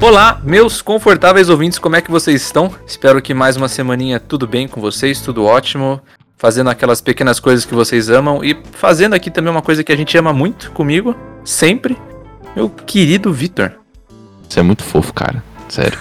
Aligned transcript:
Olá, 0.00 0.38
meus 0.44 0.82
confortáveis 0.82 1.48
ouvintes, 1.48 1.78
como 1.78 1.96
é 1.96 2.02
que 2.02 2.10
vocês 2.10 2.42
estão? 2.42 2.70
Espero 2.86 3.22
que 3.22 3.32
mais 3.32 3.56
uma 3.56 3.68
semaninha 3.68 4.20
tudo 4.20 4.46
bem 4.46 4.68
com 4.68 4.80
vocês, 4.80 5.22
tudo 5.22 5.44
ótimo, 5.44 6.00
fazendo 6.36 6.68
aquelas 6.68 7.00
pequenas 7.00 7.40
coisas 7.40 7.64
que 7.64 7.74
vocês 7.74 8.10
amam 8.10 8.44
e 8.44 8.54
fazendo 8.72 9.14
aqui 9.14 9.30
também 9.30 9.50
uma 9.50 9.62
coisa 9.62 9.82
que 9.82 9.92
a 9.92 9.96
gente 9.96 10.18
ama 10.18 10.34
muito 10.34 10.70
comigo, 10.72 11.16
sempre, 11.44 11.96
meu 12.54 12.68
querido 12.68 13.32
Vitor. 13.32 13.72
Você 14.46 14.60
é 14.60 14.62
muito 14.62 14.84
fofo, 14.84 15.14
cara. 15.14 15.42
Sério. 15.70 15.98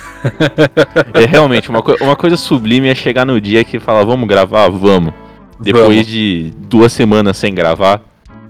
é 1.13 1.25
realmente 1.25 1.69
uma, 1.69 1.81
co 1.81 1.95
uma 2.01 2.15
coisa 2.15 2.35
sublime 2.35 2.89
é 2.89 2.95
chegar 2.95 3.25
no 3.25 3.39
dia 3.39 3.63
que 3.63 3.79
fala, 3.79 4.03
vamos 4.03 4.27
gravar? 4.27 4.67
Vamos. 4.69 5.13
Depois 5.59 5.87
vamos. 5.87 6.07
de 6.07 6.51
duas 6.57 6.91
semanas 6.91 7.37
sem 7.37 7.53
gravar. 7.53 8.01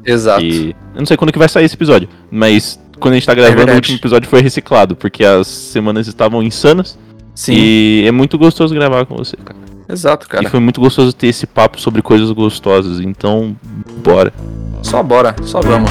Exato. 0.06 0.44
E 0.44 0.70
eu 0.96 1.00
não 1.00 1.06
sei 1.06 1.18
quando 1.18 1.32
que 1.32 1.40
vai 1.40 1.50
sair 1.50 1.66
esse 1.66 1.76
episódio, 1.76 2.08
mas 2.32 2.80
quando 3.00 3.14
a 3.14 3.18
gente 3.18 3.26
tá 3.26 3.34
gravando, 3.34 3.70
é 3.70 3.74
o 3.74 3.76
último 3.76 3.98
episódio 3.98 4.30
foi 4.30 4.42
reciclado, 4.42 4.96
porque 4.96 5.24
as 5.24 5.48
semanas 5.48 6.08
estavam 6.08 6.42
insanas. 6.42 6.98
Sim. 7.36 7.54
E 7.54 8.04
é 8.08 8.12
muito 8.12 8.38
gostoso 8.38 8.74
gravar 8.74 9.06
com 9.06 9.16
você, 9.16 9.38
cara. 9.38 9.60
Exato, 9.88 10.28
cara. 10.28 10.46
E 10.46 10.50
foi 10.50 10.60
muito 10.60 10.80
gostoso 10.80 11.12
ter 11.14 11.28
esse 11.28 11.48
papo 11.48 11.80
sobre 11.82 12.02
coisas 12.02 12.32
gostosas, 12.32 13.00
então, 13.00 13.56
bora. 14.04 14.32
Só 14.84 15.02
bora, 15.02 15.36
só 15.44 15.62
vamos. 15.62 15.90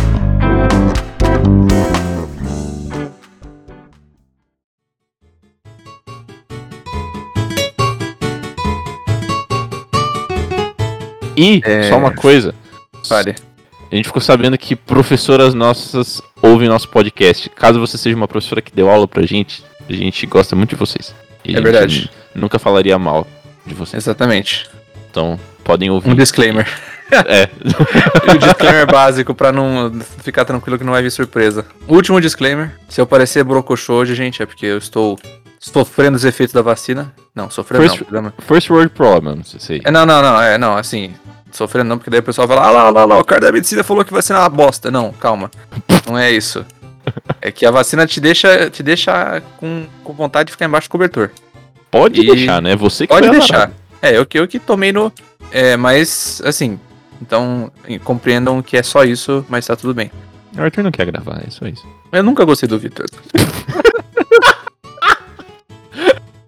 E, 11.38 11.62
é... 11.64 11.84
só 11.84 11.96
uma 11.96 12.12
coisa. 12.12 12.54
Pare. 13.08 13.36
A 13.90 13.96
gente 13.96 14.06
ficou 14.06 14.20
sabendo 14.20 14.58
que 14.58 14.76
professoras 14.76 15.54
nossas 15.54 16.20
ouvem 16.42 16.68
nosso 16.68 16.88
podcast. 16.88 17.48
Caso 17.50 17.80
você 17.80 17.96
seja 17.96 18.16
uma 18.16 18.28
professora 18.28 18.60
que 18.60 18.72
deu 18.72 18.90
aula 18.90 19.08
pra 19.08 19.22
gente, 19.24 19.64
a 19.88 19.92
gente 19.92 20.26
gosta 20.26 20.54
muito 20.54 20.70
de 20.70 20.76
vocês. 20.76 21.14
E 21.44 21.56
é 21.56 21.60
verdade. 21.60 22.10
Nunca 22.34 22.58
falaria 22.58 22.98
mal 22.98 23.26
de 23.64 23.74
vocês. 23.74 24.02
Exatamente. 24.02 24.68
Então, 25.10 25.40
podem 25.64 25.90
ouvir. 25.90 26.10
Um 26.10 26.14
disclaimer. 26.14 26.68
É. 27.26 27.48
e 28.26 28.36
o 28.36 28.38
disclaimer 28.38 28.86
básico 28.86 29.34
pra 29.34 29.50
não 29.50 29.92
ficar 30.22 30.44
tranquilo 30.44 30.78
que 30.78 30.84
não 30.84 30.92
vai 30.92 31.02
vir 31.02 31.10
surpresa. 31.10 31.64
Último 31.86 32.20
disclaimer: 32.20 32.72
se 32.88 33.00
eu 33.00 33.06
parecer 33.06 33.42
brocochô 33.44 33.94
hoje, 33.94 34.14
gente, 34.14 34.42
é 34.42 34.46
porque 34.46 34.66
eu 34.66 34.78
estou 34.78 35.18
sofrendo 35.58 36.16
os 36.16 36.24
efeitos 36.24 36.52
da 36.52 36.62
vacina. 36.62 37.12
Não, 37.34 37.50
sofrendo 37.50 37.88
first, 37.88 38.04
não. 38.10 38.32
First 38.46 38.70
world 38.70 38.90
problem, 38.90 39.42
sei. 39.42 39.80
É, 39.84 39.90
não, 39.90 40.04
não, 40.04 40.22
não, 40.22 40.40
é, 40.40 40.58
não, 40.58 40.76
assim, 40.76 41.14
sofrendo 41.50 41.88
não, 41.88 41.98
porque 41.98 42.10
daí 42.10 42.20
o 42.20 42.22
pessoal 42.22 42.46
fala, 42.46 42.66
ah 42.66 42.70
lá, 42.70 42.90
lá, 42.90 43.04
lá, 43.04 43.18
o 43.18 43.24
cara 43.24 43.40
da 43.40 43.52
medicina 43.52 43.82
falou 43.82 44.04
que 44.04 44.12
vacina 44.12 44.38
é 44.38 44.42
uma 44.42 44.48
bosta. 44.48 44.90
Não, 44.90 45.12
calma. 45.12 45.50
Não 46.06 46.18
é 46.18 46.30
isso. 46.30 46.64
É 47.40 47.50
que 47.50 47.64
a 47.64 47.70
vacina 47.70 48.06
te 48.06 48.20
deixa, 48.20 48.68
te 48.68 48.82
deixa 48.82 49.40
com, 49.56 49.86
com 50.04 50.12
vontade 50.12 50.48
de 50.48 50.52
ficar 50.52 50.66
embaixo 50.66 50.88
do 50.88 50.90
cobertor. 50.90 51.30
Pode 51.90 52.20
e 52.20 52.26
deixar, 52.26 52.60
né? 52.60 52.76
Você 52.76 53.06
que 53.06 53.14
Pode 53.14 53.30
deixar. 53.30 53.70
É, 54.02 54.16
eu 54.18 54.26
que, 54.26 54.38
eu 54.38 54.46
que 54.46 54.58
tomei 54.58 54.92
no. 54.92 55.10
É, 55.50 55.74
mas, 55.74 56.42
assim. 56.44 56.78
Então, 57.20 57.72
compreendam 58.04 58.62
que 58.62 58.76
é 58.76 58.82
só 58.82 59.04
isso, 59.04 59.44
mas 59.48 59.66
tá 59.66 59.74
tudo 59.74 59.94
bem. 59.94 60.10
O 60.56 60.62
Arthur 60.62 60.82
não 60.82 60.90
quer 60.90 61.06
gravar, 61.06 61.42
é 61.46 61.50
só 61.50 61.66
isso. 61.66 61.86
Eu 62.12 62.22
nunca 62.22 62.44
gostei 62.44 62.68
do 62.68 62.78
Victor. 62.78 63.06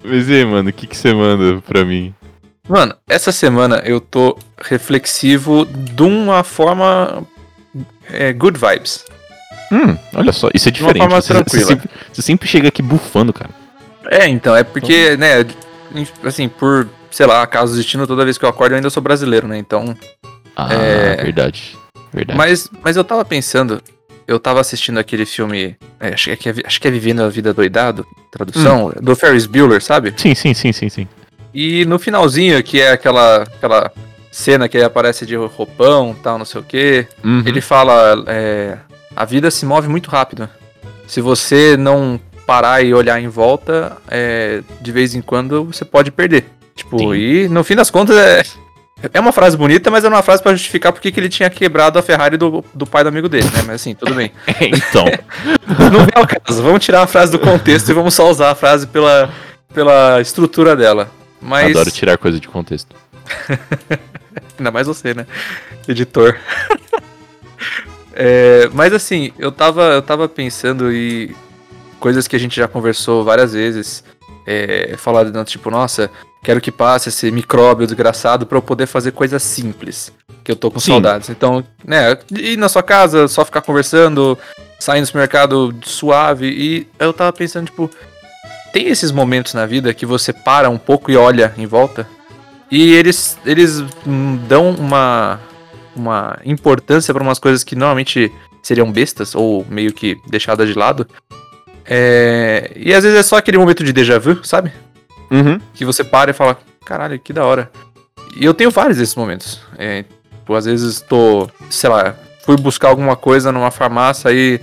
mas 0.03 0.29
e 0.29 0.35
aí, 0.35 0.45
mano, 0.45 0.71
o 0.71 0.73
que, 0.73 0.87
que 0.87 0.97
você 0.97 1.13
manda 1.13 1.61
pra 1.63 1.85
mim? 1.85 2.15
Mano, 2.69 2.95
essa 3.09 3.33
semana 3.33 3.83
eu 3.85 4.01
tô 4.01 4.39
reflexivo 4.63 5.67
de 5.67 6.03
uma 6.03 6.45
forma. 6.45 7.27
É, 8.09 8.33
good 8.33 8.59
vibes. 8.59 9.05
Hum, 9.73 9.97
olha 10.15 10.33
só, 10.33 10.49
isso 10.55 10.69
é 10.69 10.73
diferente. 10.73 10.95
De 10.95 11.01
uma 11.01 11.11
forma 11.11 11.23
você, 11.23 11.35
tranquila. 11.35 11.63
Você 11.63 11.67
sempre, 11.67 11.91
você 12.13 12.23
sempre 12.23 12.49
chega 12.49 12.69
aqui 12.69 12.83
bufando, 12.83 13.33
cara. 13.33 13.51
É, 14.11 14.29
então, 14.29 14.57
é 14.57 14.65
porque, 14.65 15.17
né, 15.17 15.45
assim, 16.25 16.49
por, 16.49 16.89
sei 17.11 17.27
lá, 17.27 17.47
caso 17.47 17.77
destino, 17.77 18.07
toda 18.07 18.25
vez 18.25 18.39
que 18.39 18.45
eu 18.45 18.49
acordo 18.49 18.73
eu 18.73 18.77
ainda 18.77 18.91
sou 18.91 19.03
brasileiro, 19.03 19.47
né? 19.47 19.59
Então. 19.59 19.95
Ah, 20.69 20.75
é... 20.75 21.17
verdade. 21.17 21.77
Verdade. 22.13 22.37
Mas, 22.37 22.69
mas 22.83 22.97
eu 22.97 23.05
tava 23.05 23.25
pensando, 23.25 23.81
eu 24.27 24.39
tava 24.39 24.61
assistindo 24.61 24.99
aquele 24.99 25.25
filme, 25.25 25.77
é, 25.99 26.15
acho, 26.15 26.37
que 26.37 26.49
é, 26.49 26.55
acho 26.65 26.81
que 26.81 26.89
é 26.89 26.91
Vivendo 26.91 27.23
a 27.23 27.29
Vida 27.29 27.55
Doidado, 27.55 28.07
tradução, 28.31 28.89
hum. 28.89 28.93
do 29.01 29.15
Ferris 29.15 29.47
Bueller, 29.47 29.83
sabe? 29.83 30.13
Sim, 30.17 30.35
sim, 30.35 30.55
sim, 30.55 30.73
sim, 30.73 30.89
sim. 30.89 31.09
E 31.53 31.85
no 31.85 31.99
finalzinho, 31.99 32.63
que 32.63 32.81
é 32.81 32.93
aquela, 32.93 33.43
aquela 33.43 33.93
cena 34.31 34.69
que 34.69 34.77
ele 34.77 34.85
aparece 34.85 35.27
de 35.27 35.35
roupão 35.35 36.15
tal, 36.23 36.39
não 36.39 36.45
sei 36.45 36.61
o 36.61 36.65
quê, 36.65 37.07
uhum. 37.25 37.43
ele 37.45 37.61
fala: 37.61 38.25
é, 38.27 38.79
a 39.15 39.25
vida 39.25 39.51
se 39.51 39.67
move 39.67 39.89
muito 39.89 40.11
rápido. 40.11 40.49
Se 41.07 41.21
você 41.21 41.77
não 41.77 42.21
parar 42.47 42.85
e 42.85 42.95
olhar 42.95 43.21
em 43.21 43.29
volta, 43.29 43.97
é, 44.09 44.63
de 44.81 44.93
vez 44.93 45.15
em 45.15 45.21
quando 45.21 45.65
você 45.65 45.85
pode 45.85 46.11
perder. 46.11 46.47
Tipo, 46.75 46.99
Sim. 46.99 47.15
e 47.15 47.49
no 47.49 47.65
fim 47.65 47.75
das 47.75 47.91
contas 47.91 48.17
é. 48.17 48.43
É 49.13 49.21
uma 49.21 49.33
frase 49.33 49.57
bonita, 49.57 49.91
mas 49.91 50.05
é 50.05 50.09
uma 50.09 50.23
frase 50.23 50.43
para 50.43 50.53
justificar 50.53 50.93
porque 50.93 51.11
que 51.11 51.19
ele 51.19 51.29
tinha 51.29 51.49
quebrado 51.49 51.99
a 51.99 52.03
Ferrari 52.03 52.37
do, 52.37 52.63
do 52.75 52.87
pai 52.87 53.03
do 53.03 53.09
amigo 53.09 53.29
dele, 53.29 53.47
né? 53.47 53.63
Mas 53.67 53.77
assim, 53.77 53.95
tudo 53.95 54.15
bem. 54.15 54.31
então. 54.61 55.05
Não 55.91 56.05
vem 56.05 56.15
ao 56.15 56.27
caso. 56.27 56.63
Vamos 56.63 56.85
tirar 56.85 57.03
a 57.03 57.07
frase 57.07 57.33
do 57.33 57.39
contexto 57.39 57.89
e 57.89 57.95
vamos 57.95 58.13
só 58.13 58.29
usar 58.29 58.51
a 58.51 58.55
frase 58.55 58.87
pela, 58.87 59.33
pela 59.73 60.21
estrutura 60.21 60.77
dela. 60.77 61.11
Mas... 61.41 61.71
Adoro 61.71 61.91
tirar 61.91 62.19
coisa 62.19 62.39
de 62.39 62.47
contexto. 62.47 62.95
Ainda 64.59 64.71
mais 64.71 64.87
você, 64.87 65.15
né? 65.15 65.27
Editor. 65.89 66.39
é, 68.15 68.69
mas 68.75 68.93
assim, 68.93 69.33
eu 69.39 69.51
tava, 69.51 69.85
eu 69.85 70.03
tava 70.03 70.29
pensando 70.29 70.93
e 70.93 71.35
coisas 71.99 72.29
que 72.29 72.37
a 72.37 72.39
gente 72.39 72.57
já 72.57 72.69
conversou 72.69 73.25
várias 73.25 73.55
vezes. 73.55 74.05
É, 74.47 74.95
falando 74.97 75.45
tipo, 75.45 75.71
nossa, 75.71 76.11
quero 76.43 76.61
que 76.61 76.73
passe 76.73 77.09
esse 77.09 77.31
micróbio 77.31 77.87
desgraçado 77.87 78.47
para 78.47 78.59
eu 78.59 78.63
poder 78.63 78.87
fazer 78.87 79.13
coisas 79.13 79.43
simples. 79.43 80.13
Que 80.43 80.53
eu 80.53 80.57
tô 80.57 80.71
com 80.71 80.81
Sim. 80.81 80.93
saudades. 80.93 81.29
Então, 81.29 81.65
né, 81.85 82.17
ir 82.31 82.57
na 82.57 82.69
sua 82.69 82.83
casa, 82.83 83.29
só 83.29 83.45
ficar 83.45 83.61
conversando, 83.61 84.39
sair 84.79 85.01
no 85.01 85.07
supermercado 85.07 85.75
suave. 85.83 86.47
E 86.49 86.89
eu 86.99 87.13
tava 87.13 87.33
pensando, 87.33 87.67
tipo, 87.67 87.91
tem 88.73 88.89
esses 88.89 89.13
momentos 89.13 89.53
na 89.53 89.67
vida 89.67 89.93
que 89.93 90.07
você 90.07 90.33
para 90.33 90.71
um 90.71 90.79
pouco 90.79 91.11
e 91.11 91.17
olha 91.17 91.53
em 91.59 91.67
volta 91.67 92.07
e 92.71 92.93
eles, 92.93 93.37
eles 93.45 93.83
dão 94.47 94.71
uma, 94.71 95.41
uma 95.97 96.39
importância 96.45 97.13
para 97.13 97.23
umas 97.23 97.39
coisas 97.39 97.65
que 97.65 97.75
normalmente 97.75 98.33
seriam 98.63 98.91
bestas 98.93 99.35
ou 99.35 99.67
meio 99.69 99.93
que 99.93 100.17
deixadas 100.29 100.69
de 100.69 100.75
lado. 100.75 101.07
É, 101.85 102.71
e 102.77 102.95
às 102.95 103.03
vezes 103.03 103.19
é 103.19 103.23
só 103.23 103.37
aquele 103.37 103.59
momento 103.59 103.83
de 103.83 103.93
déjà 103.93 104.19
vu, 104.19 104.45
sabe? 104.45 104.73
Uhum. 105.31 105.61
Que 105.75 105.85
você 105.85 106.03
para 106.03 106.31
e 106.31 106.35
fala, 106.35 106.59
caralho, 106.85 107.19
que 107.19 107.33
da 107.33 107.45
hora. 107.45 107.71
E 108.37 108.45
eu 108.45 108.55
tenho 108.55 108.71
vários 108.71 108.99
desses 108.99 109.15
momentos. 109.15 109.61
É, 109.79 110.05
tipo, 110.51 110.55
às 110.55 110.65
vezes 110.65 111.01
tô, 111.01 111.49
sei 111.69 111.91
lá, 111.91 112.15
fui 112.45 112.57
buscar 112.57 112.89
alguma 112.89 113.17
coisa 113.17 113.53
numa 113.53 113.71
farmácia 113.71 114.33
e 114.33 114.61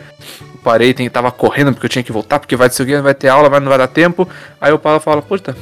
parei, 0.63 0.93
tava 1.09 1.31
correndo 1.31 1.71
porque 1.71 1.85
eu 1.85 1.89
tinha 1.89 2.03
que 2.03 2.11
voltar, 2.11 2.39
porque 2.39 2.55
vai 2.55 2.69
ser 2.69 3.01
vai 3.01 3.13
ter 3.13 3.29
aula, 3.29 3.49
vai, 3.49 3.59
não 3.59 3.69
vai 3.69 3.77
dar 3.77 3.87
tempo. 3.87 4.27
Aí 4.59 4.71
eu 4.71 4.79
paro 4.79 4.97
e 4.97 4.99
falo, 4.99 5.21
puta, 5.21 5.55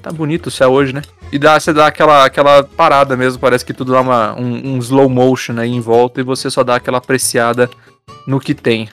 tá 0.00 0.12
bonito 0.12 0.46
o 0.46 0.50
céu 0.50 0.70
hoje, 0.70 0.92
né? 0.92 1.02
E 1.32 1.38
dá, 1.38 1.58
você 1.58 1.72
dá 1.72 1.86
aquela, 1.86 2.24
aquela 2.24 2.62
parada 2.62 3.16
mesmo, 3.16 3.40
parece 3.40 3.64
que 3.64 3.72
tudo 3.72 3.92
dá 3.92 4.00
uma, 4.00 4.34
um, 4.38 4.74
um 4.74 4.78
slow 4.78 5.08
motion 5.08 5.58
aí 5.58 5.70
em 5.70 5.80
volta 5.80 6.20
e 6.20 6.24
você 6.24 6.50
só 6.50 6.62
dá 6.62 6.76
aquela 6.76 6.98
apreciada 6.98 7.68
no 8.26 8.38
que 8.38 8.54
tem. 8.54 8.88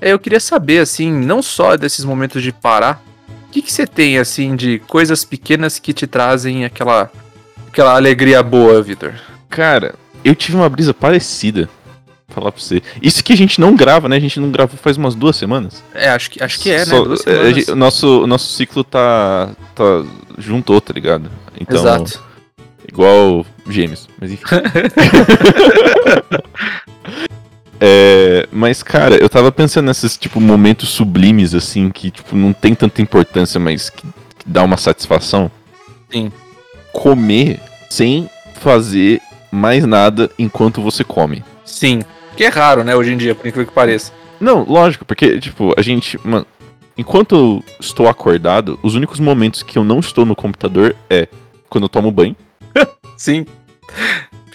É, 0.00 0.12
eu 0.12 0.18
queria 0.18 0.40
saber, 0.40 0.78
assim, 0.78 1.10
não 1.10 1.42
só 1.42 1.76
desses 1.76 2.04
momentos 2.04 2.42
de 2.42 2.52
parar, 2.52 3.02
o 3.50 3.52
que, 3.52 3.62
que 3.62 3.72
você 3.72 3.84
tem, 3.84 4.16
assim, 4.16 4.54
de 4.54 4.78
coisas 4.86 5.24
pequenas 5.24 5.80
que 5.80 5.92
te 5.92 6.06
trazem 6.06 6.64
aquela, 6.64 7.10
aquela 7.66 7.96
alegria 7.96 8.44
boa, 8.44 8.80
Vitor? 8.80 9.12
Cara, 9.48 9.96
eu 10.24 10.36
tive 10.36 10.56
uma 10.56 10.68
brisa 10.68 10.94
parecida 10.94 11.68
falar 12.28 12.52
pra 12.52 12.62
você. 12.62 12.80
Isso 13.02 13.24
que 13.24 13.32
a 13.32 13.36
gente 13.36 13.60
não 13.60 13.74
grava, 13.74 14.08
né? 14.08 14.14
A 14.14 14.20
gente 14.20 14.38
não 14.38 14.52
gravou 14.52 14.78
faz 14.78 14.96
umas 14.96 15.16
duas 15.16 15.34
semanas. 15.34 15.82
É, 15.92 16.10
acho 16.10 16.30
que, 16.30 16.40
acho 16.40 16.60
que 16.60 16.70
é, 16.70 16.84
Só, 16.84 17.00
né? 17.00 17.04
Duas 17.06 17.26
é, 17.26 17.32
semanas. 17.32 17.66
nosso, 17.70 18.24
nosso 18.24 18.52
ciclo 18.52 18.84
tá, 18.84 19.50
tá 19.74 20.04
juntou, 20.38 20.80
tá 20.80 20.92
ligado? 20.92 21.28
Então, 21.60 21.80
Exato. 21.80 22.22
Igual 22.88 23.44
gêmeos, 23.68 24.08
mas 24.20 24.30
enfim. 24.30 24.44
é, 27.80 28.46
mas, 28.52 28.82
cara, 28.82 29.16
eu 29.16 29.28
tava 29.28 29.50
pensando 29.50 29.86
nesses, 29.86 30.16
tipo, 30.16 30.38
momentos 30.40 30.90
sublimes, 30.90 31.54
assim, 31.54 31.90
que, 31.90 32.10
tipo, 32.10 32.36
não 32.36 32.52
tem 32.52 32.74
tanta 32.74 33.00
importância, 33.00 33.58
mas 33.58 33.88
que, 33.88 34.02
que 34.02 34.46
dá 34.46 34.62
uma 34.62 34.76
satisfação. 34.76 35.50
Sim. 36.10 36.30
Comer 36.92 37.58
sem 37.88 38.28
fazer 38.54 39.20
mais 39.50 39.86
nada 39.86 40.30
enquanto 40.38 40.82
você 40.82 41.02
come. 41.02 41.42
Sim. 41.64 42.02
Que 42.36 42.44
é 42.44 42.48
raro, 42.48 42.84
né, 42.84 42.94
hoje 42.94 43.12
em 43.12 43.16
dia, 43.16 43.34
por 43.34 43.46
incrível 43.46 43.66
que 43.66 43.74
pareça. 43.74 44.12
Não, 44.38 44.64
lógico, 44.64 45.04
porque, 45.04 45.40
tipo, 45.40 45.72
a 45.76 45.82
gente. 45.82 46.18
Mano, 46.22 46.46
enquanto 46.98 47.34
eu 47.34 47.64
estou 47.80 48.08
acordado, 48.08 48.78
os 48.82 48.94
únicos 48.94 49.20
momentos 49.20 49.62
que 49.62 49.78
eu 49.78 49.84
não 49.84 50.00
estou 50.00 50.26
no 50.26 50.36
computador 50.36 50.94
é 51.08 51.28
quando 51.68 51.84
eu 51.84 51.88
tomo 51.88 52.10
banho. 52.10 52.36
Sim. 53.16 53.46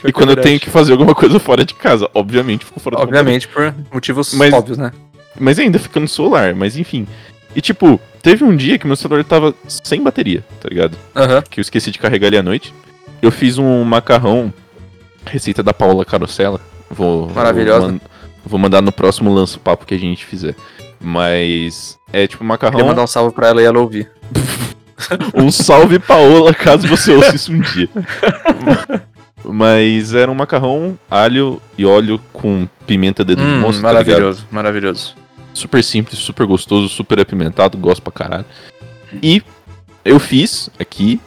E 0.04 0.12
quando 0.12 0.32
eu 0.32 0.36
tenho 0.42 0.60
que 0.60 0.70
fazer 0.70 0.92
alguma 0.92 1.16
coisa 1.16 1.40
fora 1.40 1.66
de 1.66 1.74
casa, 1.74 2.10
obviamente 2.14 2.66
fico 2.66 2.80
fora 2.80 3.00
Obviamente, 3.00 3.48
por 3.48 3.74
motivos 3.92 4.34
Mas- 4.34 4.54
óbvios, 4.54 4.78
né? 4.78 4.92
Mas 5.40 5.58
ainda 5.60 5.78
fica 5.80 6.00
no 6.00 6.08
celular, 6.08 6.54
mas 6.56 6.78
enfim. 6.78 7.08
E 7.56 7.62
tipo, 7.62 8.00
teve 8.22 8.44
um 8.44 8.56
dia 8.56 8.78
que 8.78 8.86
meu 8.88 8.96
celular 8.96 9.24
tava 9.24 9.54
sem 9.68 10.02
bateria, 10.02 10.44
tá 10.62 10.68
ligado? 10.70 10.98
Aham. 11.16 11.42
Que 11.50 11.60
eu 11.60 11.62
esqueci 11.62 11.92
de 11.92 12.00
carregar 12.00 12.28
ele 12.28 12.38
à 12.38 12.44
noite. 12.44 12.74
Eu 13.22 13.32
fiz 13.32 13.58
um 13.58 13.84
macarrão, 13.84 14.54
receita 15.26 15.64
da 15.64 15.74
Paula 15.74 16.06
Carosella. 16.06 16.60
Vou, 16.90 17.30
Maravilhosa. 17.32 17.80
Vou, 17.82 17.92
man- 17.92 18.00
vou 18.46 18.60
mandar 18.60 18.82
no 18.82 18.92
próximo 18.92 19.34
lanço 19.34 19.60
papo 19.60 19.86
que 19.86 19.96
a 19.96 19.98
gente 20.00 20.26
fizer. 20.26 20.56
Mas 21.02 21.98
é 22.14 22.28
tipo 22.28 22.40
Queria 22.44 22.48
macarrão. 22.48 22.88
mandar 22.88 23.04
um 23.04 23.08
salve 23.08 23.34
pra 23.36 23.48
ela 23.48 23.62
e 23.62 23.66
ela 23.66 23.80
ouvir. 23.80 24.10
Um 25.36 25.52
salve 25.52 26.00
Paola, 26.00 26.54
caso 26.54 26.88
você 26.88 27.12
ouça 27.14 27.36
isso 27.36 27.52
um 27.52 27.60
dia. 27.60 27.90
Mas 29.48 30.14
era 30.14 30.30
um 30.32 30.36
macarrão, 30.36 30.98
alho 31.10 31.62
e 31.78 31.86
óleo 31.86 32.20
com 32.34 32.68
pimenta 32.88 33.24
dedo 33.24 33.42
de 33.42 33.48
Hum, 33.48 33.60
moça, 33.62 33.82
tá 33.82 33.90
ligado? 33.90 34.06
maravilhoso, 34.08 34.48
maravilhoso. 34.52 35.16
Super 35.54 35.84
simples, 35.84 36.20
super 36.20 36.46
gostoso, 36.46 36.90
super 36.90 37.20
apimentado, 37.20 37.78
gosto 37.78 38.02
pra 38.02 38.12
caralho. 38.12 38.46
E 39.22 39.42
eu 40.04 40.20
fiz 40.20 40.70
aqui, 40.80 41.20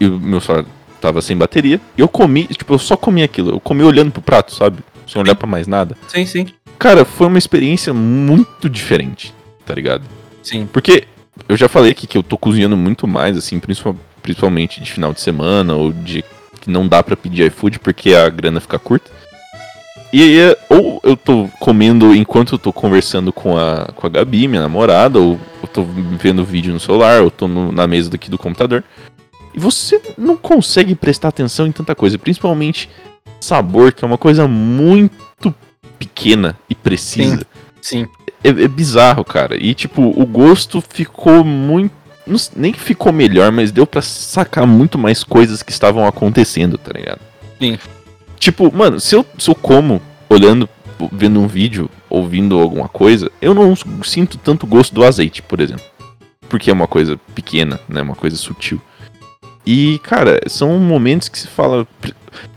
e 0.00 0.06
o 0.06 0.18
meu 0.18 0.40
celular 0.40 0.64
tava 1.00 1.20
sem 1.22 1.36
bateria, 1.36 1.80
e 1.96 2.00
eu 2.00 2.08
comi, 2.08 2.46
tipo, 2.46 2.74
eu 2.74 2.78
só 2.78 2.96
comi 2.96 3.22
aquilo. 3.22 3.50
Eu 3.50 3.60
comi 3.60 3.82
olhando 3.84 4.10
pro 4.10 4.22
prato, 4.22 4.52
sabe? 4.54 4.78
Sem 5.06 5.20
olhar 5.20 5.34
pra 5.34 5.46
mais 5.46 5.66
nada. 5.66 5.96
Sim, 6.08 6.24
sim. 6.26 6.46
Cara, 6.78 7.04
foi 7.04 7.26
uma 7.28 7.38
experiência 7.38 7.94
muito 7.94 8.68
diferente, 8.68 9.32
tá 9.64 9.74
ligado? 9.74 10.02
Sim. 10.42 10.66
Porque 10.72 11.04
eu 11.48 11.56
já 11.56 11.68
falei 11.68 11.92
aqui 11.92 12.06
que 12.06 12.18
eu 12.18 12.22
tô 12.22 12.36
cozinhando 12.36 12.76
muito 12.76 13.06
mais, 13.06 13.36
assim, 13.36 13.58
principal- 13.60 13.96
principalmente 14.22 14.80
de 14.82 14.90
final 14.90 15.12
de 15.12 15.20
semana 15.20 15.74
ou 15.74 15.92
de 15.92 16.24
que 16.64 16.70
não 16.70 16.88
dá 16.88 17.02
pra 17.02 17.16
pedir 17.16 17.46
iFood 17.46 17.78
porque 17.78 18.14
a 18.14 18.28
grana 18.28 18.60
fica 18.60 18.78
curta. 18.78 19.10
E 20.12 20.22
aí, 20.22 20.56
ou 20.68 21.00
eu 21.02 21.16
tô 21.16 21.48
comendo 21.58 22.14
enquanto 22.14 22.54
eu 22.54 22.58
tô 22.58 22.72
conversando 22.72 23.32
com 23.32 23.56
a, 23.58 23.86
com 23.96 24.06
a 24.06 24.10
Gabi, 24.10 24.46
minha 24.46 24.62
namorada, 24.62 25.18
ou 25.18 25.38
eu 25.62 25.68
tô 25.68 25.82
vendo 25.82 26.44
vídeo 26.44 26.72
no 26.72 26.78
celular, 26.78 27.20
ou 27.22 27.30
tô 27.30 27.48
no- 27.48 27.72
na 27.72 27.86
mesa 27.86 28.10
daqui 28.10 28.30
do 28.30 28.38
computador. 28.38 28.84
E 29.52 29.58
você 29.58 30.00
não 30.16 30.36
consegue 30.36 30.94
prestar 30.94 31.28
atenção 31.28 31.66
em 31.66 31.72
tanta 31.72 31.94
coisa, 31.96 32.16
principalmente 32.16 32.88
sabor, 33.40 33.92
que 33.92 34.04
é 34.04 34.06
uma 34.08 34.18
coisa 34.18 34.46
muito 34.46 35.52
pequena 35.98 36.56
e 36.70 36.74
precisa. 36.74 37.44
Sim. 37.82 38.06
É, 38.42 38.48
é 38.50 38.68
bizarro, 38.68 39.24
cara. 39.24 39.56
E, 39.60 39.74
tipo, 39.74 40.00
o 40.02 40.24
gosto 40.26 40.80
ficou 40.80 41.42
muito. 41.44 41.92
Não 42.26 42.38
nem 42.56 42.72
que 42.72 42.80
ficou 42.80 43.12
melhor, 43.12 43.52
mas 43.52 43.70
deu 43.70 43.86
pra 43.86 44.02
sacar 44.02 44.66
muito 44.66 44.98
mais 44.98 45.22
coisas 45.22 45.62
que 45.62 45.72
estavam 45.72 46.06
acontecendo, 46.06 46.78
tá 46.78 46.92
ligado? 46.92 47.20
Sim. 47.60 47.78
Tipo, 48.38 48.74
mano, 48.74 49.00
se 49.00 49.14
eu, 49.14 49.24
se 49.38 49.50
eu 49.50 49.54
como 49.54 50.00
olhando, 50.28 50.68
vendo 51.12 51.40
um 51.40 51.46
vídeo, 51.46 51.90
ouvindo 52.08 52.58
alguma 52.58 52.88
coisa, 52.88 53.30
eu 53.40 53.54
não 53.54 53.74
sinto 54.02 54.38
tanto 54.38 54.66
gosto 54.66 54.94
do 54.94 55.04
azeite, 55.04 55.42
por 55.42 55.60
exemplo. 55.60 55.84
Porque 56.48 56.70
é 56.70 56.72
uma 56.72 56.86
coisa 56.86 57.18
pequena, 57.34 57.80
né? 57.88 58.02
Uma 58.02 58.14
coisa 58.14 58.36
sutil. 58.36 58.80
E, 59.66 59.98
cara, 60.00 60.40
são 60.46 60.78
momentos 60.78 61.28
que 61.28 61.38
se 61.38 61.48
fala. 61.48 61.86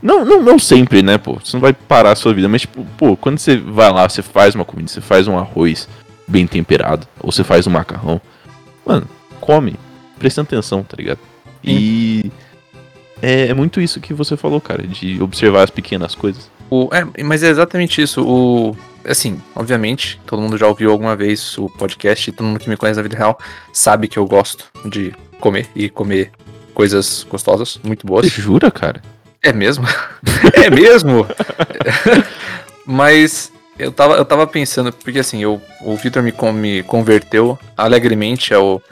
Não, 0.02 0.24
não, 0.24 0.42
não 0.42 0.58
sempre, 0.58 1.02
né, 1.02 1.16
pô? 1.16 1.34
Você 1.34 1.56
não 1.56 1.60
vai 1.60 1.72
parar 1.72 2.12
a 2.12 2.16
sua 2.16 2.34
vida, 2.34 2.48
mas, 2.48 2.62
tipo, 2.62 2.84
pô, 2.96 3.16
quando 3.16 3.38
você 3.38 3.56
vai 3.56 3.90
lá, 3.90 4.08
você 4.08 4.22
faz 4.22 4.54
uma 4.54 4.64
comida, 4.64 4.88
você 4.88 5.00
faz 5.00 5.26
um 5.26 5.38
arroz 5.38 5.88
bem 6.26 6.46
temperado, 6.46 7.06
ou 7.20 7.32
você 7.32 7.42
faz 7.42 7.66
um 7.66 7.70
macarrão, 7.70 8.20
mano, 8.84 9.08
come, 9.40 9.76
prestando 10.18 10.46
atenção, 10.46 10.82
tá 10.82 10.96
ligado? 10.96 11.20
E 11.62 12.30
é, 13.22 13.48
é 13.48 13.54
muito 13.54 13.80
isso 13.80 14.00
que 14.00 14.14
você 14.14 14.36
falou, 14.36 14.60
cara, 14.60 14.86
de 14.86 15.20
observar 15.22 15.64
as 15.64 15.70
pequenas 15.70 16.14
coisas. 16.14 16.50
O, 16.70 16.88
é, 16.92 17.22
mas 17.22 17.42
é 17.42 17.48
exatamente 17.48 18.00
isso. 18.02 18.22
O, 18.22 18.76
assim, 19.04 19.40
obviamente, 19.54 20.20
todo 20.26 20.42
mundo 20.42 20.56
já 20.56 20.66
ouviu 20.66 20.90
alguma 20.90 21.16
vez 21.16 21.56
o 21.58 21.68
podcast, 21.68 22.30
todo 22.32 22.46
mundo 22.46 22.60
que 22.60 22.68
me 22.68 22.76
conhece 22.76 22.98
na 22.98 23.02
vida 23.02 23.16
real 23.16 23.38
sabe 23.72 24.08
que 24.08 24.18
eu 24.18 24.26
gosto 24.26 24.66
de 24.84 25.14
comer 25.40 25.68
e 25.74 25.88
comer 25.88 26.30
coisas 26.74 27.26
gostosas, 27.28 27.80
muito 27.82 28.06
boas. 28.06 28.26
Você 28.26 28.40
jura, 28.40 28.70
cara? 28.70 29.02
É 29.42 29.52
mesmo? 29.52 29.86
é 30.54 30.70
mesmo? 30.70 31.26
Mas 32.86 33.52
eu 33.78 33.92
tava, 33.92 34.14
eu 34.14 34.24
tava 34.24 34.46
pensando, 34.46 34.92
porque 34.92 35.18
assim, 35.18 35.42
eu, 35.42 35.60
o 35.82 35.96
Victor 35.96 36.22
me, 36.22 36.32
me 36.52 36.82
converteu 36.82 37.58
alegremente 37.76 38.52
ao, 38.52 38.82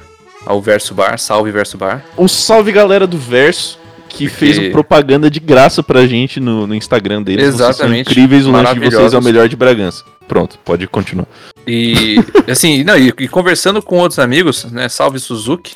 ao 0.46 0.62
Verso 0.62 0.94
Bar, 0.94 1.19
salve 1.19 1.50
Verso 1.50 1.76
Bar. 1.76 2.02
Um 2.16 2.28
salve 2.28 2.72
galera 2.72 3.06
do 3.06 3.19
Verso 3.19 3.78
que 4.08 4.28
Porque- 4.28 4.52
fez 4.54 4.72
propaganda 4.72 5.28
de 5.28 5.40
graça 5.40 5.82
pra 5.82 6.06
gente 6.06 6.40
no, 6.40 6.66
no 6.66 6.75
Instagram 6.75 7.22
deles. 7.22 7.44
Exatamente. 7.46 8.10
incríveis, 8.10 8.46
o 8.46 8.50
lanche 8.52 8.75
de 8.75 8.81
vocês 8.81 9.12
é 9.12 9.19
o 9.19 9.22
melhor 9.22 9.48
de 9.48 9.56
Bragança. 9.56 10.04
Pronto, 10.26 10.58
pode 10.64 10.87
continuar. 10.87 11.26
E 11.66 12.16
assim, 12.50 12.82
não, 12.82 12.96
e, 12.96 13.12
e 13.19 13.28
conversando 13.28 13.82
com 13.82 13.98
outros 13.98 14.19
amigos, 14.19 14.64
né? 14.72 14.88
Salve 14.88 15.19
Suzuki. 15.19 15.75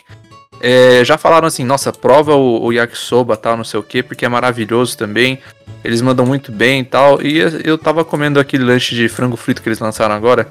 é, 0.60 1.02
já 1.04 1.16
falaram 1.18 1.46
assim, 1.46 1.64
nossa, 1.64 1.92
prova 1.92 2.34
o, 2.34 2.64
o 2.64 2.72
yakisoba 2.72 3.36
tal, 3.36 3.56
não 3.56 3.64
sei 3.64 3.78
o 3.78 3.82
que, 3.82 4.02
porque 4.02 4.24
é 4.24 4.28
maravilhoso 4.28 4.96
também. 4.96 5.38
Eles 5.84 6.00
mandam 6.02 6.24
muito 6.26 6.50
bem 6.52 6.80
e 6.80 6.84
tal. 6.84 7.20
E 7.22 7.38
eu 7.64 7.76
tava 7.78 8.04
comendo 8.04 8.38
aquele 8.40 8.64
lanche 8.64 8.94
de 8.94 9.08
frango 9.08 9.36
frito 9.36 9.62
que 9.62 9.68
eles 9.68 9.78
lançaram 9.78 10.14
agora. 10.14 10.48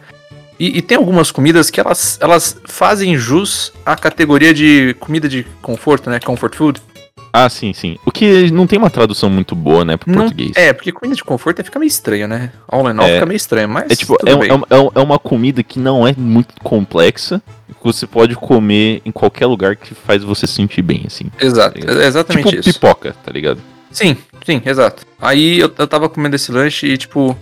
E, 0.60 0.78
e 0.78 0.82
tem 0.82 0.98
algumas 0.98 1.32
comidas 1.32 1.70
que 1.70 1.80
elas, 1.80 2.18
elas 2.22 2.60
fazem 2.66 3.16
jus 3.18 3.72
à 3.86 3.96
categoria 3.96 4.54
de 4.54 4.96
comida 5.00 5.30
de 5.30 5.46
conforto, 5.62 6.10
né? 6.10 6.20
Comfort 6.20 6.56
food. 6.56 6.82
Ah, 7.32 7.48
sim, 7.48 7.74
sim. 7.74 7.96
O 8.06 8.12
que 8.12 8.50
não 8.52 8.66
tem 8.66 8.80
uma 8.80 8.90
tradução 8.90 9.30
muito 9.30 9.56
boa, 9.56 9.86
né, 9.86 9.96
pro 9.98 10.12
Não- 10.12 10.22
português. 10.22 10.52
É, 10.56 10.74
porque 10.74 10.92
comida 10.92 11.16
de 11.16 11.24
conforto 11.24 11.64
fica 11.64 11.78
meio 11.78 11.88
estranho, 11.88 12.28
né? 12.28 12.52
All 12.68 12.90
in 12.92 12.98
all 12.98 13.06
É. 13.08 13.14
fica 13.16 13.26
meio 13.28 13.36
estranho, 13.38 13.70
mas. 13.70 13.86
É 13.92 13.96
tipo, 13.96 14.16
é, 14.26 14.32
é 14.32 14.78
é 14.78 14.90
é 14.96 15.00
uma 15.00 15.20
comida 15.20 15.62
que 15.62 15.78
não 15.80 16.08
é 16.08 16.14
muito 16.18 16.56
complexa, 16.64 17.40
que 17.68 17.84
você 17.84 18.08
pode 18.08 18.36
comer 18.36 19.02
em 19.06 19.12
qualquer 19.12 19.46
lugar 19.46 19.76
que 19.76 19.94
faz 19.94 20.24
você 20.24 20.48
sentir 20.48 20.82
bem, 20.82 21.04
assim. 21.06 21.26
Exato, 21.40 21.78
é 21.88 22.06
exatamente 22.08 22.48
tipo 22.50 22.60
isso. 22.62 22.74
pipoca, 22.74 23.16
tá 23.24 23.32
ligado? 23.32 23.62
Sim, 23.92 24.18
sim, 24.46 24.62
exato. 24.66 25.04
Aí 25.22 25.60
eu, 25.60 25.72
eu 25.78 25.88
tava 25.88 26.10
comendo 26.10 26.36
esse 26.36 26.52
lanche 26.52 26.88
e, 26.88 26.98
tipo, 26.98 27.38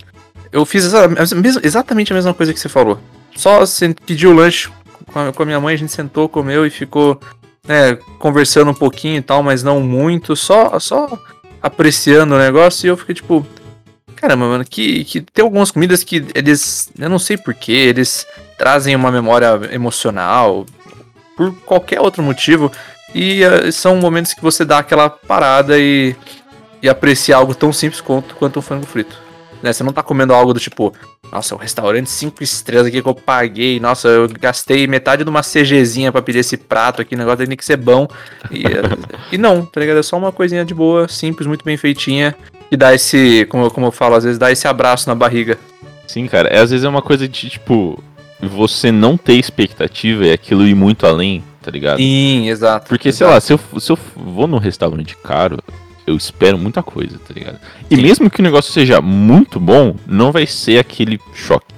eu 0.52 0.64
fiz 0.64 0.84
exatamente 1.62 2.12
a 2.12 2.16
mesma 2.16 2.34
coisa 2.34 2.52
que 2.52 2.60
você 2.60 2.68
falou. 2.68 2.98
Só 3.36 3.62
pedi 4.06 4.26
o 4.26 4.32
lanche 4.32 4.70
com 5.12 5.18
a, 5.18 5.32
com 5.32 5.42
a 5.42 5.46
minha 5.46 5.60
mãe, 5.60 5.74
a 5.74 5.78
gente 5.78 5.92
sentou, 5.92 6.28
comeu 6.28 6.66
e 6.66 6.70
ficou, 6.70 7.20
né, 7.66 7.96
conversando 8.18 8.70
um 8.70 8.74
pouquinho 8.74 9.18
e 9.18 9.22
tal, 9.22 9.42
mas 9.42 9.62
não 9.62 9.80
muito, 9.80 10.34
só, 10.36 10.78
só 10.78 11.18
apreciando 11.62 12.34
o 12.34 12.38
negócio 12.38 12.86
e 12.86 12.88
eu 12.88 12.96
fiquei, 12.96 13.14
tipo, 13.14 13.46
caramba, 14.16 14.46
mano, 14.46 14.64
que, 14.64 15.04
que 15.04 15.20
tem 15.20 15.44
algumas 15.44 15.70
comidas 15.70 16.02
que 16.02 16.26
eles, 16.34 16.90
eu 16.98 17.08
não 17.08 17.18
sei 17.18 17.36
porquê, 17.36 17.72
eles 17.72 18.26
trazem 18.56 18.94
uma 18.96 19.10
memória 19.10 19.60
emocional, 19.70 20.66
por 21.36 21.54
qualquer 21.60 22.00
outro 22.00 22.22
motivo, 22.22 22.70
e 23.14 23.42
eh, 23.42 23.70
são 23.70 23.96
momentos 23.96 24.34
que 24.34 24.42
você 24.42 24.64
dá 24.64 24.78
aquela 24.78 25.08
parada 25.08 25.78
e, 25.78 26.16
e 26.82 26.88
aprecia 26.88 27.36
algo 27.36 27.54
tão 27.54 27.72
simples 27.72 28.00
quanto, 28.00 28.34
quanto 28.34 28.58
um 28.58 28.62
frango 28.62 28.86
frito. 28.86 29.27
Né? 29.62 29.72
Você 29.72 29.82
não 29.82 29.92
tá 29.92 30.02
comendo 30.02 30.32
algo 30.32 30.54
do 30.54 30.60
tipo, 30.60 30.92
nossa, 31.32 31.54
o 31.54 31.58
restaurante 31.58 32.08
5 32.10 32.42
estrelas 32.42 32.86
aqui 32.86 33.02
que 33.02 33.08
eu 33.08 33.14
paguei, 33.14 33.80
nossa, 33.80 34.08
eu 34.08 34.28
gastei 34.40 34.86
metade 34.86 35.24
de 35.24 35.30
uma 35.30 35.42
CGzinha 35.42 36.12
pra 36.12 36.22
pedir 36.22 36.38
esse 36.38 36.56
prato 36.56 37.02
aqui, 37.02 37.14
o 37.14 37.18
negócio 37.18 37.46
tem 37.46 37.56
que 37.56 37.64
ser 37.64 37.76
bom. 37.76 38.06
E, 38.50 38.62
e 39.34 39.38
não, 39.38 39.64
tá 39.64 39.80
ligado? 39.80 39.98
É 39.98 40.02
só 40.02 40.16
uma 40.16 40.30
coisinha 40.32 40.64
de 40.64 40.74
boa, 40.74 41.08
simples, 41.08 41.46
muito 41.46 41.64
bem 41.64 41.76
feitinha, 41.76 42.36
que 42.70 42.76
dá 42.76 42.94
esse, 42.94 43.46
como, 43.46 43.64
eu- 43.64 43.70
como 43.70 43.86
eu 43.86 43.92
falo, 43.92 44.14
às 44.14 44.24
vezes 44.24 44.38
dá 44.38 44.50
esse 44.52 44.68
abraço 44.68 45.08
na 45.08 45.14
barriga. 45.14 45.58
Sim, 46.06 46.26
cara. 46.26 46.48
É, 46.48 46.60
às 46.60 46.70
vezes 46.70 46.84
é 46.84 46.88
uma 46.88 47.02
coisa 47.02 47.28
de, 47.28 47.50
tipo, 47.50 48.02
você 48.40 48.92
não 48.92 49.16
ter 49.16 49.34
expectativa 49.34 50.24
e 50.26 50.32
aquilo 50.32 50.66
ir 50.66 50.74
muito 50.74 51.06
além, 51.06 51.42
tá 51.60 51.70
ligado? 51.70 51.98
Sim, 51.98 52.48
exato. 52.48 52.88
Porque, 52.88 53.12
sei 53.12 53.26
exato. 53.26 53.34
lá, 53.34 53.40
se 53.40 53.52
eu, 53.52 53.80
se 53.80 53.90
eu 53.92 53.98
vou 54.16 54.46
num 54.46 54.58
restaurante 54.58 55.16
caro, 55.16 55.58
eu 56.08 56.16
espero 56.16 56.58
muita 56.58 56.82
coisa, 56.82 57.18
tá 57.18 57.34
ligado? 57.34 57.58
E 57.90 57.96
Sim. 57.96 58.02
mesmo 58.02 58.30
que 58.30 58.40
o 58.40 58.42
negócio 58.42 58.72
seja 58.72 59.00
muito 59.00 59.60
bom, 59.60 59.94
não 60.06 60.32
vai 60.32 60.46
ser 60.46 60.78
aquele 60.78 61.20
choque. 61.34 61.74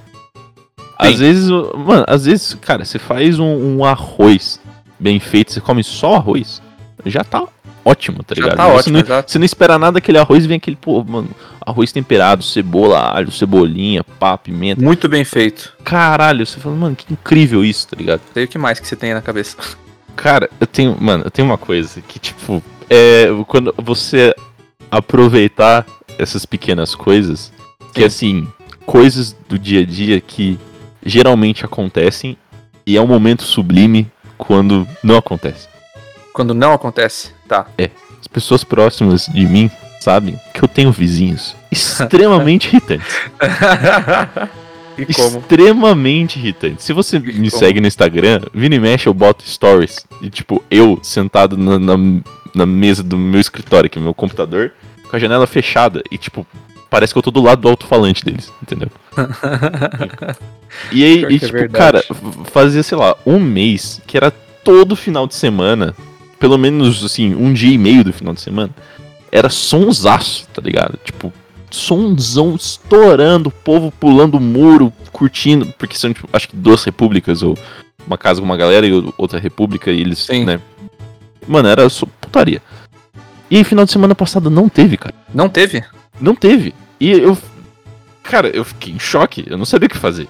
Às 0.97 1.13
Sim. 1.13 1.17
vezes, 1.17 1.49
mano, 1.49 2.05
às 2.07 2.25
vezes, 2.25 2.57
cara, 2.61 2.85
você 2.85 2.99
faz 2.99 3.39
um, 3.39 3.77
um 3.77 3.85
arroz 3.85 4.59
bem 4.99 5.19
feito, 5.19 5.51
você 5.51 5.59
come 5.59 5.83
só 5.83 6.15
arroz, 6.15 6.61
já 7.05 7.23
tá 7.23 7.43
ótimo, 7.83 8.23
tá 8.23 8.35
Já 8.35 8.43
ligado? 8.43 8.57
tá 8.57 8.67
você, 8.67 8.77
ótimo, 8.77 8.93
não, 8.93 9.05
exato. 9.05 9.31
você 9.31 9.39
não 9.39 9.45
espera 9.45 9.79
nada 9.79 9.93
daquele 9.93 10.19
arroz, 10.19 10.45
vem 10.45 10.57
aquele, 10.57 10.75
pô, 10.75 11.03
mano, 11.03 11.29
arroz 11.65 11.91
temperado, 11.91 12.43
cebola, 12.43 12.99
alho, 12.99 13.31
cebolinha, 13.31 14.03
pá, 14.03 14.37
pimenta. 14.37 14.81
Muito 14.81 15.09
bem 15.09 15.23
feito. 15.23 15.73
Caralho, 15.83 16.45
você 16.45 16.59
fala, 16.59 16.75
mano, 16.75 16.95
que 16.95 17.11
incrível 17.11 17.65
isso, 17.65 17.87
tá 17.87 17.97
ligado? 17.97 18.21
Sei 18.33 18.43
o 18.43 18.47
que 18.47 18.57
mais 18.59 18.79
que 18.79 18.87
você 18.87 18.95
tem 18.95 19.09
aí 19.09 19.15
na 19.15 19.21
cabeça. 19.21 19.57
Cara, 20.15 20.49
eu 20.59 20.67
tenho, 20.67 20.95
mano, 20.99 21.23
eu 21.25 21.31
tenho 21.31 21.47
uma 21.47 21.57
coisa 21.57 21.99
que, 22.01 22.19
tipo, 22.19 22.61
é 22.91 23.27
quando 23.47 23.73
você 23.77 24.35
aproveitar 24.91 25.85
essas 26.17 26.45
pequenas 26.45 26.93
coisas, 26.93 27.53
que 27.93 28.01
Sim. 28.01 28.05
assim, 28.05 28.47
coisas 28.85 29.33
do 29.47 29.57
dia 29.57 29.79
a 29.79 29.85
dia 29.85 30.19
que 30.19 30.59
geralmente 31.05 31.63
acontecem 31.63 32.37
e 32.85 32.97
é 32.97 33.01
um 33.01 33.07
momento 33.07 33.43
sublime 33.43 34.11
quando 34.37 34.85
não 35.01 35.15
acontece. 35.15 35.69
Quando 36.33 36.53
não 36.53 36.73
acontece, 36.73 37.31
tá. 37.47 37.65
As 38.19 38.27
pessoas 38.27 38.65
próximas 38.65 39.25
de 39.27 39.45
mim 39.45 39.71
sabem 40.01 40.37
que 40.53 40.61
eu 40.61 40.67
tenho 40.67 40.91
vizinhos 40.91 41.55
extremamente 41.71 42.67
irritantes. 42.67 43.15
e 44.97 45.13
como? 45.13 45.39
Extremamente 45.39 46.39
irritantes. 46.39 46.83
Se 46.83 46.91
você 46.91 47.19
me 47.19 47.49
segue 47.49 47.79
no 47.79 47.87
Instagram, 47.87 48.41
vira 48.53 48.75
e 48.75 48.79
mexe, 48.79 49.07
eu 49.07 49.13
boto 49.13 49.47
stories. 49.47 50.05
E 50.21 50.29
tipo, 50.29 50.61
eu 50.69 50.99
sentado 51.01 51.57
na, 51.57 51.79
na, 51.79 51.97
na 52.53 52.65
mesa 52.65 53.03
do 53.03 53.17
meu 53.17 53.39
escritório, 53.39 53.87
aqui, 53.87 53.99
meu 53.99 54.13
computador, 54.13 54.73
com 55.09 55.15
a 55.15 55.19
janela 55.19 55.47
fechada. 55.47 56.03
E 56.11 56.17
tipo, 56.17 56.45
parece 56.89 57.13
que 57.13 57.17
eu 57.17 57.23
tô 57.23 57.31
do 57.31 57.41
lado 57.41 57.61
do 57.61 57.69
alto-falante 57.69 58.23
deles, 58.23 58.51
entendeu? 58.61 58.89
E 60.91 61.03
aí, 61.03 61.23
e, 61.25 61.27
que 61.27 61.45
é 61.45 61.47
tipo, 61.47 61.51
verdade. 61.51 62.03
cara, 62.03 62.03
fazia, 62.45 62.81
sei 62.81 62.97
lá, 62.97 63.15
um 63.25 63.39
mês 63.39 64.01
que 64.07 64.15
era 64.15 64.31
todo 64.31 64.95
final 64.95 65.27
de 65.27 65.35
semana, 65.35 65.95
pelo 66.39 66.57
menos, 66.57 67.03
assim, 67.03 67.35
um 67.35 67.53
dia 67.53 67.73
e 67.73 67.77
meio 67.77 68.03
do 68.03 68.13
final 68.13 68.33
de 68.33 68.41
semana, 68.41 68.71
era 69.31 69.49
sonsaço, 69.49 70.47
tá 70.53 70.61
ligado? 70.61 70.97
Tipo, 71.03 71.31
sonzão 71.69 72.55
estourando, 72.55 73.49
o 73.49 73.51
povo 73.51 73.91
pulando 73.91 74.35
o 74.35 74.41
muro, 74.41 74.91
curtindo, 75.11 75.67
porque 75.77 75.95
são, 75.95 76.13
tipo, 76.13 76.27
acho 76.33 76.49
que 76.49 76.55
duas 76.55 76.83
repúblicas, 76.83 77.43
ou 77.43 77.57
uma 78.05 78.17
casa 78.17 78.39
com 78.39 78.45
uma 78.45 78.57
galera 78.57 78.85
e 78.85 79.13
outra 79.17 79.39
república, 79.39 79.91
e 79.91 80.01
eles, 80.01 80.19
Sim. 80.19 80.45
né? 80.45 80.59
Mano, 81.47 81.67
era 81.69 81.87
só 81.89 82.05
putaria. 82.31 82.61
E 83.49 83.57
aí, 83.57 83.63
final 83.63 83.83
de 83.83 83.91
semana 83.91 84.15
passado 84.15 84.49
não 84.49 84.69
teve, 84.69 84.95
cara. 84.95 85.13
Não 85.33 85.49
teve? 85.49 85.83
Não 86.19 86.33
teve. 86.33 86.73
E 86.99 87.11
eu. 87.11 87.37
Cara, 88.23 88.47
eu 88.47 88.63
fiquei 88.63 88.93
em 88.93 88.99
choque, 88.99 89.43
eu 89.47 89.57
não 89.57 89.65
sabia 89.65 89.87
o 89.87 89.89
que 89.89 89.97
fazer. 89.97 90.27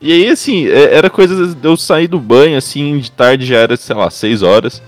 E 0.00 0.12
aí, 0.12 0.28
assim, 0.28 0.66
é- 0.66 0.94
era 0.94 1.08
coisa 1.08 1.54
de 1.54 1.66
eu 1.66 1.76
sair 1.76 2.08
do 2.08 2.18
banho, 2.18 2.58
assim, 2.58 2.98
de 2.98 3.10
tarde 3.10 3.46
já 3.46 3.56
era, 3.58 3.76
sei 3.76 3.94
lá, 3.94 4.10
6 4.10 4.42
horas. 4.42 4.82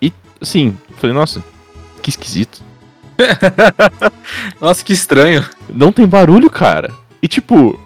E, 0.00 0.12
assim, 0.40 0.76
falei, 0.96 1.14
nossa, 1.14 1.42
que 2.02 2.10
esquisito. 2.10 2.62
Nossa, 4.60 4.82
que 4.82 4.94
estranho. 4.94 5.44
Não 5.68 5.92
tem 5.92 6.06
barulho, 6.06 6.48
cara. 6.48 6.90
E, 7.22 7.28
tipo, 7.28 7.78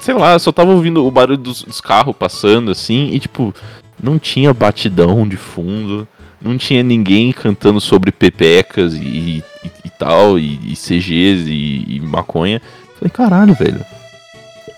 sei 0.00 0.14
lá, 0.14 0.34
eu 0.34 0.38
só 0.38 0.52
tava 0.52 0.70
ouvindo 0.70 1.04
o 1.04 1.10
barulho 1.10 1.36
dos, 1.38 1.62
dos 1.62 1.80
carros 1.80 2.14
passando, 2.16 2.70
assim, 2.70 3.10
e, 3.12 3.18
tipo, 3.18 3.52
não 4.00 4.18
tinha 4.20 4.54
batidão 4.54 5.26
de 5.26 5.36
fundo, 5.36 6.06
não 6.40 6.56
tinha 6.56 6.82
ninguém 6.82 7.32
cantando 7.32 7.80
sobre 7.80 8.12
pepecas 8.12 8.94
e, 8.94 8.98
e, 8.98 9.44
e 9.84 9.90
tal, 9.90 10.38
e, 10.38 10.72
e 10.72 10.76
CGs 10.76 11.50
e, 11.50 11.96
e 11.96 12.00
maconha. 12.00 12.60
Falei, 12.98 13.10
caralho, 13.10 13.54
velho. 13.54 13.84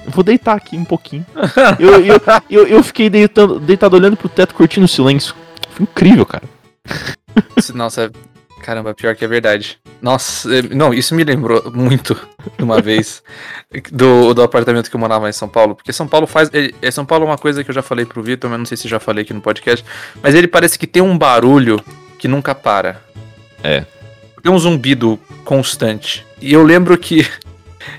Eu 0.05 0.13
vou 0.13 0.25
deitar 0.25 0.57
aqui 0.57 0.77
um 0.77 0.85
pouquinho. 0.85 1.25
eu, 1.79 2.05
eu, 2.05 2.21
eu, 2.49 2.67
eu 2.67 2.83
fiquei 2.83 3.11
deitando, 3.11 3.61
deitado 3.61 3.95
olhando 3.95 4.17
pro 4.17 4.29
teto, 4.29 4.55
curtindo 4.55 4.87
o 4.87 4.89
silêncio. 4.89 5.35
Foi 5.71 5.85
incrível, 5.85 6.27
cara. 6.27 6.45
Nossa, 7.75 8.11
caramba, 8.63 8.95
pior 8.95 9.15
que 9.17 9.25
é 9.25 9.29
verdade. 9.29 9.79
Nossa, 10.01 10.49
eh, 10.55 10.63
não, 10.63 10.93
isso 10.95 11.15
me 11.15 11.25
lembrou 11.25 11.71
muito 11.75 12.15
de 12.59 12.65
uma 12.65 12.81
vez 12.81 13.23
do, 13.91 14.33
do 14.35 14.43
apartamento 14.43 14.89
que 14.91 14.97
eu 14.97 15.01
morava 15.01 15.29
em 15.29 15.33
São 15.33 15.49
Paulo. 15.49 15.75
Porque 15.75 15.93
São 15.93 16.07
Paulo 16.07 16.27
faz. 16.27 16.51
ele- 16.53 16.75
é, 16.81 16.91
São 16.91 17.05
Paulo 17.05 17.25
é 17.25 17.29
uma 17.29 17.39
coisa 17.39 17.63
que 17.65 17.71
eu 17.71 17.75
já 17.75 17.83
falei 17.83 18.05
pro 18.05 18.23
Vitor, 18.23 18.49
mas 18.51 18.59
não 18.59 18.67
sei 18.67 18.77
se 18.77 18.89
já 18.89 19.01
falei 19.01 19.23
aqui 19.25 19.33
no 19.35 19.41
podcast. 19.41 19.85
Mas 20.23 20.35
ele 20.35 20.47
parece 20.47 20.79
que 20.79 20.87
tem 20.87 21.03
um 21.03 21.17
barulho 21.19 21.83
que 22.19 22.29
nunca 22.29 22.55
para. 22.55 23.03
É. 23.63 23.85
Tem 24.43 24.51
um 24.53 24.59
zumbido 24.59 25.19
constante. 25.45 26.27
E 26.41 26.53
eu 26.53 26.63
lembro 26.63 26.97
que. 26.97 27.27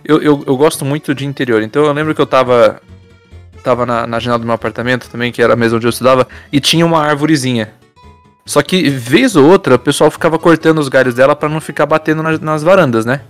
Eu, 0.05 0.21
eu, 0.21 0.43
eu 0.45 0.55
gosto 0.57 0.85
muito 0.85 1.13
de 1.13 1.25
interior, 1.25 1.61
então 1.63 1.83
eu 1.83 1.91
lembro 1.91 2.13
que 2.13 2.21
eu 2.21 2.25
tava. 2.27 2.79
Tava 3.63 3.83
na, 3.83 4.05
na 4.05 4.19
janela 4.19 4.37
do 4.37 4.45
meu 4.45 4.53
apartamento 4.53 5.09
também, 5.09 5.31
que 5.31 5.41
era 5.41 5.53
a 5.53 5.55
mesa 5.55 5.75
onde 5.75 5.87
eu 5.87 5.89
estudava, 5.89 6.27
e 6.51 6.59
tinha 6.59 6.85
uma 6.85 7.01
árvorezinha. 7.03 7.73
Só 8.51 8.61
que, 8.61 8.89
vez 8.89 9.37
ou 9.37 9.49
outra, 9.49 9.75
o 9.75 9.79
pessoal 9.79 10.11
ficava 10.11 10.37
cortando 10.37 10.79
os 10.79 10.89
galhos 10.89 11.15
dela 11.15 11.33
pra 11.33 11.47
não 11.47 11.61
ficar 11.61 11.85
batendo 11.85 12.21
nas, 12.21 12.37
nas 12.41 12.61
varandas, 12.61 13.05
né? 13.05 13.21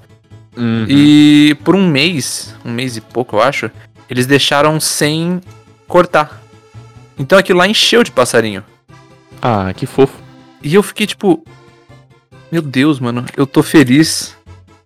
Uhum. 0.58 0.88
E 0.90 1.56
por 1.64 1.76
um 1.76 1.88
mês, 1.88 2.56
um 2.66 2.72
mês 2.72 2.98
e 2.98 3.02
pouco, 3.02 3.36
eu 3.36 3.42
acho, 3.44 3.70
eles 4.10 4.26
deixaram 4.26 4.80
sem 4.80 5.40
cortar. 5.88 6.42
Então 7.20 7.38
aquilo 7.38 7.60
lá 7.60 7.68
encheu 7.68 8.04
de 8.04 8.10
passarinho. 8.10 8.64
Ah, 9.40 9.72
que 9.76 9.86
fofo. 9.86 10.18
E 10.64 10.74
eu 10.74 10.82
fiquei 10.82 11.06
tipo, 11.06 11.46
meu 12.52 12.64
Deus, 12.64 13.00
mano, 13.00 13.24
eu 13.38 13.46
tô 13.46 13.62
feliz 13.62 14.36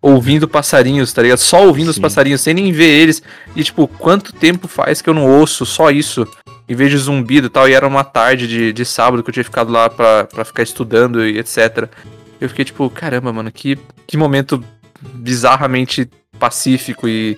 ouvindo 0.02 0.50
passarinhos, 0.50 1.14
tá 1.14 1.22
ligado? 1.22 1.40
Só 1.40 1.66
ouvindo 1.66 1.92
os 1.92 1.96
Sim. 1.96 2.02
passarinhos, 2.02 2.42
sem 2.42 2.54
nem 2.54 2.74
ver 2.74 2.90
eles. 2.90 3.24
E 3.56 3.64
tipo, 3.64 3.88
quanto 3.88 4.34
tempo 4.34 4.68
faz 4.68 5.02
que 5.02 5.10
eu 5.10 5.14
não 5.14 5.26
ouço 5.26 5.66
só 5.66 5.90
isso? 5.92 6.28
Em 6.68 6.76
vez 6.76 6.90
de 6.90 6.98
zumbido 6.98 7.48
e 7.48 7.50
tal, 7.50 7.70
e 7.70 7.74
era 7.74 7.88
uma 7.88 8.04
tarde 8.04 8.48
de, 8.48 8.74
de 8.74 8.86
sábado 8.86 9.22
que 9.24 9.30
eu 9.30 9.34
tinha 9.34 9.44
ficado 9.44 9.72
lá 9.72 9.90
pra, 9.90 10.24
pra 10.26 10.44
ficar 10.44 10.64
estudando 10.64 11.26
e 11.26 11.38
etc. 11.38 11.88
Eu 12.42 12.50
fiquei 12.50 12.66
tipo, 12.66 12.90
caramba, 12.90 13.32
mano, 13.32 13.52
que, 13.52 13.78
que 14.08 14.18
momento 14.18 14.64
bizarramente 15.14 16.10
pacífico 16.40 17.08
e, 17.08 17.38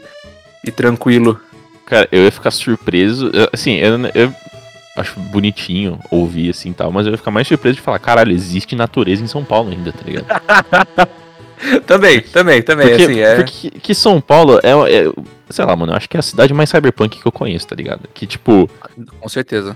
e 0.65 0.71
tranquilo. 0.71 1.39
Cara, 1.85 2.07
eu 2.11 2.23
ia 2.23 2.31
ficar 2.31 2.51
surpreso. 2.51 3.29
eu- 3.33 3.49
Assim, 3.53 3.73
eu, 3.75 3.97
eu 4.15 4.33
acho 4.95 5.19
bonitinho 5.19 5.99
ouvir 6.09 6.49
assim 6.49 6.69
e 6.71 6.73
tal, 6.73 6.91
mas 6.91 7.05
eu 7.05 7.11
ia 7.11 7.17
ficar 7.17 7.31
mais 7.31 7.47
surpreso 7.47 7.75
de 7.75 7.81
falar, 7.81 7.99
caralho, 7.99 8.31
existe 8.31 8.75
natureza 8.75 9.23
em 9.23 9.27
São 9.27 9.43
Paulo 9.43 9.69
ainda, 9.71 9.91
tá 9.91 10.03
ligado? 10.05 10.25
também, 11.85 12.21
também, 12.21 12.61
também, 12.61 12.87
Porque, 12.89 13.03
assim, 13.03 13.19
é. 13.19 13.35
porque 13.35 13.69
que 13.71 13.95
São 13.95 14.21
Paulo 14.21 14.59
é, 14.63 14.71
é- 14.71 15.11
Sei 15.49 15.63
lá, 15.63 15.75
mano, 15.77 15.93
eu 15.93 15.95
acho 15.95 16.09
que 16.09 16.17
é 16.17 16.19
a 16.19 16.23
cidade 16.23 16.53
mais 16.53 16.69
cyberpunk 16.69 17.21
que 17.21 17.25
eu 17.25 17.31
conheço, 17.31 17.67
tá 17.67 17.73
ligado? 17.75 18.01
Que, 18.13 18.27
tipo, 18.27 18.69
Com 19.19 19.29
certeza. 19.29 19.73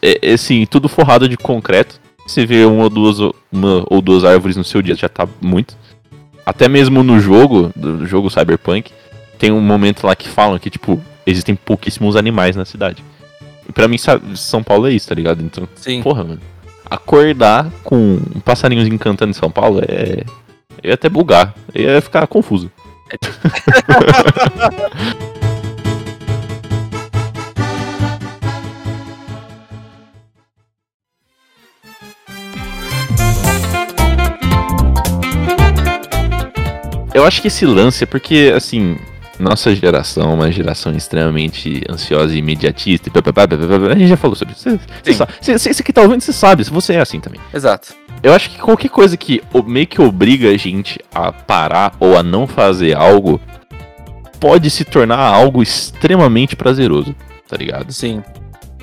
é, 0.00 0.30
é, 0.30 0.32
assim, 0.32 0.64
tudo 0.64 0.88
forrado 0.88 1.28
de 1.28 1.36
concreto. 1.36 2.00
Você 2.24 2.46
vê 2.46 2.64
uma 2.64 2.84
ou 2.84 2.88
duas, 2.90 3.18
uma 3.50 3.84
ou 3.90 4.00
duas 4.00 4.24
árvores 4.24 4.56
no 4.56 4.62
seu 4.62 4.80
dia 4.80 4.94
já 4.94 5.08
tá 5.08 5.26
muito. 5.40 5.76
Até 6.46 6.68
mesmo 6.68 7.02
no 7.02 7.18
jogo, 7.18 7.72
do 7.74 8.06
jogo 8.06 8.30
Cyberpunk, 8.30 8.92
tem 9.38 9.50
um 9.50 9.60
momento 9.60 10.06
lá 10.06 10.14
que 10.14 10.28
falam 10.28 10.56
que, 10.58 10.70
tipo, 10.70 11.02
existem 11.26 11.56
pouquíssimos 11.56 12.14
animais 12.14 12.54
na 12.54 12.64
cidade. 12.64 13.02
E 13.68 13.72
pra 13.72 13.88
mim, 13.88 13.96
São 14.36 14.62
Paulo 14.62 14.86
é 14.86 14.92
isso, 14.92 15.08
tá 15.08 15.16
ligado? 15.16 15.42
Então, 15.42 15.68
Sim. 15.74 16.00
porra, 16.00 16.22
mano. 16.22 16.40
Acordar 16.88 17.70
com 17.82 18.20
passarinhos 18.44 18.86
encantando 18.86 19.30
em 19.30 19.34
São 19.34 19.50
Paulo 19.50 19.80
é. 19.86 20.22
Ia 20.82 20.94
até 20.94 21.08
bugar. 21.08 21.54
Ia 21.74 22.00
ficar 22.00 22.26
confuso. 22.26 22.70
Eu 37.18 37.24
acho 37.24 37.42
que 37.42 37.48
esse 37.48 37.66
lance 37.66 38.04
é 38.04 38.06
porque, 38.06 38.52
assim, 38.54 38.96
nossa 39.38 39.74
geração 39.74 40.30
é 40.30 40.34
uma 40.34 40.50
geração 40.52 40.92
extremamente 40.92 41.82
ansiosa 41.88 42.34
e 42.34 42.38
imediatista. 42.38 43.08
E 43.08 43.12
pá, 43.12 43.22
pá, 43.22 43.32
pá. 43.32 43.46
A 43.92 43.94
gente 43.98 44.08
já 44.08 44.16
falou 44.16 44.34
sobre 44.36 44.54
isso. 44.54 44.68
Você- 45.58 45.82
que 45.82 45.92
tá 45.92 46.02
ouvindo, 46.02 46.20
você 46.20 46.32
sabe. 46.32 46.64
Se 46.64 46.70
você 46.70 46.94
é 46.94 47.00
assim 47.00 47.20
também. 47.20 47.40
Exato. 47.54 47.94
Eu 48.22 48.32
acho 48.34 48.50
que 48.50 48.58
qualquer 48.58 48.88
coisa 48.88 49.16
que 49.16 49.40
meio 49.66 49.86
que 49.86 50.00
obriga 50.02 50.48
a 50.50 50.56
gente 50.56 50.98
a 51.14 51.30
parar 51.30 51.94
ou 52.00 52.16
a 52.18 52.22
não 52.22 52.46
fazer 52.46 52.96
algo 52.96 53.40
pode 54.40 54.70
se 54.70 54.84
tornar 54.84 55.18
algo 55.18 55.62
extremamente 55.62 56.56
prazeroso, 56.56 57.14
tá 57.48 57.56
ligado? 57.56 57.92
Sim. 57.92 58.22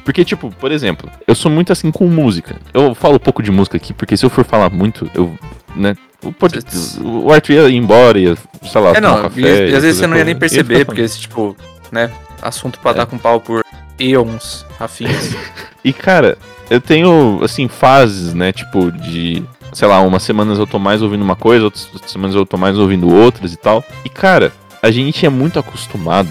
Porque, 0.03 0.23
tipo, 0.23 0.51
por 0.51 0.71
exemplo, 0.71 1.09
eu 1.27 1.33
sou 1.33 1.51
muito 1.51 1.71
assim 1.73 1.91
com 1.91 2.07
música. 2.07 2.55
Eu 2.73 2.93
falo 2.93 3.19
pouco 3.19 3.41
de 3.41 3.51
música 3.51 3.75
aqui, 3.77 3.93
porque 3.93 4.15
se 4.15 4.25
eu 4.25 4.29
for 4.29 4.45
falar 4.45 4.69
muito, 4.69 5.09
eu. 5.15 5.33
né? 5.75 5.95
O, 6.25 6.31
pod- 6.31 6.59
o 7.03 7.31
Arthur 7.31 7.53
ia 7.69 7.69
embora, 7.77 8.17
ia, 8.19 8.35
sei 8.69 8.81
lá, 8.81 8.91
É, 8.95 8.99
não, 9.01 9.19
um 9.19 9.21
café. 9.23 9.41
e, 9.41 9.71
e 9.71 9.75
às 9.75 9.83
vezes 9.83 9.99
você 9.99 10.07
não 10.07 10.17
ia 10.17 10.23
nem 10.25 10.35
perceber, 10.35 10.83
porque 10.85 11.01
esse 11.01 11.19
tipo, 11.19 11.55
né, 11.91 12.11
assunto 12.41 12.79
pra 12.79 12.91
É. 12.91 12.93
dar 12.95 13.05
com 13.05 13.17
pau 13.17 13.39
por 13.39 13.63
eons 13.99 14.65
afins. 14.79 15.35
E 15.85 15.93
cara, 15.93 16.35
eu 16.67 16.81
tenho, 16.81 17.39
assim, 17.43 17.67
fases, 17.67 18.33
né? 18.33 18.51
Tipo, 18.51 18.91
de. 18.91 19.43
Sei 19.71 19.87
lá, 19.87 19.99
umas 20.01 20.23
semanas 20.23 20.57
eu 20.57 20.65
tô 20.65 20.79
mais 20.79 21.03
ouvindo 21.03 21.21
uma 21.21 21.35
coisa, 21.35 21.65
outras 21.65 21.87
semanas 22.07 22.35
eu 22.35 22.43
tô 22.43 22.57
mais 22.57 22.75
ouvindo 22.79 23.07
outras 23.07 23.53
e 23.53 23.55
tal. 23.55 23.83
E 24.03 24.09
cara, 24.09 24.51
a 24.81 24.89
gente 24.89 25.23
é 25.27 25.29
muito 25.29 25.59
acostumado 25.59 26.29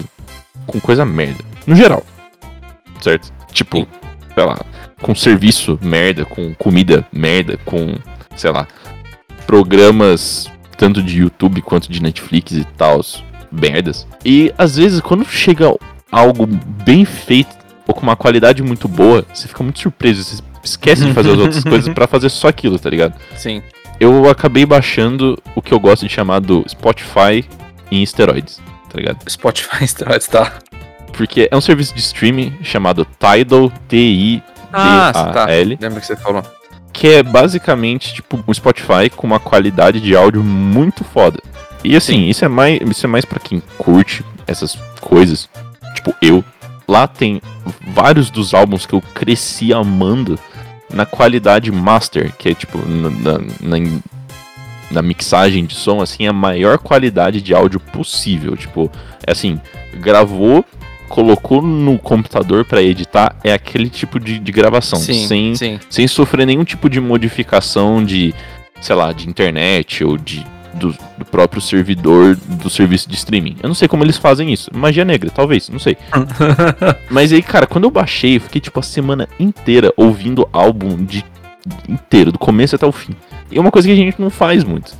com 0.67 0.77
coisa 0.81 1.05
merda. 1.05 1.41
No 1.65 1.73
geral. 1.73 2.03
Certo? 2.99 3.31
Tipo, 3.53 3.77
Sim. 3.77 3.87
sei 4.33 4.43
lá, 4.43 4.59
com 5.01 5.15
serviço 5.15 5.79
merda, 5.81 6.25
com 6.25 6.53
comida 6.55 7.05
merda, 7.13 7.57
com, 7.63 7.95
sei 8.35 8.51
lá, 8.51 8.67
programas 9.45 10.49
tanto 10.77 11.01
de 11.01 11.19
YouTube 11.19 11.61
quanto 11.61 11.89
de 11.91 12.01
Netflix 12.01 12.51
e 12.51 12.65
tal, 12.77 13.01
merdas. 13.51 14.05
E 14.25 14.53
às 14.57 14.75
vezes 14.75 14.99
quando 14.99 15.25
chega 15.25 15.73
algo 16.11 16.45
bem 16.47 17.05
feito 17.05 17.55
ou 17.87 17.93
com 17.93 18.01
uma 18.01 18.15
qualidade 18.15 18.61
muito 18.63 18.87
boa, 18.87 19.25
você 19.33 19.47
fica 19.47 19.63
muito 19.63 19.79
surpreso, 19.79 20.23
você 20.23 20.43
esquece 20.63 21.05
de 21.05 21.13
fazer 21.13 21.31
as 21.31 21.37
outras 21.37 21.63
coisas 21.65 21.93
pra 21.93 22.07
fazer 22.07 22.29
só 22.29 22.47
aquilo, 22.47 22.77
tá 22.79 22.89
ligado? 22.89 23.13
Sim. 23.37 23.61
Eu 23.99 24.29
acabei 24.29 24.65
baixando 24.65 25.41
o 25.55 25.61
que 25.61 25.73
eu 25.73 25.79
gosto 25.79 26.05
de 26.05 26.11
chamar 26.11 26.39
do 26.41 26.65
Spotify 26.67 27.45
em 27.89 28.03
esteroides, 28.03 28.59
tá 28.89 28.97
ligado? 28.97 29.19
Spotify 29.29 29.87
Steroids, 29.87 30.27
tá? 30.27 30.53
Porque 31.13 31.47
é 31.49 31.55
um 31.55 31.61
serviço 31.61 31.93
de 31.93 32.01
streaming 32.01 32.53
chamado 32.61 33.07
Tidal, 33.17 33.71
T-I-D-A-L, 33.87 34.41
Ah, 34.73 35.31
tá. 35.33 35.45
Lembra 35.45 36.01
que 36.01 36.05
você 36.07 36.17
falou. 36.17 36.43
Que 36.95 37.07
é 37.09 37.21
basicamente 37.21 38.13
tipo 38.13 38.41
um 38.47 38.53
Spotify 38.53 39.09
com 39.13 39.27
uma 39.27 39.39
qualidade 39.39 39.99
de 39.99 40.15
áudio 40.15 40.41
muito 40.41 41.03
foda. 41.03 41.39
E 41.83 41.93
assim, 41.95 42.29
isso 42.29 42.45
é 42.45 42.47
mais, 42.47 42.79
isso 42.89 43.05
é 43.05 43.09
mais 43.09 43.25
para 43.25 43.39
quem 43.39 43.61
curte 43.77 44.23
essas 44.47 44.75
coisas. 45.01 45.49
Tipo, 45.93 46.15
eu. 46.21 46.43
Lá 46.87 47.05
tem 47.05 47.41
vários 47.87 48.29
dos 48.29 48.53
álbuns 48.53 48.85
que 48.85 48.93
eu 48.93 49.01
cresci 49.01 49.73
amando 49.73 50.39
na 50.89 51.05
qualidade 51.05 51.71
master, 51.71 52.31
que 52.37 52.49
é 52.49 52.53
tipo 52.53 52.77
na, 52.77 53.39
na, 53.59 54.01
na 54.89 55.01
mixagem 55.01 55.65
de 55.65 55.75
som, 55.75 56.01
assim, 56.01 56.27
a 56.27 56.33
maior 56.33 56.77
qualidade 56.77 57.41
de 57.41 57.53
áudio 57.53 57.79
possível. 57.79 58.55
Tipo, 58.55 58.89
é 59.25 59.31
assim, 59.31 59.59
gravou, 59.95 60.63
colocou 61.09 61.61
no 61.61 61.97
computador 61.97 62.65
para 62.65 62.81
editar, 62.81 63.35
é 63.43 63.53
aquele 63.53 63.89
tipo 63.89 64.19
de, 64.19 64.39
de 64.39 64.51
gravação. 64.51 64.99
Sim, 64.99 65.27
sem, 65.27 65.55
sim. 65.55 65.79
sem 65.89 66.07
sofrer 66.07 66.45
nenhum 66.45 66.63
tipo 66.63 66.89
de 66.89 66.99
modificação 66.99 68.03
de, 68.03 68.33
sei 68.81 68.95
lá, 68.95 69.11
de 69.11 69.29
internet 69.29 70.03
ou 70.03 70.17
de 70.17 70.45
do, 70.75 70.95
do, 71.17 71.25
próprio 71.25 71.61
servidor 71.61 72.35
do 72.35 72.69
serviço 72.69 73.09
de 73.09 73.15
streaming. 73.15 73.55
Eu 73.63 73.69
não 73.69 73.73
sei 73.73 73.87
como 73.87 74.03
eles 74.03 74.17
fazem 74.17 74.51
isso. 74.51 74.69
Magia 74.73 75.05
negra, 75.05 75.29
talvez, 75.29 75.69
não 75.69 75.79
sei. 75.79 75.97
Mas 77.09 77.31
aí, 77.31 77.41
cara, 77.41 77.65
quando 77.65 77.85
eu 77.85 77.91
baixei, 77.91 78.35
eu 78.35 78.41
fiquei 78.41 78.59
tipo 78.59 78.79
a 78.79 78.83
semana 78.83 79.27
inteira 79.39 79.93
ouvindo 79.95 80.47
álbum 80.51 81.03
de 81.03 81.23
inteiro, 81.89 82.31
do 82.31 82.37
começo 82.37 82.75
até 82.75 82.85
o 82.85 82.91
fim. 82.91 83.15
E 83.49 83.57
é 83.57 83.61
uma 83.61 83.71
coisa 83.71 83.87
que 83.87 83.93
a 83.93 83.97
gente 83.97 84.19
não 84.19 84.29
faz 84.29 84.63
muito. 84.63 84.93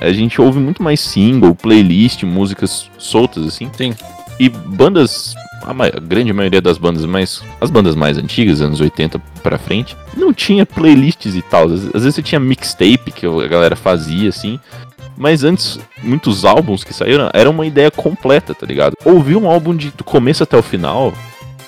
A 0.00 0.12
gente 0.12 0.40
ouve 0.40 0.58
muito 0.58 0.82
mais 0.82 1.00
single, 1.00 1.54
playlist, 1.54 2.22
músicas 2.22 2.90
soltas 2.98 3.46
assim. 3.46 3.70
Sim. 3.76 3.94
E 4.38 4.48
bandas 4.48 5.34
a, 5.62 5.74
ma 5.74 5.88
grande 5.90 6.32
maioria 6.32 6.60
das 6.60 6.78
bandas 6.78 7.04
mais. 7.04 7.42
As 7.60 7.70
bandas 7.70 7.94
mais 7.94 8.18
antigas, 8.18 8.60
anos 8.60 8.80
80 8.80 9.20
pra 9.42 9.58
frente, 9.58 9.96
não 10.16 10.32
tinha 10.32 10.64
playlists 10.64 11.34
e 11.34 11.42
tal. 11.42 11.66
Às, 11.66 11.84
às 11.86 12.02
vezes 12.02 12.14
você 12.14 12.22
tinha 12.22 12.40
mixtape 12.40 13.12
que 13.12 13.26
a 13.26 13.48
galera 13.48 13.76
fazia, 13.76 14.28
assim. 14.28 14.58
Mas 15.16 15.42
antes, 15.42 15.80
muitos 16.02 16.44
álbuns 16.44 16.84
que 16.84 16.94
saíram 16.94 17.28
era 17.34 17.50
uma 17.50 17.66
ideia 17.66 17.90
completa, 17.90 18.54
tá 18.54 18.64
ligado? 18.64 18.94
Ouvir 19.04 19.36
um 19.36 19.48
álbum 19.48 19.74
de, 19.74 19.90
do 19.90 20.04
começo 20.04 20.44
até 20.44 20.56
o 20.56 20.62
final, 20.62 21.12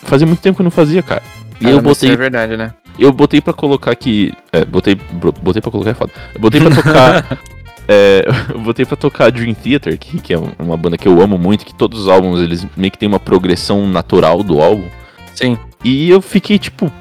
fazia 0.04 0.26
muito 0.26 0.40
tempo 0.40 0.56
que 0.56 0.62
eu 0.62 0.64
não 0.64 0.70
fazia, 0.70 1.02
cara. 1.02 1.22
E 1.60 1.68
eu 1.68 1.80
botei. 1.80 2.12
é 2.12 2.16
verdade, 2.16 2.56
né? 2.56 2.72
Eu 2.98 3.12
botei 3.12 3.40
pra 3.40 3.52
colocar 3.52 3.90
aqui. 3.90 4.32
É, 4.52 4.64
botei. 4.64 4.94
Botei 4.94 5.60
pra 5.60 5.70
colocar 5.70 5.90
é 5.90 5.94
foda. 5.94 6.12
Eu 6.34 6.40
botei 6.40 6.60
pra 6.60 6.74
tocar. 6.74 7.38
é, 7.92 8.24
eu 8.54 8.60
botei 8.60 8.86
pra 8.86 8.96
tocar 8.96 9.32
Dream 9.32 9.52
Theater, 9.52 9.98
que, 9.98 10.20
que 10.20 10.32
é 10.32 10.38
uma 10.60 10.76
banda 10.76 10.96
que 10.96 11.08
eu 11.08 11.20
amo 11.20 11.36
muito, 11.36 11.66
que 11.66 11.74
todos 11.74 12.02
os 12.02 12.08
álbuns 12.08 12.38
eles 12.38 12.64
meio 12.76 12.92
que 12.92 12.96
tem 12.96 13.08
uma 13.08 13.18
progressão 13.18 13.88
natural 13.88 14.44
do 14.44 14.62
álbum. 14.62 14.86
Sim. 15.34 15.58
E 15.82 16.08
eu 16.08 16.22
fiquei, 16.22 16.56
tipo, 16.56 16.92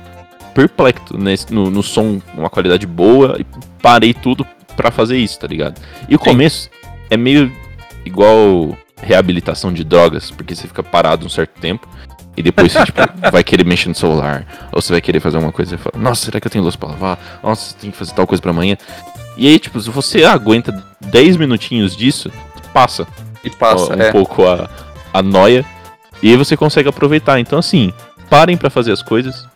perplexo 0.56 1.16
nesse, 1.16 1.54
no, 1.54 1.70
no 1.70 1.84
som, 1.84 2.20
uma 2.36 2.50
qualidade 2.50 2.88
boa, 2.88 3.38
e 3.40 3.46
parei 3.84 4.16
tudo 4.16 4.44
para 4.76 4.90
fazer 4.90 5.18
isso, 5.18 5.40
tá 5.40 5.46
ligado? 5.46 5.80
E 6.08 6.16
o 6.16 6.18
Sim. 6.18 6.26
começo 6.26 6.70
é 7.12 7.16
meio 7.16 7.52
igual 8.04 8.76
reabilitação 9.00 9.72
de 9.72 9.84
drogas, 9.84 10.32
porque 10.32 10.56
você 10.56 10.68
fica 10.68 10.82
parado 10.82 11.24
um 11.24 11.30
certo 11.30 11.60
tempo 11.62 11.88
e 12.36 12.42
depois 12.42 12.72
você 12.72 12.86
tipo, 12.86 13.00
vai 13.32 13.44
querer 13.44 13.66
mexer 13.66 13.90
no 13.90 13.96
celular, 13.96 14.46
ou 14.72 14.82
você 14.82 14.92
vai 14.92 15.02
querer 15.02 15.20
fazer 15.20 15.38
uma 15.38 15.52
coisa 15.52 15.76
e 15.76 15.78
fala, 15.78 16.02
nossa, 16.04 16.26
será 16.26 16.40
que 16.40 16.48
eu 16.48 16.52
tenho 16.52 16.64
luz 16.64 16.76
pra 16.76 16.90
lavar? 16.90 17.40
Nossa, 17.44 17.76
tem 17.76 17.92
que 17.92 17.98
fazer 17.98 18.14
tal 18.14 18.26
coisa 18.26 18.42
pra 18.42 18.52
amanhã. 18.52 18.76
E 19.40 19.48
aí, 19.48 19.58
tipo, 19.58 19.80
se 19.80 19.90
você 19.90 20.26
aguenta 20.26 20.84
10 21.00 21.38
minutinhos 21.38 21.96
disso, 21.96 22.30
passa. 22.74 23.08
E 23.42 23.50
passa, 23.50 23.96
um 23.96 24.02
é. 24.02 24.12
pouco 24.12 24.46
a, 24.46 24.70
a 25.14 25.22
noia. 25.24 25.66
E 26.22 26.30
aí 26.30 26.36
você 26.36 26.58
consegue 26.58 26.90
aproveitar. 26.90 27.40
Então, 27.40 27.58
assim, 27.58 27.94
parem 28.30 28.58
para 28.58 28.70
fazer 28.70 28.92
as 28.92 29.02
coisas. 29.02 29.48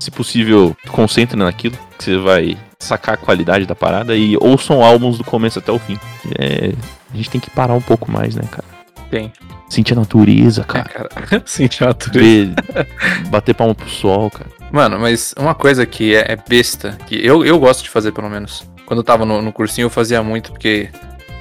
Se 0.00 0.10
possível, 0.10 0.76
concentrem 0.88 1.40
naquilo 1.40 1.78
que 1.96 2.02
você 2.02 2.18
vai 2.18 2.58
sacar 2.80 3.14
a 3.14 3.16
qualidade 3.16 3.64
da 3.64 3.76
parada 3.76 4.16
e 4.16 4.36
ouçam 4.36 4.84
álbuns 4.84 5.18
do 5.18 5.24
começo 5.24 5.60
até 5.60 5.70
o 5.70 5.78
fim. 5.78 5.96
É, 6.36 6.72
a 7.12 7.16
gente 7.16 7.30
tem 7.30 7.40
que 7.40 7.50
parar 7.50 7.74
um 7.74 7.80
pouco 7.80 8.10
mais, 8.10 8.34
né, 8.34 8.42
cara? 8.50 8.66
Tem. 9.08 9.32
Sentir 9.68 9.92
a 9.92 9.96
natureza, 9.96 10.64
cara. 10.64 10.90
É, 10.90 10.92
cara. 10.92 11.42
Sentir 11.46 11.84
a 11.84 11.88
natureza. 11.88 12.54
Ver, 12.74 12.88
bater 13.30 13.54
palma 13.54 13.74
pro 13.74 13.88
sol, 13.88 14.30
cara. 14.30 14.50
Mano, 14.72 14.98
mas 14.98 15.32
uma 15.38 15.54
coisa 15.54 15.86
que 15.86 16.16
é, 16.16 16.32
é, 16.32 16.36
besta, 16.36 16.98
que 17.06 17.14
eu, 17.14 17.44
eu 17.44 17.56
gosto 17.60 17.84
de 17.84 17.90
fazer 17.90 18.10
pelo 18.10 18.28
menos. 18.28 18.66
Quando 18.88 19.00
eu 19.00 19.04
tava 19.04 19.26
no, 19.26 19.42
no 19.42 19.52
cursinho 19.52 19.84
eu 19.84 19.90
fazia 19.90 20.22
muito, 20.22 20.50
porque 20.50 20.88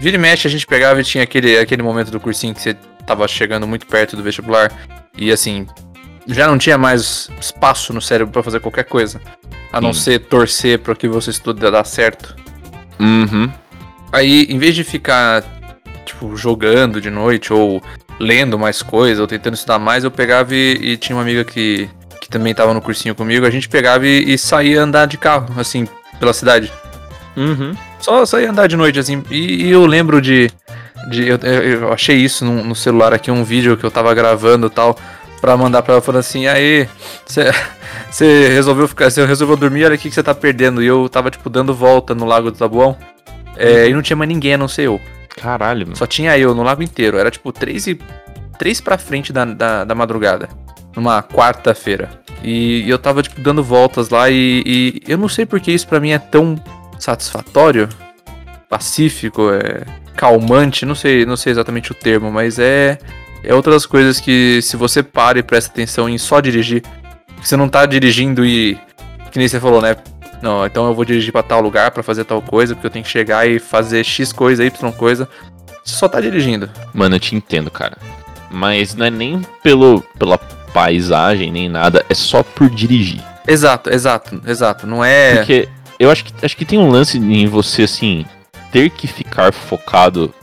vira 0.01 0.17
e 0.17 0.19
mexe 0.19 0.49
a 0.49 0.51
gente 0.51 0.67
pegava 0.67 0.99
e 0.99 1.03
tinha 1.05 1.23
aquele, 1.23 1.57
aquele 1.57 1.81
momento 1.81 2.12
do 2.12 2.19
cursinho 2.19 2.53
que 2.53 2.62
você 2.62 2.73
tava 3.05 3.25
chegando 3.25 3.65
muito 3.65 3.88
perto 3.88 4.17
do 4.17 4.21
vestibular. 4.21 4.69
E 5.17 5.31
assim, 5.31 5.65
já 6.27 6.45
não 6.45 6.57
tinha 6.57 6.77
mais 6.77 7.29
espaço 7.39 7.93
no 7.93 8.01
cérebro 8.01 8.33
para 8.33 8.43
fazer 8.43 8.60
qualquer 8.60 8.83
coisa. 8.83 9.21
A 9.71 9.79
não 9.79 9.93
ser 9.93 10.19
torcer 10.19 10.79
para 10.79 10.93
que 10.93 11.07
você 11.07 11.29
estude 11.29 11.62
dar 11.62 11.86
certo. 11.86 12.36
Uhum. 12.99 13.49
Aí, 14.12 14.45
em 14.49 14.60
vez 14.60 14.75
de 14.75 14.83
ficar, 14.83 15.41
tipo, 16.05 16.36
jogando 16.36 16.99
de 16.99 17.10
noite 17.10 17.53
ou 17.53 17.81
lendo 18.19 18.60
mais 18.60 18.81
coisa 18.81 19.21
ou 19.21 19.27
tentando 19.27 19.53
estudar 19.53 19.79
mais, 19.79 20.03
eu 20.03 20.12
pegava 20.12 20.53
e, 20.53 20.73
e 20.81 20.97
tinha 20.97 21.15
uma 21.15 21.21
amiga 21.21 21.45
que, 21.45 21.89
que 22.19 22.27
também 22.27 22.53
tava 22.53 22.73
no 22.73 22.81
cursinho 22.81 23.15
comigo. 23.15 23.45
A 23.45 23.49
gente 23.49 23.69
pegava 23.69 24.05
e, 24.05 24.33
e 24.33 24.38
saía 24.38 24.81
andar 24.81 25.05
de 25.05 25.17
carro, 25.17 25.57
assim, 25.57 25.88
pela 26.19 26.33
cidade. 26.33 26.69
Uhum. 27.38 27.73
Só 28.00 28.26
saía 28.26 28.50
andar 28.50 28.67
de 28.67 28.76
noite, 28.76 29.00
assim. 29.00 29.23
E, 29.30 29.67
e 29.67 29.71
eu 29.71 29.86
lembro 29.86 30.19
de. 30.19 30.52
de 31.10 31.28
eu, 31.28 31.38
eu 31.38 31.93
achei 31.93 32.17
isso 32.17 32.43
no, 32.43 32.63
no, 32.63 32.76
celular 32.76 33.13
aqui, 33.13 33.30
um 33.30 33.43
vídeo 33.43 33.78
que 33.78 33.84
eu 33.84 33.91
tava 33.91 34.13
gravando 34.13 34.67
e 34.67 34.69
tal 34.71 34.97
pra 35.39 35.56
mandar 35.56 35.84
pra 35.84 35.93
ela 35.93 36.02
falando 36.02 36.21
assim, 36.21 36.47
aí, 36.47 36.89
você 37.23 37.52
resolveu 38.50 38.88
ficar, 38.88 39.12
você 39.12 39.23
resolveu 39.23 39.56
dormir, 39.56 39.86
olha 39.86 39.93
o 39.93 39.97
que 39.97 40.10
você 40.10 40.23
tá 40.23 40.34
perdendo. 40.34 40.82
E 40.82 40.88
eu 40.88 41.08
tava, 41.08 41.30
tipo, 41.30 41.47
dando 41.50 41.73
volta 41.76 42.15
no 42.15 42.26
lago 42.26 42.52
do 42.52 42.58
Tabuão. 42.58 42.97
É, 43.56 43.88
e 43.88 43.93
não 43.93 44.02
tinha 44.02 44.17
mais 44.17 44.28
ninguém 44.28 44.54
a 44.54 44.58
não 44.58 44.67
ser 44.67 44.84
eu. 44.84 45.00
Caralho, 45.30 45.86
mano. 45.86 45.95
Só 45.95 46.06
tinha 46.06 46.38
eu 46.38 46.54
no 46.54 46.63
lago 46.63 46.84
inteiro. 46.84 47.17
Era 47.17 47.32
tipo 47.32 47.52
três 47.52 47.88
e. 47.88 48.00
três 48.58 48.82
pra 48.82 48.97
frente 48.97 49.32
da, 49.32 49.45
da, 49.45 49.84
da 49.84 49.95
madrugada. 49.95 50.50
Numa 50.95 51.21
quarta-feira. 51.21 52.10
E, 52.43 52.84
e, 52.86 52.89
eu 52.89 52.97
tava, 52.97 53.21
tipo, 53.21 53.39
dando 53.41 53.63
voltas 53.63 54.10
lá 54.10 54.30
e, 54.30 54.63
e 54.65 55.02
eu 55.08 55.17
não 55.17 55.30
sei 55.30 55.45
porque 55.45 55.71
isso 55.71 55.88
pra 55.88 56.00
mim 56.00 56.12
é 56.12 56.19
tão 56.19 56.56
satisfatório, 56.99 57.88
pacífico, 58.69 59.51
é 59.51 59.86
calmante, 60.15 60.86
não 60.86 60.95
sei, 60.95 61.25
não 61.25 61.38
sei 61.38 61.51
exatamente 61.51 61.91
o 61.91 61.95
termo, 61.95 62.31
mas 62.31 62.57
é 62.60 62.97
é 63.43 63.53
outras 63.53 63.86
coisas 63.86 64.19
que 64.19 64.62
se 64.62 64.75
você 64.75 65.01
para 65.03 65.39
e 65.39 65.43
presta 65.43 65.71
atenção 65.71 66.10
em 66.10 66.17
só 66.17 66.39
dirigir, 66.39 66.83
você 67.41 67.55
não 67.55 67.69
tá 67.69 67.86
dirigindo 67.86 68.45
e 68.45 68.77
que 69.31 69.38
nem 69.38 69.47
você 69.47 69.60
falou, 69.60 69.81
né? 69.81 69.95
Não, 70.41 70.65
então 70.65 70.88
eu 70.88 70.93
vou 70.93 71.05
dirigir 71.05 71.31
para 71.31 71.43
tal 71.43 71.62
lugar 71.62 71.91
para 71.91 72.03
fazer 72.03 72.23
tal 72.23 72.41
coisa, 72.41 72.75
porque 72.75 72.88
eu 72.88 72.91
tenho 72.91 73.05
que 73.05 73.12
chegar 73.12 73.47
e 73.47 73.60
fazer 73.60 74.03
X 74.03 74.31
coisa, 74.31 74.65
Y 74.65 74.91
coisa. 74.91 75.27
Você 75.83 75.95
só 75.95 76.07
tá 76.07 76.19
dirigindo. 76.19 76.69
Mano, 76.93 77.15
eu 77.15 77.19
te 77.19 77.36
entendo, 77.36 77.71
cara. 77.71 77.97
Mas 78.51 78.95
não 78.95 79.05
é 79.05 79.10
nem 79.10 79.41
pelo 79.63 80.01
pela 80.17 80.38
paisagem 80.38 81.51
nem 81.51 81.69
nada, 81.69 82.05
é 82.10 82.13
só 82.13 82.43
por 82.43 82.69
dirigir. 82.69 83.23
Exato, 83.47 83.89
exato, 83.89 84.41
exato. 84.45 84.86
Não 84.86 85.03
é. 85.03 85.38
Porque 85.38 85.69
eu 85.99 86.12
acho 86.12 86.25
que 86.25 86.45
acho 86.45 86.57
que 86.57 86.65
tem 86.65 86.79
um 86.79 86.89
lance 86.89 87.17
em 87.17 87.47
você 87.47 87.83
assim 87.83 88.25
ter 88.71 88.89
que 88.89 89.07
ficar 89.07 89.53
focado 89.53 90.33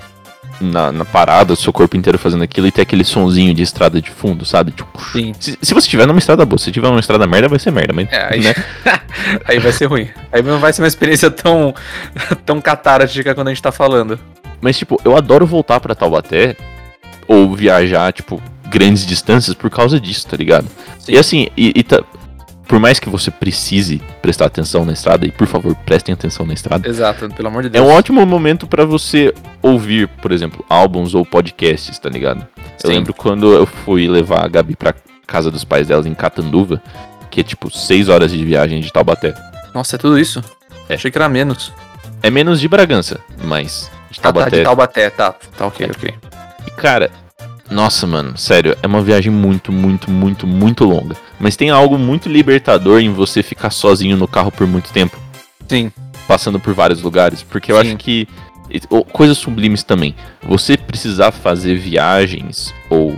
na, 0.60 0.92
na, 0.92 1.04
parada, 1.04 1.52
o 1.52 1.56
seu 1.56 1.72
corpo 1.72 1.96
inteiro 1.96 2.18
fazendo 2.18 2.44
aquilo 2.44 2.66
e 2.66 2.72
ter 2.72 2.82
aquele 2.82 3.04
sonzinho 3.04 3.52
de 3.54 3.62
estrada 3.62 4.00
de 4.00 4.10
fundo, 4.10 4.44
sabe? 4.44 4.70
Tipo, 4.70 4.88
Sim. 5.12 5.32
Se, 5.38 5.58
se 5.60 5.74
você 5.74 5.88
tiver 5.88 6.06
numa 6.06 6.18
estrada 6.18 6.44
boa, 6.44 6.58
se 6.58 6.70
tiver 6.70 6.88
numa 6.88 7.00
estrada 7.00 7.26
merda, 7.26 7.48
vai 7.48 7.58
ser 7.58 7.70
merda, 7.70 7.92
mas. 7.92 8.10
É, 8.10 8.34
aí, 8.34 8.40
né? 8.40 8.54
aí 9.44 9.58
vai 9.58 9.72
ser 9.72 9.86
ruim. 9.86 10.08
Aí 10.32 10.42
não 10.42 10.58
vai 10.58 10.72
ser 10.72 10.82
uma 10.82 10.88
experiência 10.88 11.30
tão, 11.30 11.74
tão 12.46 12.60
catártica 12.60 13.34
quando 13.34 13.48
a 13.48 13.50
gente 13.50 13.62
tá 13.62 13.72
falando. 13.72 14.18
Mas, 14.60 14.78
tipo, 14.78 15.00
eu 15.04 15.16
adoro 15.16 15.46
voltar 15.46 15.80
para 15.80 15.94
Taubaté 15.94 16.56
ou 17.26 17.54
viajar, 17.54 18.12
tipo, 18.12 18.40
grandes 18.68 19.06
distâncias 19.06 19.54
por 19.54 19.70
causa 19.70 20.00
disso, 20.00 20.26
tá 20.26 20.36
ligado? 20.36 20.66
Sim. 20.98 21.12
E 21.12 21.18
assim, 21.18 21.48
e, 21.56 21.72
e 21.76 21.82
tá, 21.82 22.02
por 22.66 22.78
mais 22.78 22.98
que 22.98 23.08
você 23.08 23.30
precise 23.30 24.00
prestar 24.22 24.46
atenção 24.46 24.84
na 24.84 24.92
estrada, 24.92 25.26
e 25.26 25.30
por 25.30 25.46
favor, 25.46 25.74
prestem 25.86 26.12
atenção 26.12 26.46
na 26.46 26.54
estrada. 26.54 26.88
Exato, 26.88 27.28
pelo 27.30 27.48
amor 27.48 27.62
de 27.62 27.68
Deus. 27.68 27.84
É 27.84 27.88
um 27.88 27.92
ótimo 27.94 28.24
momento 28.24 28.66
para 28.66 28.84
você 28.84 29.34
ouvir, 29.62 30.08
por 30.08 30.32
exemplo, 30.32 30.64
álbuns 30.68 31.14
ou 31.14 31.24
podcasts, 31.24 31.98
tá 31.98 32.08
ligado? 32.08 32.46
Sim. 32.78 32.88
Eu 32.88 32.90
lembro 32.90 33.14
quando 33.14 33.52
eu 33.52 33.66
fui 33.66 34.08
levar 34.08 34.44
a 34.44 34.48
Gabi 34.48 34.76
pra 34.76 34.94
casa 35.26 35.50
dos 35.50 35.64
pais 35.64 35.88
dela 35.88 36.08
em 36.08 36.14
Catanduva, 36.14 36.82
que 37.30 37.40
é 37.40 37.44
tipo 37.44 37.70
6 37.70 38.08
horas 38.08 38.30
de 38.30 38.44
viagem 38.44 38.80
de 38.80 38.92
Taubaté. 38.92 39.34
Nossa, 39.74 39.96
é 39.96 39.98
tudo 39.98 40.18
isso? 40.18 40.42
É. 40.88 40.94
Achei 40.94 41.10
que 41.10 41.18
era 41.18 41.28
menos. 41.28 41.72
É 42.22 42.30
menos 42.30 42.60
de 42.60 42.68
Bragança, 42.68 43.20
mas 43.42 43.90
de 44.10 44.20
Taubaté. 44.20 44.46
Ah, 44.46 44.50
tá, 44.50 44.56
de 44.56 44.62
Taubaté, 44.62 45.10
tá. 45.10 45.34
Tá 45.56 45.66
ok, 45.66 45.90
ok. 45.94 46.14
E 46.66 46.70
cara, 46.70 47.10
nossa, 47.70 48.06
mano, 48.06 48.36
sério, 48.36 48.76
é 48.82 48.86
uma 48.86 49.02
viagem 49.02 49.32
muito, 49.32 49.72
muito, 49.72 50.10
muito, 50.10 50.46
muito 50.46 50.84
longa. 50.84 51.16
Mas 51.40 51.56
tem 51.56 51.70
algo 51.70 51.98
muito 51.98 52.28
libertador 52.28 53.00
em 53.00 53.12
você 53.12 53.42
ficar 53.42 53.70
sozinho 53.70 54.16
no 54.16 54.28
carro 54.28 54.52
por 54.52 54.66
muito 54.66 54.92
tempo. 54.92 55.18
Sim. 55.68 55.90
Passando 56.28 56.60
por 56.60 56.74
vários 56.74 57.02
lugares. 57.02 57.42
Porque 57.42 57.72
eu 57.72 57.76
Sim. 57.76 57.88
acho 57.88 57.96
que. 57.96 58.28
Coisas 59.12 59.38
sublimes 59.38 59.82
também. 59.82 60.14
Você 60.42 60.76
precisar 60.76 61.30
fazer 61.30 61.76
viagens 61.76 62.74
ou 62.90 63.16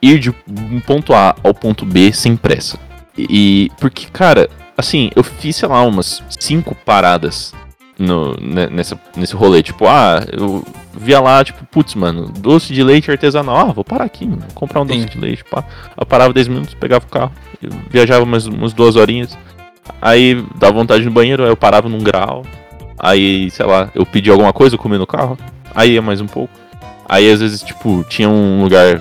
ir 0.00 0.18
de 0.18 0.30
um 0.30 0.80
ponto 0.80 1.12
A 1.12 1.34
ao 1.42 1.52
ponto 1.52 1.84
B 1.84 2.12
sem 2.12 2.36
pressa. 2.36 2.78
E. 3.16 3.70
Porque, 3.78 4.06
cara, 4.12 4.48
assim, 4.76 5.10
eu 5.14 5.22
fiz, 5.22 5.56
sei 5.56 5.68
lá, 5.68 5.82
umas 5.82 6.22
cinco 6.40 6.74
paradas 6.74 7.52
no, 7.98 8.34
né, 8.40 8.68
nessa, 8.70 8.98
nesse 9.16 9.34
rolê. 9.34 9.62
Tipo, 9.62 9.86
ah, 9.86 10.24
eu 10.32 10.64
via 10.96 11.20
lá, 11.20 11.42
tipo, 11.44 11.64
putz, 11.66 11.94
mano, 11.94 12.28
doce 12.28 12.72
de 12.72 12.82
leite 12.82 13.10
artesanal. 13.10 13.56
Ah, 13.56 13.72
vou 13.72 13.84
parar 13.84 14.04
aqui, 14.04 14.26
mano, 14.26 14.44
comprar 14.54 14.80
um 14.80 14.86
doce 14.86 15.00
Sim. 15.00 15.06
de 15.06 15.18
leite. 15.18 15.44
Pá. 15.44 15.64
Eu 15.98 16.06
parava 16.06 16.32
10 16.32 16.48
minutos, 16.48 16.74
pegava 16.74 17.04
o 17.04 17.08
carro, 17.08 17.32
viajava 17.90 18.22
umas, 18.24 18.46
umas 18.46 18.72
duas 18.72 18.96
horinhas. 18.96 19.36
Aí 20.00 20.42
dava 20.56 20.72
vontade 20.74 21.04
no 21.04 21.10
banheiro, 21.10 21.44
aí 21.44 21.50
eu 21.50 21.56
parava 21.56 21.88
num 21.88 22.02
grau. 22.02 22.44
Aí, 22.98 23.50
sei 23.50 23.66
lá, 23.66 23.90
eu 23.94 24.06
pedi 24.06 24.30
alguma 24.30 24.52
coisa, 24.52 24.74
eu 24.76 24.78
comi 24.78 24.96
no 24.96 25.06
carro. 25.06 25.36
Aí 25.74 25.92
ia 25.92 26.02
mais 26.02 26.20
um 26.20 26.26
pouco. 26.26 26.52
Aí 27.08 27.30
às 27.30 27.40
vezes, 27.40 27.60
tipo, 27.62 28.04
tinha 28.08 28.28
um 28.28 28.62
lugar, 28.62 28.98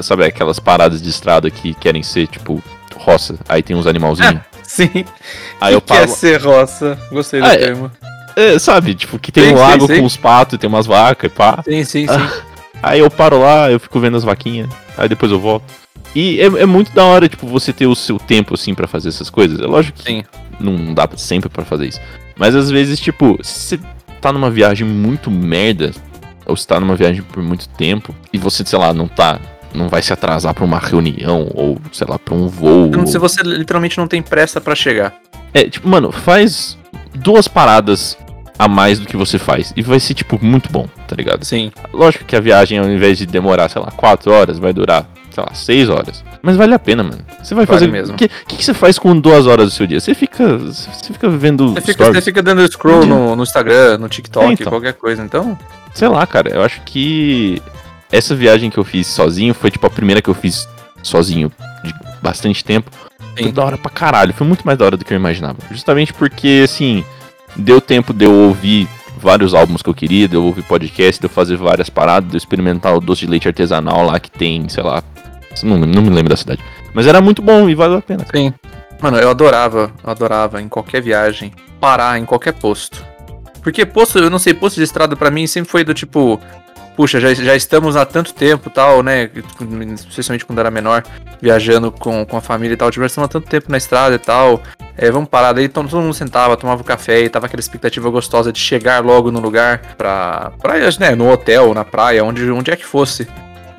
sabe, 0.00 0.24
aquelas 0.24 0.58
paradas 0.58 1.02
de 1.02 1.08
estrada 1.10 1.50
que 1.50 1.74
querem 1.74 2.02
ser, 2.02 2.26
tipo, 2.28 2.62
roça. 2.96 3.36
Aí 3.48 3.62
tem 3.62 3.76
uns 3.76 3.86
animalzinhos. 3.86 4.40
Sim. 4.62 5.04
Aí 5.60 5.74
eu 5.74 5.82
que 5.82 5.88
paro. 5.88 6.08
ser 6.08 6.40
roça. 6.40 6.98
Gostei 7.10 7.40
do 7.40 7.46
Ah, 7.46 7.52
é. 7.52 7.56
termo. 7.58 7.90
É, 8.02 8.11
sabe, 8.58 8.94
tipo, 8.94 9.18
que 9.18 9.32
tem 9.32 9.44
Sim, 9.44 9.54
um 9.54 9.56
sim, 9.56 9.62
lago 9.62 9.86
sim. 9.86 9.98
com 10.00 10.04
os 10.06 10.16
patos 10.16 10.54
e 10.54 10.58
tem 10.58 10.68
umas 10.68 10.86
vacas 10.86 11.30
e 11.30 11.34
pá. 11.34 11.62
Sim, 11.64 11.84
sim, 11.84 12.06
sim. 12.06 12.42
Aí 12.82 12.98
eu 12.98 13.10
paro 13.10 13.38
lá, 13.38 13.70
eu 13.70 13.78
fico 13.78 14.00
vendo 14.00 14.16
as 14.16 14.24
vaquinhas, 14.24 14.68
aí 14.98 15.08
depois 15.08 15.30
eu 15.30 15.38
volto. 15.38 15.64
E 16.16 16.40
é, 16.40 16.46
é 16.46 16.66
muito 16.66 16.92
da 16.92 17.04
hora, 17.04 17.28
tipo, 17.28 17.46
você 17.46 17.72
ter 17.72 17.86
o 17.86 17.94
seu 17.94 18.18
tempo, 18.18 18.54
assim, 18.54 18.74
pra 18.74 18.88
fazer 18.88 19.08
essas 19.08 19.30
coisas. 19.30 19.60
É 19.60 19.66
lógico 19.66 19.98
que 19.98 20.04
Sim. 20.04 20.24
não 20.58 20.92
dá 20.92 21.08
sempre 21.16 21.48
pra 21.48 21.64
fazer 21.64 21.86
isso. 21.86 22.00
Mas 22.36 22.56
às 22.56 22.70
vezes, 22.70 22.98
tipo, 22.98 23.38
se 23.40 23.78
você 23.78 23.80
tá 24.20 24.32
numa 24.32 24.50
viagem 24.50 24.86
muito 24.86 25.30
merda, 25.30 25.92
ou 26.44 26.56
você 26.56 26.66
tá 26.66 26.80
numa 26.80 26.96
viagem 26.96 27.22
por 27.22 27.42
muito 27.42 27.68
tempo, 27.68 28.14
e 28.32 28.38
você, 28.38 28.64
sei 28.64 28.78
lá, 28.78 28.92
não 28.92 29.06
tá. 29.06 29.38
Não 29.72 29.88
vai 29.88 30.02
se 30.02 30.12
atrasar 30.12 30.52
pra 30.52 30.64
uma 30.64 30.78
reunião, 30.78 31.48
ou, 31.54 31.80
sei 31.92 32.06
lá, 32.06 32.18
pra 32.18 32.34
um 32.34 32.46
voo. 32.46 32.88
Então, 32.88 33.06
Se 33.06 33.16
você 33.16 33.42
literalmente 33.42 33.96
não 33.96 34.06
tem 34.06 34.20
pressa 34.20 34.60
pra 34.60 34.74
chegar. 34.74 35.14
É, 35.54 35.64
tipo, 35.64 35.88
mano, 35.88 36.12
faz 36.12 36.76
duas 37.14 37.48
paradas 37.48 38.18
a 38.58 38.68
mais 38.68 38.98
do 38.98 39.06
que 39.06 39.16
você 39.16 39.38
faz. 39.38 39.72
E 39.76 39.82
vai 39.82 39.98
ser, 40.00 40.14
tipo, 40.14 40.38
muito 40.42 40.70
bom, 40.70 40.86
tá 41.08 41.16
ligado? 41.16 41.44
Sim. 41.44 41.72
Lógico 41.92 42.24
que 42.24 42.36
a 42.36 42.40
viagem, 42.40 42.78
ao 42.78 42.88
invés 42.88 43.18
de 43.18 43.26
demorar, 43.26 43.68
sei 43.68 43.80
lá, 43.82 43.90
4 43.90 44.30
horas, 44.30 44.58
vai 44.58 44.72
durar, 44.72 45.06
sei 45.30 45.42
lá, 45.42 45.54
6 45.54 45.88
horas. 45.88 46.24
Mas 46.42 46.56
vale 46.56 46.74
a 46.74 46.78
pena, 46.78 47.02
mano. 47.02 47.18
Você 47.42 47.54
vai 47.54 47.64
Vale 47.66 47.78
fazer. 47.80 47.90
mesmo. 47.90 48.14
O 48.14 48.18
que, 48.18 48.28
que, 48.28 48.56
que 48.56 48.64
você 48.64 48.74
faz 48.74 48.98
com 48.98 49.18
duas 49.18 49.46
horas 49.46 49.66
do 49.66 49.70
seu 49.70 49.86
dia? 49.86 50.00
Você 50.00 50.14
fica. 50.14 50.58
Você 50.58 51.12
fica 51.12 51.28
vendo. 51.30 51.74
Você 51.74 51.80
fica, 51.80 52.12
você 52.12 52.20
fica 52.20 52.42
dando 52.42 52.66
scroll 52.70 53.06
no, 53.06 53.36
no 53.36 53.42
Instagram, 53.44 53.98
no 53.98 54.08
TikTok, 54.08 54.46
É, 54.46 54.52
então. 54.52 54.66
qualquer 54.68 54.94
coisa. 54.94 55.22
Então, 55.22 55.56
Sei 55.94 56.08
lá, 56.08 56.26
cara. 56.26 56.50
Eu 56.50 56.62
acho 56.62 56.80
que. 56.82 57.62
Essa 58.10 58.34
viagem 58.34 58.70
que 58.70 58.76
eu 58.78 58.84
fiz 58.84 59.06
sozinho 59.06 59.54
foi, 59.54 59.70
tipo, 59.70 59.86
a 59.86 59.90
primeira 59.90 60.20
que 60.20 60.28
eu 60.28 60.34
fiz 60.34 60.68
sozinho 61.02 61.50
de 61.84 61.94
bastante 62.20 62.64
tempo. 62.64 62.90
Foi 63.36 63.44
Sim. 63.44 63.52
da 63.52 63.64
hora 63.64 63.78
pra 63.78 63.90
caralho. 63.90 64.34
Foi 64.34 64.46
muito 64.46 64.62
mais 64.66 64.76
da 64.76 64.84
hora 64.84 64.96
do 64.96 65.04
que 65.04 65.12
eu 65.14 65.16
imaginava. 65.16 65.56
Justamente 65.70 66.12
porque, 66.12 66.62
assim, 66.64 67.04
deu 67.56 67.80
tempo 67.80 68.12
de 68.12 68.24
eu 68.24 68.32
ouvir 68.32 68.88
vários 69.18 69.54
álbuns 69.54 69.82
que 69.82 69.88
eu 69.88 69.94
queria, 69.94 70.26
de 70.26 70.34
eu 70.34 70.44
ouvir 70.44 70.62
podcast, 70.62 71.20
de 71.20 71.26
eu 71.26 71.30
fazer 71.30 71.56
várias 71.56 71.88
paradas, 71.88 72.28
de 72.28 72.36
eu 72.36 72.38
experimentar 72.38 72.94
o 72.94 73.00
doce 73.00 73.24
de 73.24 73.30
leite 73.30 73.46
artesanal 73.46 74.04
lá 74.04 74.18
que 74.18 74.30
tem, 74.30 74.68
sei 74.68 74.82
lá. 74.82 75.02
Não, 75.62 75.78
não 75.78 76.02
me 76.02 76.10
lembro 76.10 76.30
da 76.30 76.36
cidade. 76.36 76.62
Mas 76.94 77.06
era 77.06 77.20
muito 77.20 77.40
bom 77.42 77.68
e 77.68 77.74
valeu 77.74 77.98
a 77.98 78.02
pena. 78.02 78.24
cara. 78.24 78.38
sim. 78.38 78.52
Mano, 79.00 79.18
eu 79.18 79.30
adorava, 79.30 79.90
eu 80.04 80.10
adorava 80.10 80.62
em 80.62 80.68
qualquer 80.68 81.02
viagem 81.02 81.52
parar 81.80 82.20
em 82.20 82.24
qualquer 82.24 82.52
posto. 82.52 83.04
Porque 83.60 83.84
posto, 83.84 84.18
eu 84.18 84.30
não 84.30 84.38
sei, 84.38 84.54
posto 84.54 84.76
de 84.76 84.84
estrada 84.84 85.16
pra 85.16 85.30
mim 85.30 85.46
sempre 85.46 85.70
foi 85.70 85.82
do 85.82 85.92
tipo, 85.92 86.40
puxa, 86.96 87.20
já, 87.20 87.32
já 87.34 87.54
estamos 87.56 87.96
há 87.96 88.04
tanto 88.04 88.32
tempo 88.34 88.70
tal, 88.70 89.02
né? 89.02 89.30
Especialmente 89.94 90.44
quando 90.44 90.58
era 90.58 90.70
menor, 90.70 91.02
viajando 91.40 91.90
com, 91.90 92.24
com 92.24 92.36
a 92.36 92.40
família 92.40 92.74
e 92.74 92.76
tal, 92.76 92.92
já 92.92 93.06
estamos 93.06 93.28
há 93.28 93.32
tanto 93.32 93.48
tempo 93.48 93.70
na 93.70 93.78
estrada 93.78 94.14
e 94.14 94.18
tal. 94.18 94.62
É, 94.96 95.10
vamos 95.10 95.28
parar 95.28 95.52
daí, 95.52 95.64
então, 95.64 95.86
todo 95.86 96.02
mundo 96.02 96.14
sentava, 96.14 96.56
tomava 96.56 96.82
um 96.82 96.84
café 96.84 97.20
e 97.20 97.28
tava 97.28 97.46
aquela 97.46 97.60
expectativa 97.60 98.10
gostosa 98.10 98.52
de 98.52 98.58
chegar 98.58 99.02
logo 99.02 99.30
no 99.30 99.40
lugar 99.40 99.94
pra, 99.96 100.52
pra 100.60 100.74
né, 101.00 101.14
no 101.14 101.30
hotel, 101.30 101.72
na 101.72 101.84
praia, 101.84 102.22
onde, 102.24 102.50
onde 102.50 102.70
é 102.70 102.76
que 102.76 102.84
fosse. 102.84 103.26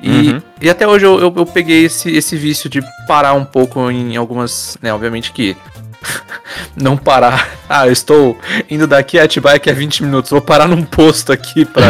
E, 0.02 0.32
Uhum. 0.32 0.42
e 0.60 0.68
até 0.68 0.86
hoje 0.86 1.06
eu, 1.06 1.18
eu, 1.18 1.32
eu 1.34 1.46
peguei 1.46 1.86
esse, 1.86 2.14
esse 2.14 2.36
vício 2.36 2.68
de 2.68 2.82
parar 3.08 3.32
um 3.32 3.44
pouco 3.44 3.90
em 3.90 4.16
algumas. 4.16 4.76
Né, 4.82 4.92
obviamente 4.92 5.32
que. 5.32 5.56
não 6.76 6.96
parar. 6.96 7.48
Ah, 7.68 7.86
eu 7.86 7.92
estou 7.92 8.38
indo 8.70 8.86
daqui 8.86 9.18
a 9.18 9.24
Atibaia 9.24 9.58
que 9.58 9.70
é 9.70 9.72
20 9.72 10.04
minutos. 10.04 10.30
Vou 10.30 10.40
parar 10.40 10.68
num 10.68 10.84
posto 10.84 11.32
aqui 11.32 11.64
pra, 11.64 11.84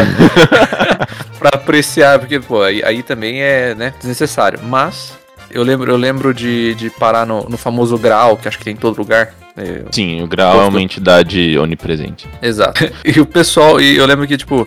pra 1.39 1.51
apreciar. 1.55 2.19
Porque, 2.19 2.41
pô, 2.41 2.63
aí, 2.63 2.83
aí 2.85 3.03
também 3.03 3.43
é 3.43 3.75
né, 3.75 3.95
desnecessário. 3.99 4.61
Mas 4.63 5.13
eu 5.51 5.63
lembro, 5.63 5.91
eu 5.91 5.97
lembro 5.97 6.35
de, 6.35 6.75
de 6.75 6.91
parar 6.91 7.27
no, 7.27 7.49
no 7.49 7.57
famoso 7.57 7.97
grau, 7.97 8.37
que 8.37 8.49
acho 8.49 8.59
que 8.59 8.65
tem 8.65 8.75
em 8.75 8.77
todo 8.77 8.99
lugar. 8.99 9.33
É, 9.57 9.85
Sim, 9.93 10.21
o 10.23 10.27
grau 10.27 10.61
é 10.61 10.65
uma 10.65 10.83
entidade 10.83 11.57
onipresente. 11.59 12.29
Exato. 12.43 12.93
E 13.05 13.21
o 13.21 13.27
pessoal, 13.27 13.81
e 13.81 13.97
eu 13.97 14.07
lembro 14.07 14.27
que, 14.27 14.37
tipo, 14.37 14.67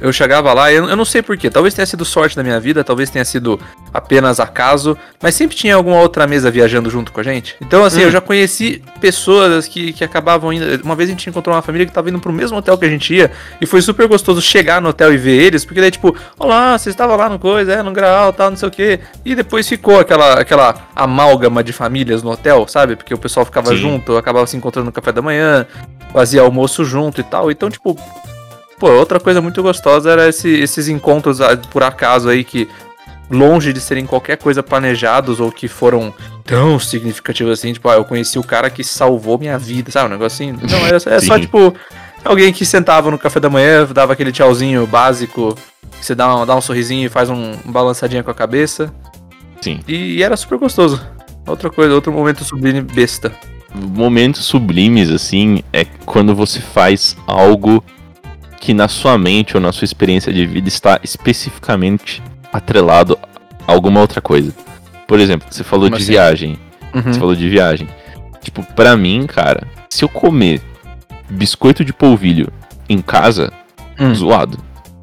eu 0.00 0.12
chegava 0.12 0.52
lá, 0.52 0.72
eu, 0.72 0.88
eu 0.88 0.96
não 0.96 1.04
sei 1.04 1.22
porquê, 1.22 1.50
talvez 1.50 1.74
tenha 1.74 1.86
sido 1.86 2.04
sorte 2.04 2.36
da 2.36 2.42
minha 2.42 2.58
vida, 2.60 2.84
talvez 2.84 3.10
tenha 3.10 3.24
sido 3.24 3.58
apenas 3.92 4.38
acaso, 4.38 4.96
mas 5.22 5.34
sempre 5.34 5.56
tinha 5.56 5.74
alguma 5.74 6.00
outra 6.00 6.26
mesa 6.26 6.50
viajando 6.50 6.88
junto 6.90 7.12
com 7.12 7.20
a 7.20 7.22
gente. 7.22 7.56
Então, 7.60 7.84
assim, 7.84 8.00
Hum. 8.00 8.04
eu 8.04 8.10
já 8.10 8.20
conheci 8.20 8.82
pessoas 9.00 9.66
que, 9.66 9.92
que 9.92 10.04
acabavam 10.04 10.52
indo. 10.52 10.64
Uma 10.84 10.94
vez 10.94 11.08
a 11.08 11.12
gente 11.12 11.28
encontrou 11.28 11.54
uma 11.54 11.62
família 11.62 11.86
que 11.86 11.92
tava 11.92 12.08
indo 12.10 12.20
pro 12.20 12.32
mesmo 12.32 12.56
hotel 12.56 12.76
que 12.78 12.84
a 12.84 12.88
gente 12.88 13.14
ia, 13.14 13.30
e 13.60 13.66
foi 13.66 13.82
super 13.82 14.06
gostoso 14.06 14.40
chegar 14.40 14.80
no 14.80 14.90
hotel 14.90 15.12
e 15.12 15.16
ver 15.16 15.40
eles, 15.42 15.64
porque 15.64 15.80
daí, 15.80 15.90
tipo, 15.90 16.14
olá, 16.38 16.78
você 16.78 16.90
estava 16.90 17.16
lá 17.16 17.28
no 17.28 17.38
coisa, 17.38 17.72
é, 17.72 17.82
no 17.82 17.92
grau, 17.92 18.32
tal, 18.32 18.50
não 18.50 18.56
sei 18.56 18.68
o 18.68 18.70
quê. 18.70 19.00
E 19.24 19.34
depois 19.34 19.68
ficou 19.68 19.98
aquela, 19.98 20.34
aquela 20.34 20.74
amálgama 20.94 21.62
de 21.64 21.72
famílias 21.72 22.22
no 22.22 22.30
hotel, 22.30 22.66
sabe? 22.68 22.94
Porque 22.96 23.12
o 23.12 23.18
pessoal 23.18 23.44
ficava 23.44 23.70
Sim. 23.70 23.76
junto, 23.76 24.16
acabava 24.16 24.46
se 24.46 24.56
encontrando 24.56 24.86
no 24.86 24.92
café 24.92 25.12
da 25.12 25.22
manhã, 25.22 25.66
fazia 26.12 26.40
almoço 26.40 26.84
junto 26.84 27.20
e 27.20 27.24
tal. 27.24 27.50
Então, 27.50 27.68
tipo, 27.70 27.98
pô, 28.78 28.90
outra 28.90 29.18
coisa 29.20 29.40
muito 29.40 29.62
gostosa 29.62 30.10
era 30.10 30.28
esse- 30.28 30.48
esses 30.60 30.88
encontros 30.88 31.40
ah, 31.40 31.56
por 31.56 31.82
acaso 31.82 32.28
aí 32.28 32.44
que, 32.44 32.68
longe 33.30 33.72
de 33.72 33.80
serem 33.80 34.06
qualquer 34.06 34.38
coisa 34.38 34.62
planejados 34.62 35.40
ou 35.40 35.52
que 35.52 35.68
foram 35.68 36.14
tão 36.44 36.78
significativos 36.78 37.52
assim, 37.58 37.72
tipo, 37.74 37.88
ah, 37.88 37.94
eu 37.94 38.04
conheci 38.04 38.38
o 38.38 38.42
cara 38.42 38.70
que 38.70 38.82
salvou 38.82 39.38
minha 39.38 39.58
vida, 39.58 39.90
sabe? 39.90 40.06
Um 40.06 40.10
negócio 40.12 40.44
assim. 40.46 40.52
Não, 40.52 40.86
é, 40.86 41.16
é 41.16 41.20
só, 41.20 41.38
tipo, 41.38 41.74
alguém 42.24 42.52
que 42.52 42.64
sentava 42.64 43.10
no 43.10 43.18
café 43.18 43.38
da 43.38 43.50
manhã, 43.50 43.86
dava 43.92 44.14
aquele 44.14 44.32
tchauzinho 44.32 44.86
básico, 44.86 45.54
que 45.98 46.06
você 46.06 46.14
dá 46.14 46.34
um, 46.36 46.46
dá 46.46 46.56
um 46.56 46.60
sorrisinho 46.60 47.04
e 47.04 47.08
faz 47.10 47.28
um, 47.28 47.52
um 47.66 47.70
balançadinha 47.72 48.22
com 48.22 48.30
a 48.30 48.34
cabeça. 48.34 48.90
Sim. 49.60 49.80
E, 49.86 50.16
e 50.16 50.22
era 50.22 50.36
super 50.36 50.56
gostoso. 50.56 51.04
Outra 51.46 51.68
coisa, 51.68 51.94
outro 51.94 52.12
momento 52.12 52.44
sublime 52.44 52.80
besta. 52.80 53.32
Momentos 53.74 54.46
sublimes, 54.46 55.10
assim, 55.10 55.62
é 55.72 55.84
quando 56.06 56.34
você 56.34 56.60
faz 56.60 57.14
algo 57.26 57.84
que 58.60 58.74
na 58.74 58.88
sua 58.88 59.16
mente 59.18 59.56
ou 59.56 59.60
na 59.60 59.72
sua 59.72 59.84
experiência 59.84 60.32
de 60.32 60.44
vida 60.46 60.68
está 60.68 60.98
especificamente 61.02 62.22
atrelado 62.52 63.18
a 63.66 63.72
alguma 63.72 64.00
outra 64.00 64.20
coisa. 64.20 64.52
Por 65.06 65.18
exemplo, 65.20 65.46
você 65.50 65.62
falou 65.64 65.86
Como 65.86 65.96
de 65.96 66.02
assim? 66.02 66.12
viagem. 66.12 66.58
Uhum. 66.94 67.02
Você 67.02 67.18
falou 67.18 67.34
de 67.34 67.48
viagem. 67.48 67.88
Tipo, 68.42 68.62
pra 68.74 68.96
mim, 68.96 69.26
cara, 69.26 69.66
se 69.90 70.04
eu 70.04 70.08
comer 70.08 70.60
biscoito 71.30 71.84
de 71.84 71.92
polvilho 71.92 72.48
em 72.88 73.00
casa, 73.00 73.52
Hum. 73.98 74.14
zoado. 74.14 74.58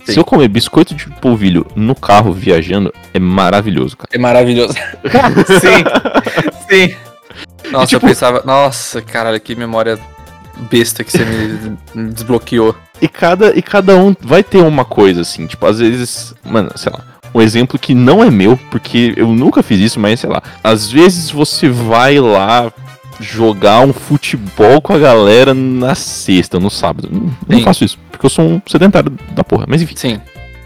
Sim. 0.05 0.13
Se 0.13 0.19
eu 0.19 0.23
comer 0.25 0.47
biscoito 0.47 0.93
de 0.95 1.07
polvilho 1.19 1.65
no 1.75 1.95
carro 1.95 2.31
viajando, 2.31 2.93
é 3.13 3.19
maravilhoso, 3.19 3.97
cara. 3.97 4.09
É 4.13 4.17
maravilhoso. 4.17 4.73
sim, 5.59 5.83
sim. 6.69 6.95
Nossa, 7.71 7.87
tipo- 7.87 8.05
eu 8.05 8.09
pensava, 8.09 8.43
nossa, 8.45 9.01
caralho, 9.01 9.39
que 9.39 9.55
memória 9.55 9.97
besta 10.69 11.03
que 11.03 11.11
você 11.11 11.25
me 11.93 12.11
desbloqueou. 12.11 12.75
E 13.01 13.07
cada, 13.07 13.57
e 13.57 13.61
cada 13.61 13.95
um 13.97 14.15
vai 14.21 14.41
ter 14.43 14.59
uma 14.59 14.85
coisa, 14.85 15.21
assim, 15.21 15.45
tipo, 15.47 15.65
às 15.65 15.79
vezes, 15.79 16.33
mano, 16.43 16.71
sei 16.75 16.91
lá, 16.91 17.03
um 17.33 17.41
exemplo 17.41 17.77
que 17.77 17.93
não 17.93 18.23
é 18.23 18.31
meu, 18.31 18.57
porque 18.71 19.13
eu 19.17 19.27
nunca 19.27 19.61
fiz 19.61 19.79
isso, 19.79 19.99
mas 19.99 20.21
sei 20.21 20.29
lá, 20.29 20.41
às 20.63 20.89
vezes 20.89 21.29
você 21.29 21.67
vai 21.67 22.19
lá 22.19 22.71
jogar 23.19 23.81
um 23.81 23.91
futebol 23.93 24.81
com 24.81 24.93
a 24.93 24.97
galera 24.99 25.53
na 25.53 25.95
sexta, 25.95 26.59
no 26.59 26.69
sábado. 26.69 27.09
Não, 27.11 27.33
não 27.47 27.57
Sim. 27.59 27.63
faço 27.63 27.83
isso, 27.83 27.99
porque 28.11 28.25
eu 28.25 28.29
sou 28.29 28.45
um 28.45 28.61
sedentário 28.67 29.11
da 29.31 29.43
porra, 29.43 29.65
mas 29.67 29.81
enfim. 29.81 29.95
Sim, 29.97 30.21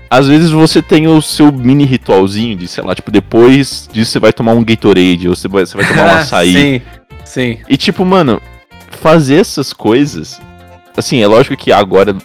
Às 0.10 0.28
vezes 0.28 0.50
você 0.52 0.82
tem 0.82 1.08
o 1.08 1.22
seu 1.22 1.52
mini 1.52 1.86
ritualzinho 1.86 2.56
de, 2.56 2.68
sei 2.68 2.84
lá, 2.84 2.94
tipo, 2.96 3.10
depois 3.12 3.90
disso 3.92 4.12
você 4.12 4.20
vai 4.20 4.34
tomar 4.34 4.54
um 4.54 4.64
Gatorade, 4.64 5.28
ou 5.28 5.36
você 5.36 5.48
vai, 5.48 5.66
você 5.66 5.76
vai 5.78 5.88
tomar 5.88 6.06
um 6.06 6.18
açaí. 6.18 6.54
sim, 6.54 6.82
sim. 7.26 7.58
E 7.68 7.78
tipo, 7.78 8.04
mano, 8.06 8.40
fazer 9.02 9.36
essas 9.36 9.74
coisas. 9.74 10.40
Assim, 10.96 11.22
é 11.22 11.28
lógico 11.28 11.56
que 11.56 11.72
agora 11.72 12.12
é 12.12 12.16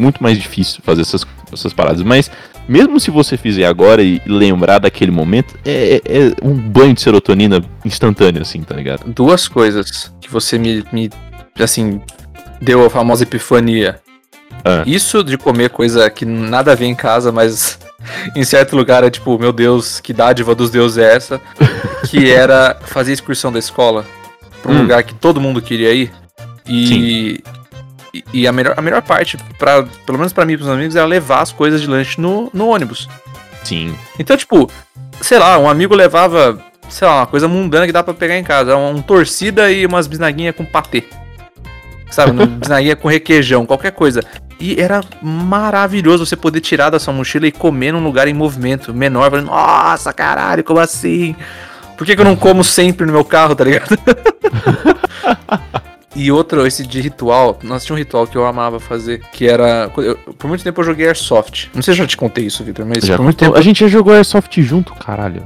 muito 0.00 0.22
mais 0.22 0.38
difícil 0.38 0.80
fazer 0.82 1.02
essas, 1.02 1.26
essas 1.52 1.72
paradas, 1.72 2.02
mas 2.02 2.30
mesmo 2.68 3.00
se 3.00 3.10
você 3.10 3.36
fizer 3.36 3.64
agora 3.66 4.02
e 4.02 4.20
lembrar 4.24 4.78
daquele 4.78 5.10
momento, 5.10 5.58
é, 5.64 6.00
é- 6.04 6.18
é 6.28 6.32
um 6.42 6.54
banho 6.54 6.94
de 6.94 7.00
serotonina 7.00 7.60
instantâneo, 7.84 8.42
assim, 8.42 8.62
tá 8.62 8.74
ligado? 8.76 9.10
Duas 9.12 9.48
coisas 9.48 10.12
que 10.20 10.30
você 10.30 10.56
me, 10.58 10.84
me 10.92 11.10
assim, 11.58 12.00
deu 12.60 12.84
a 12.86 12.90
famosa 12.90 13.24
epifania. 13.24 13.98
Ah. 14.64 14.82
Isso 14.86 15.24
de 15.24 15.36
comer 15.36 15.70
coisa 15.70 16.08
que 16.10 16.24
nada 16.24 16.72
a 16.72 16.74
ver 16.74 16.86
em 16.86 16.94
casa, 16.94 17.32
mas 17.32 17.78
em 18.36 18.44
certo 18.44 18.76
lugar 18.76 19.02
é 19.02 19.10
tipo, 19.10 19.36
meu 19.38 19.52
Deus, 19.52 19.98
que 20.00 20.12
dádiva 20.12 20.54
dos 20.54 20.70
deuses 20.70 20.98
é 20.98 21.16
essa? 21.16 21.40
que 22.08 22.30
era 22.30 22.78
fazer 22.84 23.12
excursão 23.12 23.50
da 23.52 23.58
escola. 23.58 24.04
pra 24.62 24.70
um 24.70 24.76
Hum. 24.76 24.82
lugar 24.82 25.02
que 25.02 25.14
todo 25.14 25.40
mundo 25.40 25.60
queria 25.62 25.92
ir. 25.92 26.12
E, 26.70 27.42
e, 28.14 28.24
e 28.32 28.46
a, 28.46 28.52
melhor, 28.52 28.74
a 28.76 28.82
melhor 28.82 29.02
parte, 29.02 29.36
pra, 29.58 29.82
pelo 30.06 30.18
menos 30.18 30.32
pra 30.32 30.44
mim 30.44 30.52
e 30.52 30.56
pros 30.56 30.68
meus 30.68 30.78
amigos, 30.78 30.96
era 30.96 31.06
levar 31.06 31.40
as 31.40 31.52
coisas 31.52 31.80
de 31.80 31.86
lanche 31.86 32.20
no, 32.20 32.50
no 32.54 32.68
ônibus. 32.68 33.08
Sim. 33.64 33.94
Então, 34.18 34.36
tipo, 34.36 34.70
sei 35.20 35.38
lá, 35.38 35.58
um 35.58 35.68
amigo 35.68 35.94
levava, 35.94 36.62
sei 36.88 37.06
lá, 37.06 37.20
uma 37.20 37.26
coisa 37.26 37.48
mundana 37.48 37.86
que 37.86 37.92
dá 37.92 38.02
pra 38.02 38.14
pegar 38.14 38.38
em 38.38 38.44
casa. 38.44 38.76
Um, 38.76 38.96
um 38.96 39.02
torcida 39.02 39.70
e 39.70 39.84
umas 39.84 40.06
bisnaguinhas 40.06 40.54
com 40.54 40.64
patê. 40.64 41.04
Sabe, 42.10 42.32
uma 42.32 42.46
bisnaguinha 42.58 42.96
com 42.96 43.08
requeijão, 43.08 43.66
qualquer 43.66 43.92
coisa. 43.92 44.22
E 44.58 44.80
era 44.80 45.00
maravilhoso 45.22 46.26
você 46.26 46.36
poder 46.36 46.60
tirar 46.60 46.90
da 46.90 46.98
sua 46.98 47.14
mochila 47.14 47.46
e 47.46 47.52
comer 47.52 47.92
num 47.92 48.04
lugar 48.04 48.28
em 48.28 48.34
movimento 48.34 48.92
menor. 48.92 49.30
Falando, 49.30 49.46
nossa, 49.46 50.12
caralho, 50.12 50.62
como 50.62 50.80
assim? 50.80 51.34
Por 51.96 52.06
que, 52.06 52.14
que 52.14 52.20
eu 52.20 52.24
não 52.24 52.36
como 52.36 52.64
sempre 52.64 53.06
no 53.06 53.12
meu 53.12 53.24
carro, 53.24 53.54
tá 53.54 53.64
ligado? 53.64 53.96
e 56.16 56.32
outro, 56.32 56.66
esse 56.66 56.84
de 56.86 57.00
ritual, 57.00 57.58
nós 57.62 57.84
tinha 57.84 57.94
um 57.94 57.98
ritual 57.98 58.26
que 58.26 58.36
eu 58.36 58.44
amava 58.44 58.80
fazer, 58.80 59.20
que 59.32 59.46
era. 59.48 59.90
eu- 59.98 60.16
por 60.38 60.48
muito 60.48 60.64
tempo 60.64 60.80
eu 60.80 60.84
joguei 60.84 61.06
Airsoft. 61.06 61.68
Não 61.74 61.82
sei 61.82 61.94
se 61.94 62.00
eu 62.00 62.04
já 62.04 62.08
te 62.08 62.16
contei 62.16 62.46
isso, 62.46 62.64
Victor, 62.64 62.84
mas 62.86 63.04
Já 63.04 63.16
por 63.16 63.22
muito 63.22 63.36
tempo. 63.36 63.56
A 63.56 63.60
gente 63.62 63.80
já 63.80 63.88
jogou 63.88 64.12
Airsoft 64.12 64.60
junto, 64.62 64.92
caralho. 64.94 65.42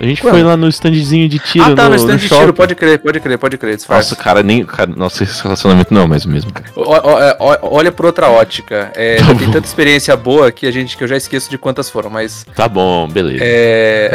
A 0.00 0.04
gente 0.04 0.22
Quando? 0.22 0.34
foi 0.34 0.44
lá 0.44 0.56
no 0.56 0.68
standzinho 0.68 1.28
de 1.28 1.40
tiro 1.40 1.72
ah, 1.72 1.74
tá, 1.74 1.82
no, 1.84 1.90
no 1.90 1.96
stand 1.96 2.12
no 2.12 2.18
de 2.18 2.28
shopping. 2.28 2.40
tiro, 2.42 2.54
pode 2.54 2.74
crer, 2.76 3.00
pode 3.00 3.18
crer, 3.18 3.36
pode 3.36 3.58
crer. 3.58 3.74
disfarça. 3.76 4.10
Nossa, 4.10 4.22
cara, 4.22 4.44
nem. 4.44 4.64
Cara, 4.64 4.92
nossa, 4.94 5.24
esse 5.24 5.42
relacionamento 5.42 5.92
não 5.92 6.02
é 6.02 6.06
mais 6.06 6.24
o 6.24 6.28
mesmo, 6.28 6.52
cara. 6.52 6.66
Ó- 6.76 7.00
ó- 7.02 7.20
é, 7.20 7.36
ó- 7.40 7.58
olha 7.62 7.90
por 7.90 8.06
outra 8.06 8.28
ótica. 8.30 8.92
É, 8.94 9.16
Tá 9.16 9.34
tem 9.34 9.50
tanta 9.50 9.66
experiência 9.66 10.16
boa 10.16 10.52
que 10.52 10.68
a 10.68 10.70
gente 10.70 10.96
que 10.96 11.02
eu 11.02 11.08
já 11.08 11.16
esqueço 11.16 11.50
de 11.50 11.58
quantas 11.58 11.90
foram, 11.90 12.10
mas 12.10 12.46
Tá 12.54 12.68
bom, 12.68 13.08
beleza. 13.08 13.42
é, 13.42 14.12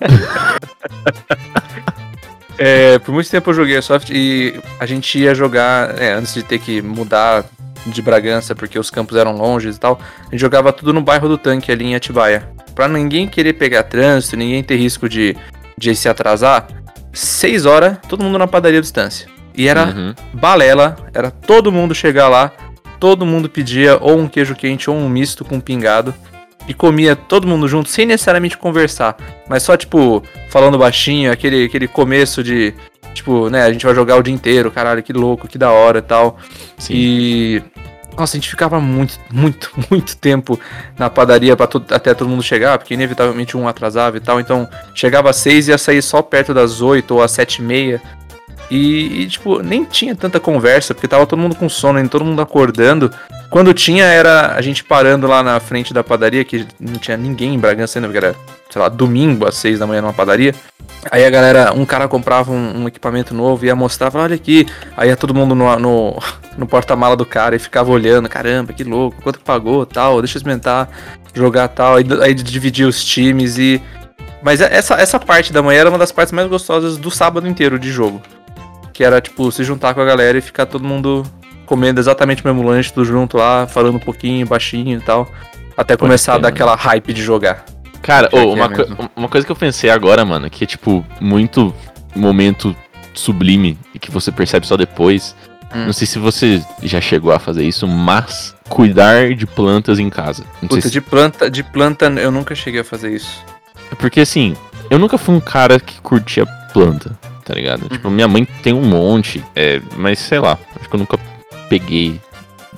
é, 2.58 2.98
por 2.98 3.12
muito 3.12 3.30
tempo 3.30 3.50
eu 3.50 3.54
joguei 3.54 3.74
Airsoft 3.74 4.10
e 4.10 4.54
a 4.80 4.86
gente 4.86 5.18
ia 5.18 5.34
jogar 5.34 6.00
é, 6.00 6.12
antes 6.12 6.34
de 6.34 6.42
ter 6.42 6.58
que 6.58 6.80
mudar 6.82 7.44
de 7.86 8.02
Bragança 8.02 8.54
porque 8.54 8.78
os 8.78 8.90
campos 8.90 9.16
eram 9.16 9.32
longes 9.36 9.76
e 9.76 9.80
tal. 9.80 10.00
A 10.20 10.30
gente 10.30 10.40
jogava 10.40 10.72
tudo 10.72 10.92
no 10.92 11.00
bairro 11.00 11.28
do 11.28 11.38
Tanque 11.38 11.70
ali 11.70 11.84
em 11.84 11.94
Atibaia, 11.94 12.48
Pra 12.74 12.88
ninguém 12.88 13.26
querer 13.26 13.54
pegar 13.54 13.84
trânsito, 13.84 14.36
ninguém 14.36 14.62
ter 14.62 14.76
risco 14.76 15.08
de, 15.08 15.34
de 15.78 15.94
se 15.96 16.10
atrasar. 16.10 16.66
Seis 17.10 17.64
horas, 17.64 17.96
todo 18.06 18.22
mundo 18.22 18.36
na 18.38 18.46
padaria 18.46 18.78
à 18.80 18.82
distância. 18.82 19.26
E 19.56 19.66
era 19.66 19.86
Uhum. 19.86 20.14
balela, 20.34 20.94
era 21.14 21.30
todo 21.30 21.72
mundo 21.72 21.94
chegar 21.94 22.28
lá, 22.28 22.52
todo 23.00 23.24
mundo 23.24 23.48
pedia 23.48 23.96
ou 23.98 24.18
um 24.18 24.28
queijo 24.28 24.54
quente 24.54 24.90
ou 24.90 24.96
um 24.96 25.08
misto 25.08 25.42
com 25.42 25.58
pingado 25.58 26.14
e 26.68 26.74
comia 26.74 27.14
todo 27.14 27.46
mundo 27.46 27.66
junto 27.68 27.88
sem 27.88 28.06
necessariamente 28.06 28.56
conversar, 28.56 29.16
mas 29.48 29.62
só 29.62 29.76
tipo 29.76 30.22
falando 30.50 30.78
baixinho, 30.78 31.30
aquele 31.32 31.64
aquele 31.64 31.86
começo 31.88 32.42
de 32.42 32.74
tipo, 33.14 33.48
né, 33.48 33.62
a 33.62 33.72
gente 33.72 33.84
vai 33.86 33.94
jogar 33.94 34.16
o 34.16 34.22
dia 34.22 34.34
inteiro, 34.34 34.70
caralho, 34.70 35.02
que 35.02 35.12
louco, 35.12 35.48
que 35.48 35.56
da 35.56 35.70
hora 35.70 35.98
e 36.00 36.02
tal. 36.02 36.38
Sim. 36.78 36.92
E 36.94 37.62
nossa, 38.16 38.36
a 38.36 38.38
gente 38.38 38.48
ficava 38.48 38.80
muito, 38.80 39.18
muito, 39.30 39.70
muito 39.90 40.16
tempo 40.16 40.58
na 40.98 41.08
padaria 41.10 41.54
to- 41.56 41.84
até 41.90 42.14
todo 42.14 42.28
mundo 42.28 42.42
chegar, 42.42 42.78
porque 42.78 42.94
inevitavelmente 42.94 43.56
um 43.56 43.68
atrasava 43.68 44.16
e 44.16 44.20
tal. 44.20 44.40
Então, 44.40 44.68
chegava 44.94 45.30
às 45.30 45.36
seis 45.36 45.68
e 45.68 45.70
ia 45.70 45.78
sair 45.78 46.02
só 46.02 46.22
perto 46.22 46.52
das 46.54 46.80
oito 46.80 47.14
ou 47.14 47.22
às 47.22 47.30
sete 47.30 47.56
e 47.56 47.62
meia. 47.62 48.00
E, 48.70 49.22
e, 49.22 49.26
tipo, 49.28 49.62
nem 49.62 49.84
tinha 49.84 50.14
tanta 50.14 50.40
conversa, 50.40 50.94
porque 50.94 51.06
tava 51.06 51.26
todo 51.26 51.38
mundo 51.38 51.54
com 51.54 51.68
sono, 51.68 51.98
ainda 51.98 52.10
todo 52.10 52.24
mundo 52.24 52.42
acordando. 52.42 53.12
Quando 53.48 53.72
tinha, 53.72 54.04
era 54.04 54.54
a 54.54 54.60
gente 54.60 54.82
parando 54.82 55.26
lá 55.26 55.42
na 55.42 55.60
frente 55.60 55.94
da 55.94 56.02
padaria, 56.02 56.44
que 56.44 56.66
não 56.80 56.94
tinha 56.94 57.16
ninguém 57.16 57.54
em 57.54 57.58
Bragança 57.58 57.98
ainda, 57.98 58.08
porque 58.08 58.24
era, 58.24 58.34
sei 58.68 58.82
lá, 58.82 58.88
domingo 58.88 59.46
às 59.46 59.54
seis 59.54 59.78
da 59.78 59.86
manhã 59.86 60.02
numa 60.02 60.12
padaria. 60.12 60.54
Aí 61.10 61.24
a 61.24 61.30
galera, 61.30 61.72
um 61.72 61.84
cara 61.84 62.08
comprava 62.08 62.50
um, 62.50 62.82
um 62.82 62.88
equipamento 62.88 63.32
novo 63.32 63.64
e 63.64 63.68
ia 63.68 63.76
mostrar, 63.76 64.10
falava, 64.10 64.30
olha 64.30 64.34
aqui. 64.34 64.66
Aí 64.96 65.08
ia 65.10 65.16
todo 65.16 65.32
mundo 65.32 65.54
no, 65.54 65.78
no, 65.78 66.18
no 66.58 66.66
porta-mala 66.66 67.16
do 67.16 67.24
cara 67.24 67.54
e 67.54 67.60
ficava 67.60 67.90
olhando, 67.90 68.28
caramba, 68.28 68.72
que 68.72 68.82
louco, 68.82 69.22
quanto 69.22 69.38
que 69.38 69.44
pagou, 69.44 69.86
tal, 69.86 70.20
deixa 70.20 70.36
eu 70.36 70.40
experimentar, 70.40 70.88
jogar 71.32 71.68
tal. 71.68 71.96
Aí, 71.96 72.04
aí 72.22 72.34
dividia 72.34 72.88
os 72.88 73.04
times 73.04 73.58
e... 73.58 73.80
Mas 74.42 74.60
essa, 74.60 74.94
essa 74.94 75.18
parte 75.18 75.52
da 75.52 75.62
manhã 75.62 75.80
era 75.80 75.88
uma 75.88 75.98
das 75.98 76.12
partes 76.12 76.32
mais 76.32 76.48
gostosas 76.48 76.96
do 76.96 77.10
sábado 77.10 77.48
inteiro 77.48 77.78
de 77.78 77.90
jogo. 77.90 78.20
Que 78.96 79.04
era, 79.04 79.20
tipo, 79.20 79.52
se 79.52 79.62
juntar 79.62 79.92
com 79.92 80.00
a 80.00 80.04
galera 80.06 80.38
e 80.38 80.40
ficar 80.40 80.64
todo 80.64 80.82
mundo 80.82 81.22
comendo 81.66 82.00
exatamente 82.00 82.42
o 82.42 82.46
mesmo 82.48 82.62
lanche, 82.66 82.90
tudo 82.90 83.04
junto 83.04 83.36
lá, 83.36 83.66
falando 83.66 83.96
um 83.96 84.00
pouquinho, 84.00 84.46
baixinho 84.46 84.96
e 84.98 85.02
tal. 85.02 85.28
Até 85.76 85.98
começar 85.98 86.32
a 86.32 86.36
dar 86.38 86.44
mano. 86.44 86.54
aquela 86.54 86.74
hype 86.74 87.12
de 87.12 87.22
jogar. 87.22 87.62
Cara, 88.00 88.30
é 88.32 88.40
uma, 88.40 88.70
coi- 88.70 88.86
mesmo. 88.88 89.10
uma 89.14 89.28
coisa 89.28 89.44
que 89.44 89.52
eu 89.52 89.56
pensei 89.56 89.90
agora, 89.90 90.24
mano, 90.24 90.48
que 90.48 90.64
é 90.64 90.66
tipo 90.66 91.04
muito 91.20 91.74
momento 92.14 92.74
sublime 93.12 93.76
e 93.94 93.98
que 93.98 94.10
você 94.10 94.32
percebe 94.32 94.66
só 94.66 94.78
depois. 94.78 95.36
Hum. 95.74 95.84
Não 95.86 95.92
sei 95.92 96.06
se 96.06 96.18
você 96.18 96.62
já 96.82 97.00
chegou 97.00 97.32
a 97.32 97.38
fazer 97.38 97.64
isso, 97.64 97.86
mas 97.86 98.54
cuidar 98.68 99.34
de 99.34 99.46
plantas 99.46 99.98
em 99.98 100.08
casa. 100.08 100.42
Não 100.62 100.68
sei 100.70 100.78
Puta, 100.78 100.80
se- 100.88 100.90
de 100.90 101.00
planta, 101.02 101.50
de 101.50 101.62
planta 101.62 102.06
eu 102.06 102.30
nunca 102.30 102.54
cheguei 102.54 102.80
a 102.80 102.84
fazer 102.84 103.14
isso. 103.14 103.44
Porque 103.98 104.20
assim, 104.20 104.56
eu 104.88 104.98
nunca 104.98 105.18
fui 105.18 105.34
um 105.34 105.40
cara 105.40 105.78
que 105.78 106.00
curtia 106.00 106.46
planta, 106.72 107.18
tá 107.46 107.54
ligado? 107.54 107.82
Uhum. 107.84 107.88
Tipo, 107.88 108.10
minha 108.10 108.26
mãe 108.28 108.44
tem 108.62 108.72
um 108.74 108.82
monte, 108.84 109.42
é, 109.54 109.80
mas 109.96 110.18
sei 110.18 110.40
lá, 110.40 110.58
acho 110.78 110.88
que 110.88 110.94
eu 110.96 111.00
nunca 111.00 111.18
peguei 111.68 112.20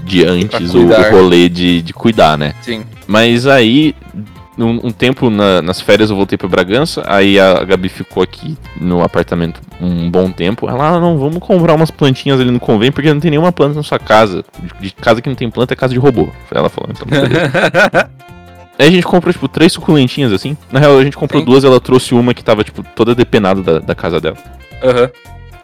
de 0.04 0.24
antes 0.24 0.74
o, 0.74 0.86
rolê 1.10 1.48
de, 1.48 1.82
de 1.82 1.92
cuidar, 1.92 2.36
né? 2.38 2.54
Sim. 2.62 2.84
Mas 3.06 3.46
aí, 3.46 3.94
um, 4.56 4.88
um 4.88 4.90
tempo 4.90 5.30
na- 5.30 5.62
nas 5.62 5.80
férias 5.80 6.10
eu 6.10 6.16
voltei 6.16 6.36
pra 6.36 6.46
Bragança, 6.48 7.02
aí 7.06 7.40
a 7.40 7.64
Gabi 7.64 7.88
ficou 7.88 8.22
aqui 8.22 8.56
no 8.80 9.02
apartamento 9.02 9.60
um 9.80 10.10
bom 10.10 10.30
tempo. 10.30 10.68
Ela, 10.68 10.88
ah, 10.90 11.00
não, 11.00 11.18
vamos 11.18 11.38
comprar 11.38 11.74
umas 11.74 11.90
plantinhas 11.90 12.40
ali 12.40 12.50
no 12.50 12.60
convênio, 12.60 12.92
porque 12.92 13.12
não 13.12 13.20
tem 13.20 13.30
nenhuma 13.30 13.52
planta 13.52 13.74
na 13.74 13.82
sua 13.82 13.98
casa. 13.98 14.44
De, 14.80 14.88
de 14.88 14.94
casa 14.94 15.22
que 15.22 15.28
não 15.28 15.36
tem 15.36 15.50
planta 15.50 15.74
é 15.74 15.76
casa 15.76 15.92
de 15.94 15.98
robô. 15.98 16.28
Ela 16.50 16.68
falou, 16.68 16.90
então 16.92 17.06
beleza. 17.06 18.10
Aí 18.78 18.86
a 18.86 18.90
gente 18.90 19.04
comprou, 19.06 19.32
tipo, 19.32 19.48
três 19.48 19.72
suculentinhas 19.72 20.32
assim. 20.32 20.56
Na 20.70 20.78
real, 20.78 20.96
a 20.98 21.02
gente 21.04 21.16
comprou 21.16 21.40
Sim. 21.40 21.46
duas, 21.46 21.64
ela 21.64 21.80
trouxe 21.80 22.14
uma 22.14 22.32
que 22.32 22.44
tava, 22.44 22.62
tipo, 22.62 22.82
toda 22.94 23.14
depenada 23.14 23.62
da, 23.62 23.78
da 23.80 23.94
casa 23.94 24.20
dela. 24.20 24.36
Aham. 24.82 25.10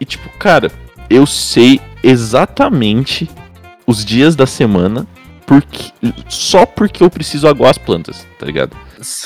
E, 0.01 0.05
tipo, 0.05 0.27
cara, 0.37 0.69
eu 1.09 1.25
sei 1.25 1.79
exatamente 2.03 3.29
os 3.87 4.03
dias 4.03 4.35
da 4.35 4.45
semana 4.45 5.07
porque, 5.45 5.91
só 6.27 6.65
porque 6.65 7.03
eu 7.03 7.09
preciso 7.09 7.47
aguar 7.47 7.69
as 7.71 7.77
plantas, 7.77 8.25
tá 8.39 8.45
ligado? 8.45 8.75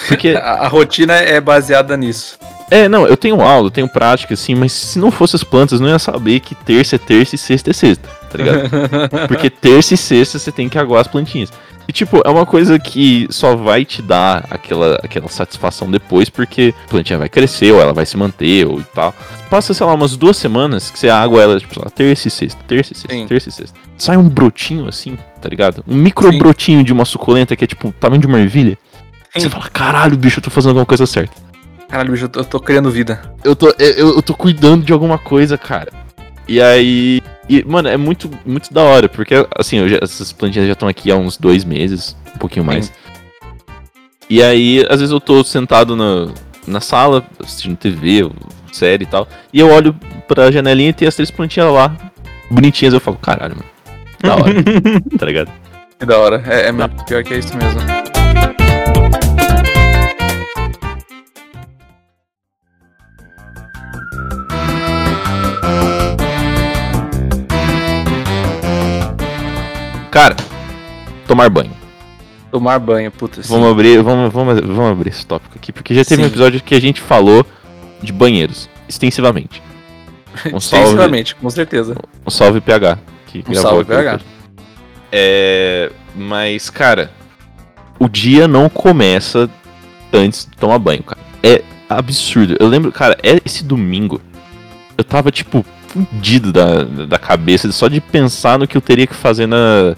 Porque- 0.07 0.29
a, 0.37 0.65
a 0.65 0.67
rotina 0.67 1.13
é 1.13 1.39
baseada 1.39 1.95
nisso. 1.95 2.37
É, 2.69 2.87
não, 2.87 3.07
eu 3.07 3.17
tenho 3.17 3.41
aula, 3.41 3.67
eu 3.67 3.71
tenho 3.71 3.87
prática, 3.87 4.33
assim, 4.35 4.53
mas 4.53 4.71
se 4.71 4.99
não 4.99 5.09
fosse 5.09 5.35
as 5.35 5.43
plantas, 5.43 5.79
não 5.79 5.87
ia 5.89 5.97
saber 5.97 6.39
que 6.41 6.53
terça 6.53 6.97
é 6.97 6.99
terça 6.99 7.33
e 7.33 7.37
sexta 7.37 7.71
é 7.71 7.73
sexta, 7.73 8.07
tá 8.29 8.37
ligado? 8.37 8.69
Porque 9.27 9.49
terça 9.49 9.93
e 9.93 9.97
sexta 9.97 10.39
você 10.39 10.51
tem 10.51 10.69
que 10.69 10.77
aguar 10.77 11.01
as 11.01 11.07
plantinhas. 11.07 11.51
E, 11.89 11.91
tipo, 11.91 12.21
é 12.23 12.29
uma 12.29 12.45
coisa 12.45 12.77
que 12.77 13.27
só 13.31 13.55
vai 13.55 13.83
te 13.83 13.99
dar 13.99 14.45
aquela, 14.51 14.99
aquela 15.03 15.27
satisfação 15.27 15.89
depois, 15.89 16.29
porque 16.29 16.71
a 16.85 16.87
plantinha 16.87 17.17
vai 17.17 17.27
crescer, 17.27 17.71
ou 17.71 17.81
ela 17.81 17.93
vai 17.93 18.05
se 18.05 18.15
manter, 18.15 18.67
ou 18.67 18.79
e 18.79 18.83
tal. 18.83 19.11
Passa, 19.49 19.73
sei 19.73 19.87
lá, 19.87 19.95
umas 19.95 20.15
duas 20.15 20.37
semanas 20.37 20.91
que 20.91 20.99
você 20.99 21.09
água 21.09 21.41
ela, 21.41 21.59
tipo, 21.59 21.79
lá, 21.79 21.89
terça 21.89 22.27
e 22.27 22.31
sexta, 22.31 22.61
terça 22.67 22.93
e 22.93 22.95
sexta, 22.95 23.15
Sim. 23.15 23.25
terça 23.25 23.49
e 23.49 23.51
sexta. 23.51 23.79
Sai 23.97 24.17
um 24.17 24.29
brotinho 24.29 24.87
assim, 24.87 25.17
tá 25.41 25.49
ligado? 25.49 25.83
Um 25.87 25.95
micro 25.95 26.31
Sim. 26.31 26.37
brotinho 26.37 26.83
de 26.83 26.93
uma 26.93 27.05
suculenta 27.05 27.55
que 27.55 27.63
é, 27.63 27.67
tipo, 27.67 27.87
o 27.87 27.91
tamanho 27.91 28.21
de 28.21 28.27
uma 28.27 28.39
ervilha. 28.39 28.77
Sim. 29.33 29.39
Você 29.39 29.49
fala, 29.49 29.67
caralho, 29.69 30.15
bicho, 30.15 30.37
eu 30.37 30.43
tô 30.43 30.51
fazendo 30.51 30.69
alguma 30.69 30.85
coisa 30.85 31.07
certa. 31.07 31.33
Caralho, 31.89 32.11
bicho, 32.11 32.25
eu 32.25 32.29
tô, 32.29 32.39
eu 32.41 32.45
tô 32.45 32.59
criando 32.59 32.91
vida. 32.91 33.19
Eu 33.43 33.55
tô, 33.55 33.73
eu, 33.79 34.15
eu 34.15 34.21
tô 34.21 34.35
cuidando 34.35 34.85
de 34.85 34.93
alguma 34.93 35.17
coisa, 35.17 35.57
cara. 35.57 35.91
E 36.47 36.61
aí. 36.61 37.19
E, 37.49 37.63
mano, 37.65 37.89
é 37.89 37.97
muito, 37.97 38.29
muito 38.45 38.71
da 38.73 38.83
hora, 38.83 39.09
porque, 39.09 39.33
assim, 39.57 39.87
já- 39.89 39.97
essas 40.01 40.31
plantinhas 40.31 40.67
já 40.67 40.73
estão 40.73 40.87
aqui 40.87 41.11
há 41.11 41.15
uns 41.15 41.35
dois 41.35 41.65
meses, 41.65 42.15
um 42.35 42.37
pouquinho 42.37 42.63
mais. 42.63 42.85
Sim. 42.85 42.91
E 44.29 44.43
aí, 44.43 44.85
às 44.87 44.99
vezes 44.99 45.11
eu 45.11 45.19
tô 45.19 45.43
sentado 45.43 45.95
na, 45.95 46.27
na 46.67 46.79
sala, 46.79 47.25
assistindo 47.43 47.75
TV, 47.75 48.29
série 48.71 49.03
e 49.03 49.07
tal, 49.07 49.27
e 49.51 49.59
eu 49.59 49.69
olho 49.71 49.95
pra 50.27 50.51
janelinha 50.51 50.89
e 50.89 50.93
tem 50.93 51.07
as 51.07 51.15
três 51.15 51.31
plantinhas 51.31 51.73
lá, 51.73 51.95
bonitinhas, 52.51 52.93
eu 52.93 52.99
falo, 52.99 53.17
caralho, 53.17 53.55
mano. 53.55 53.69
Da 54.21 54.35
hora, 54.35 54.53
tá 55.17 55.25
ligado? 55.25 55.51
Que 55.97 56.05
da 56.05 56.17
hora. 56.19 56.43
É, 56.45 56.67
é 56.69 57.03
pior 57.05 57.23
que 57.23 57.33
é 57.33 57.39
isso 57.39 57.57
mesmo. 57.57 57.79
Cara, 70.19 70.35
tomar 71.25 71.49
banho. 71.49 71.71
Tomar 72.51 72.77
banho, 72.77 73.09
puta. 73.09 73.41
sim. 73.41 73.47
Vamos 73.47 73.71
abrir, 73.71 74.03
vamos, 74.03 74.33
vamos, 74.33 74.59
vamos 74.59 74.91
abrir 74.91 75.11
esse 75.11 75.25
tópico 75.25 75.55
aqui, 75.55 75.71
porque 75.71 75.95
já 75.95 76.03
teve 76.03 76.21
um 76.21 76.25
Sim. 76.25 76.31
episódio 76.31 76.61
que 76.61 76.75
a 76.75 76.81
gente 76.81 76.99
falou 76.99 77.45
de 78.03 78.11
banheiros, 78.11 78.69
extensivamente. 78.87 79.63
Um 80.53 80.59
salve, 80.59 80.83
Extensivamente, 80.85 81.35
com 81.35 81.49
certeza. 81.49 81.95
um 82.27 82.29
salve 82.29 82.59
PH. 82.59 82.99
Que 83.27 83.43
Um 83.47 83.55
salve, 83.55 83.85
PH. 83.85 84.19
É, 85.09 85.89
mas, 86.13 86.69
cara, 86.69 87.11
o 87.97 88.09
dia 88.09 88.45
não 88.45 88.67
começa 88.67 89.49
antes 90.11 90.45
de 90.45 90.57
tomar 90.57 90.79
banho, 90.79 91.01
cara. 91.01 91.19
É 91.41 91.63
absurdo. 91.89 92.57
Eu 92.59 92.67
lembro, 92.67 92.91
cara, 92.91 93.17
é 93.23 93.39
esse 93.45 93.63
domingo, 93.63 94.21
eu 94.97 95.03
tava, 95.03 95.31
tipo, 95.31 95.65
fudido 95.87 96.51
da, 96.51 96.83
da 96.83 97.17
cabeça 97.17 97.71
só 97.71 97.87
de 97.87 97.99
pensar 97.99 98.59
no 98.59 98.67
que 98.67 98.77
eu 98.77 98.81
teria 98.81 99.07
que 99.07 99.15
fazer 99.15 99.47
na, 99.47 99.95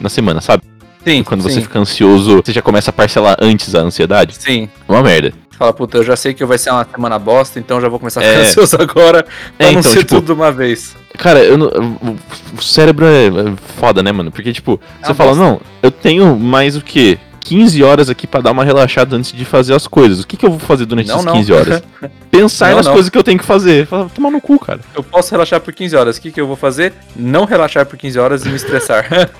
na 0.00 0.08
semana, 0.08 0.40
sabe? 0.40 0.62
Sim. 1.04 1.22
Quando 1.22 1.42
sim, 1.42 1.50
você 1.50 1.60
fica 1.60 1.78
ansioso, 1.78 2.42
você 2.44 2.52
já 2.52 2.62
começa 2.62 2.90
a 2.90 2.92
parcelar 2.92 3.36
antes 3.40 3.74
a 3.74 3.80
ansiedade. 3.80 4.36
Sim. 4.38 4.68
Uma 4.88 5.02
merda. 5.02 5.32
Fala, 5.56 5.72
puta, 5.72 5.98
eu 5.98 6.02
já 6.04 6.16
sei 6.16 6.34
que 6.34 6.44
vai 6.44 6.58
ser 6.58 6.70
uma 6.70 6.84
semana 6.84 7.18
bosta, 7.18 7.58
então 7.60 7.80
já 7.80 7.88
vou 7.88 7.98
começar 7.98 8.20
a 8.20 8.24
ficar 8.24 8.38
É. 8.38 8.42
ansioso 8.42 8.76
agora 8.80 9.22
pra 9.22 9.66
É, 9.68 9.70
não 9.72 9.80
então, 9.80 9.92
ser 9.92 9.98
tipo, 10.00 10.14
tudo 10.16 10.26
de 10.26 10.32
uma 10.32 10.50
vez. 10.50 10.96
Cara, 11.16 11.44
eu 11.44 11.56
não- 11.56 11.68
o- 11.68 12.62
cérebro 12.62 13.06
é 13.06 13.26
é 13.26 13.30
foda, 13.78 14.02
né, 14.02 14.10
mano? 14.10 14.32
Porque, 14.32 14.52
tipo, 14.52 14.80
É 15.02 15.06
você 15.06 15.14
fala, 15.14 15.30
bosta. 15.30 15.44
não, 15.44 15.60
eu 15.82 15.90
tenho 15.92 16.36
mais 16.36 16.74
o 16.76 16.80
quê? 16.80 17.18
15 17.44 17.82
horas 17.82 18.08
aqui 18.08 18.26
pra 18.26 18.40
dar 18.40 18.52
uma 18.52 18.64
relaxada 18.64 19.14
antes 19.16 19.30
de 19.32 19.44
fazer 19.44 19.74
as 19.74 19.86
coisas. 19.86 20.20
O 20.20 20.26
que, 20.26 20.36
que 20.36 20.46
eu 20.46 20.50
vou 20.50 20.58
fazer 20.58 20.86
durante 20.86 21.08
Não, 21.08 21.16
essas 21.16 21.26
não. 21.26 21.34
15 21.34 21.52
horas? 21.52 21.82
Pensar 22.30 22.70
Não, 22.70 22.76
nas 22.78 22.86
não. 22.86 22.94
coisas 22.94 23.10
que 23.10 23.18
eu 23.18 23.22
tenho 23.22 23.38
que 23.38 23.44
fazer. 23.44 23.86
Fala, 23.86 24.08
tomar 24.08 24.30
no 24.30 24.40
cu, 24.40 24.58
cara. 24.58 24.80
Eu 24.94 25.02
posso 25.02 25.30
relaxar 25.30 25.60
por 25.60 25.72
15 25.72 25.94
horas. 25.94 26.16
O 26.16 26.22
que, 26.22 26.32
que 26.32 26.40
eu 26.40 26.46
vou 26.46 26.56
fazer? 26.56 26.94
Não 27.14 27.44
relaxar 27.44 27.84
por 27.84 27.98
15 27.98 28.18
horas 28.18 28.46
e 28.46 28.48
me 28.48 28.56
estressar. 28.56 29.06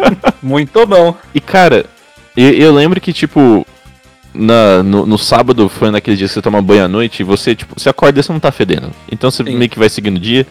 Muito 0.42 0.86
bom. 0.86 1.16
E, 1.34 1.40
cara, 1.40 1.86
eu, 2.36 2.50
eu 2.50 2.74
lembro 2.74 3.00
que, 3.00 3.14
tipo, 3.14 3.66
na, 4.34 4.82
no, 4.82 5.06
no 5.06 5.16
sábado 5.16 5.68
foi 5.68 5.90
naquele 5.90 6.18
dia 6.18 6.26
que 6.26 6.34
você 6.34 6.42
toma 6.42 6.60
banho 6.60 6.84
à 6.84 6.88
noite 6.88 7.20
e 7.20 7.24
você, 7.24 7.54
tipo, 7.54 7.80
você 7.80 7.88
acorda 7.88 8.20
e 8.20 8.22
você 8.22 8.32
não 8.32 8.40
tá 8.40 8.52
fedendo. 8.52 8.90
Então 9.10 9.30
você 9.30 9.42
Sim. 9.42 9.56
meio 9.56 9.70
que 9.70 9.78
vai 9.78 9.88
seguindo 9.88 10.16
o 10.16 10.20
dia 10.20 10.46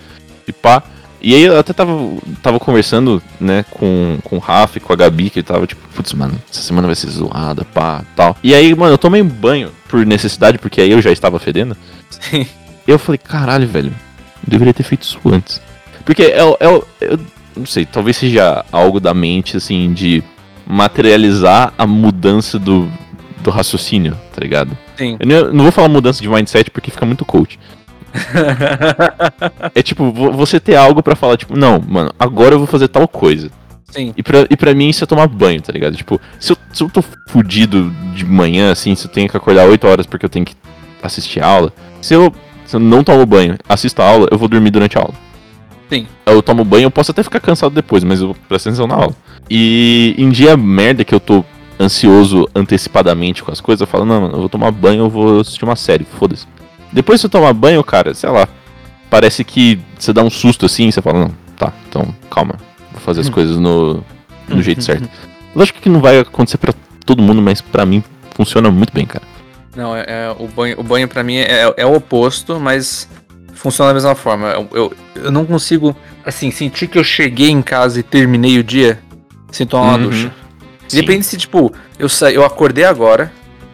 e 0.47 0.51
pá. 0.51 0.81
E 1.23 1.33
aí 1.33 1.43
eu 1.43 1.57
até 1.57 1.71
tava, 1.71 1.93
tava 2.41 2.59
conversando, 2.59 3.23
né, 3.39 3.63
com, 3.71 4.19
com 4.25 4.35
o 4.35 4.39
Rafa 4.39 4.77
e 4.77 4.81
com 4.81 4.91
a 4.91 4.95
Gabi, 4.95 5.29
que 5.29 5.41
tava 5.41 5.65
tipo, 5.65 5.81
putz, 5.95 6.11
mano, 6.13 6.33
essa 6.51 6.61
semana 6.61 6.85
vai 6.85 6.95
ser 6.95 7.07
zoada, 7.09 7.63
pá, 7.63 8.03
tal. 8.15 8.35
E 8.43 8.53
aí, 8.53 8.75
mano, 8.75 8.93
eu 8.93 8.97
tomei 8.97 9.21
um 9.21 9.27
banho 9.27 9.71
por 9.87 10.05
necessidade, 10.05 10.57
porque 10.57 10.81
aí 10.81 10.91
eu 10.91 11.01
já 11.01 11.11
estava 11.13 11.39
fedendo. 11.39 11.77
Sim. 12.09 12.45
E 12.85 12.91
eu 12.91 12.99
falei, 12.99 13.17
caralho, 13.17 13.65
velho, 13.65 13.87
eu 13.89 14.49
deveria 14.49 14.73
ter 14.73 14.83
feito 14.83 15.03
isso 15.03 15.17
antes. 15.25 15.61
Porque 16.05 16.23
é, 16.23 16.43
o- 16.43 16.57
é, 16.59 16.67
eu 16.99 17.19
não 17.55 17.65
sei, 17.65 17.85
talvez 17.85 18.17
seja 18.17 18.65
algo 18.69 18.99
da 18.99 19.13
mente, 19.13 19.55
assim, 19.55 19.93
de 19.93 20.21
materializar 20.65 21.73
a 21.77 21.87
mudança 21.87 22.59
do, 22.59 22.89
do 23.41 23.49
raciocínio, 23.49 24.17
tá 24.35 24.41
ligado? 24.41 24.77
Sim. 24.97 25.15
Eu 25.19 25.25
não, 25.27 25.35
eu 25.35 25.53
não 25.53 25.63
vou 25.63 25.71
falar 25.71 25.87
mudança 25.87 26.21
de 26.21 26.27
mindset 26.27 26.69
porque 26.69 26.91
fica 26.91 27.05
muito 27.05 27.23
coach. 27.23 27.57
É 29.75 29.81
tipo, 29.81 30.11
vo- 30.11 30.31
você 30.31 30.59
ter 30.59 30.75
algo 30.75 31.01
pra 31.01 31.15
falar, 31.15 31.37
tipo, 31.37 31.57
não, 31.57 31.79
mano, 31.87 32.11
agora 32.19 32.55
eu 32.55 32.59
vou 32.59 32.67
fazer 32.67 32.87
tal 32.87 33.07
coisa. 33.07 33.49
Sim. 33.91 34.13
E 34.17 34.23
pra, 34.23 34.45
e 34.49 34.57
pra 34.57 34.73
mim 34.73 34.89
isso 34.89 35.03
é 35.03 35.07
tomar 35.07 35.27
banho, 35.27 35.61
tá 35.61 35.71
ligado? 35.71 35.95
Tipo, 35.95 36.19
se 36.39 36.51
eu, 36.53 36.57
se 36.73 36.83
eu 36.83 36.89
tô 36.89 37.03
fudido 37.29 37.91
de 38.15 38.25
manhã, 38.25 38.71
assim, 38.71 38.95
se 38.95 39.05
eu 39.05 39.11
tenho 39.11 39.29
que 39.29 39.37
acordar 39.37 39.65
8 39.67 39.87
horas 39.87 40.05
porque 40.05 40.25
eu 40.25 40.29
tenho 40.29 40.45
que 40.45 40.55
assistir 41.01 41.41
a 41.43 41.47
aula, 41.47 41.73
se 42.01 42.13
eu, 42.13 42.33
se 42.65 42.75
eu 42.75 42.79
não 42.79 43.03
tomo 43.03 43.25
banho, 43.25 43.55
assisto 43.69 44.01
a 44.01 44.05
aula, 44.07 44.27
eu 44.31 44.37
vou 44.37 44.47
dormir 44.47 44.71
durante 44.71 44.97
a 44.97 45.01
aula. 45.01 45.13
Sim. 45.89 46.07
Eu 46.25 46.41
tomo 46.41 46.63
banho, 46.65 46.85
eu 46.85 46.91
posso 46.91 47.11
até 47.11 47.21
ficar 47.21 47.39
cansado 47.39 47.75
depois, 47.75 48.03
mas 48.03 48.19
eu 48.19 48.27
vou 48.27 48.35
prestar 48.49 48.69
atenção 48.71 48.87
na 48.87 48.95
aula. 48.95 49.15
E 49.49 50.15
em 50.17 50.29
dia 50.29 50.57
merda 50.57 51.03
que 51.03 51.13
eu 51.13 51.19
tô 51.19 51.45
ansioso 51.79 52.49
antecipadamente 52.55 53.43
com 53.43 53.51
as 53.51 53.61
coisas, 53.61 53.81
eu 53.81 53.87
falo, 53.87 54.05
não, 54.05 54.21
mano, 54.21 54.33
eu 54.35 54.39
vou 54.39 54.49
tomar 54.49 54.71
banho, 54.71 55.03
eu 55.03 55.09
vou 55.09 55.41
assistir 55.41 55.65
uma 55.65 55.75
série, 55.75 56.05
foda-se. 56.17 56.47
Depois 56.93 57.19
que 57.19 57.23
você 57.23 57.29
tomar 57.29 57.51
banho, 57.53 57.83
cara, 57.83 58.13
sei 58.13 58.29
lá, 58.29 58.47
parece 59.09 59.43
que 59.43 59.79
você 59.97 60.13
dá 60.13 60.21
um 60.23 60.29
susto 60.29 60.65
assim, 60.65 60.89
você 60.91 61.01
fala, 61.01 61.19
não, 61.19 61.31
tá, 61.57 61.73
então 61.89 62.13
calma, 62.29 62.55
vou 62.91 63.01
fazer 63.01 63.21
as 63.21 63.29
coisas 63.29 63.57
no, 63.57 64.03
no 64.47 64.61
jeito 64.61 64.83
certo. 64.83 65.09
Lógico 65.55 65.79
que 65.81 65.89
não 65.89 65.99
vai 65.99 66.19
acontecer 66.19 66.57
pra 66.57 66.73
todo 67.05 67.21
mundo, 67.21 67.41
mas 67.41 67.61
pra 67.61 67.85
mim 67.85 68.03
funciona 68.35 68.69
muito 68.71 68.93
bem, 68.93 69.05
cara. 69.05 69.23
Não, 69.75 69.95
é, 69.95 70.05
é- 70.07 70.35
o 70.37 70.47
banho, 70.47 70.79
o 70.79 70.83
banho 70.83 71.07
para 71.07 71.23
mim 71.23 71.35
é, 71.37 71.73
é 71.77 71.85
o 71.85 71.95
oposto, 71.95 72.59
mas 72.59 73.07
funciona 73.53 73.89
da 73.89 73.93
mesma 73.95 74.13
forma. 74.15 74.47
Eu, 74.49 74.67
eu, 74.71 74.93
eu 75.15 75.31
não 75.31 75.45
consigo, 75.45 75.95
assim, 76.25 76.51
sentir 76.51 76.87
que 76.87 76.97
eu 76.97 77.03
cheguei 77.03 77.49
em 77.49 77.61
casa 77.61 77.99
e 77.99 78.03
terminei 78.03 78.59
o 78.59 78.63
dia 78.63 78.99
sem 79.51 79.65
tomar 79.65 79.85
uma 79.89 79.97
Uhum. 79.97 80.03
ducha. 80.09 80.31
Sim. 80.87 80.97
Depende 80.97 81.25
se, 81.25 81.37
tipo, 81.37 81.73
eu, 81.97 82.07
sa... 82.09 82.31
eu 82.31 82.43
acordei 82.45 82.83
agora, 82.83 83.31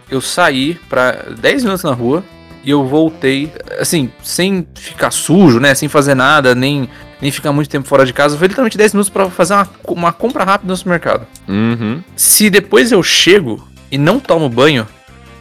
eu 0.10 0.22
saí 0.22 0.76
pra 0.90 1.12
10 1.38 1.64
minutos 1.64 1.84
na 1.84 1.92
rua 1.94 2.24
e 2.64 2.72
eu 2.72 2.86
voltei, 2.86 3.52
assim, 3.80 4.12
sem 4.24 4.68
ficar 4.76 5.12
sujo, 5.12 5.60
né? 5.60 5.74
Sem 5.74 5.88
fazer 5.88 6.16
nada, 6.16 6.54
nem, 6.54 6.90
nem 7.22 7.32
ficar 7.32 7.52
muito 7.52 7.70
tempo 7.70 7.88
fora 7.88 8.06
de 8.06 8.14
casa. 8.14 8.38
Foi 8.38 8.48
literalmente 8.48 8.78
10 8.78 8.94
minutos 8.94 9.10
pra 9.10 9.30
fazer 9.30 9.54
uma, 9.54 9.70
uma 9.88 10.14
compra 10.14 10.44
rápida 10.44 10.72
no 10.72 10.78
supermercado. 10.78 11.26
Uhum. 11.48 12.02
Se 12.16 12.50
depois 12.50 12.92
eu 12.92 13.02
chego 13.02 13.66
e 13.92 13.98
não 13.98 14.20
tomo 14.20 14.50
banho, 14.50 14.88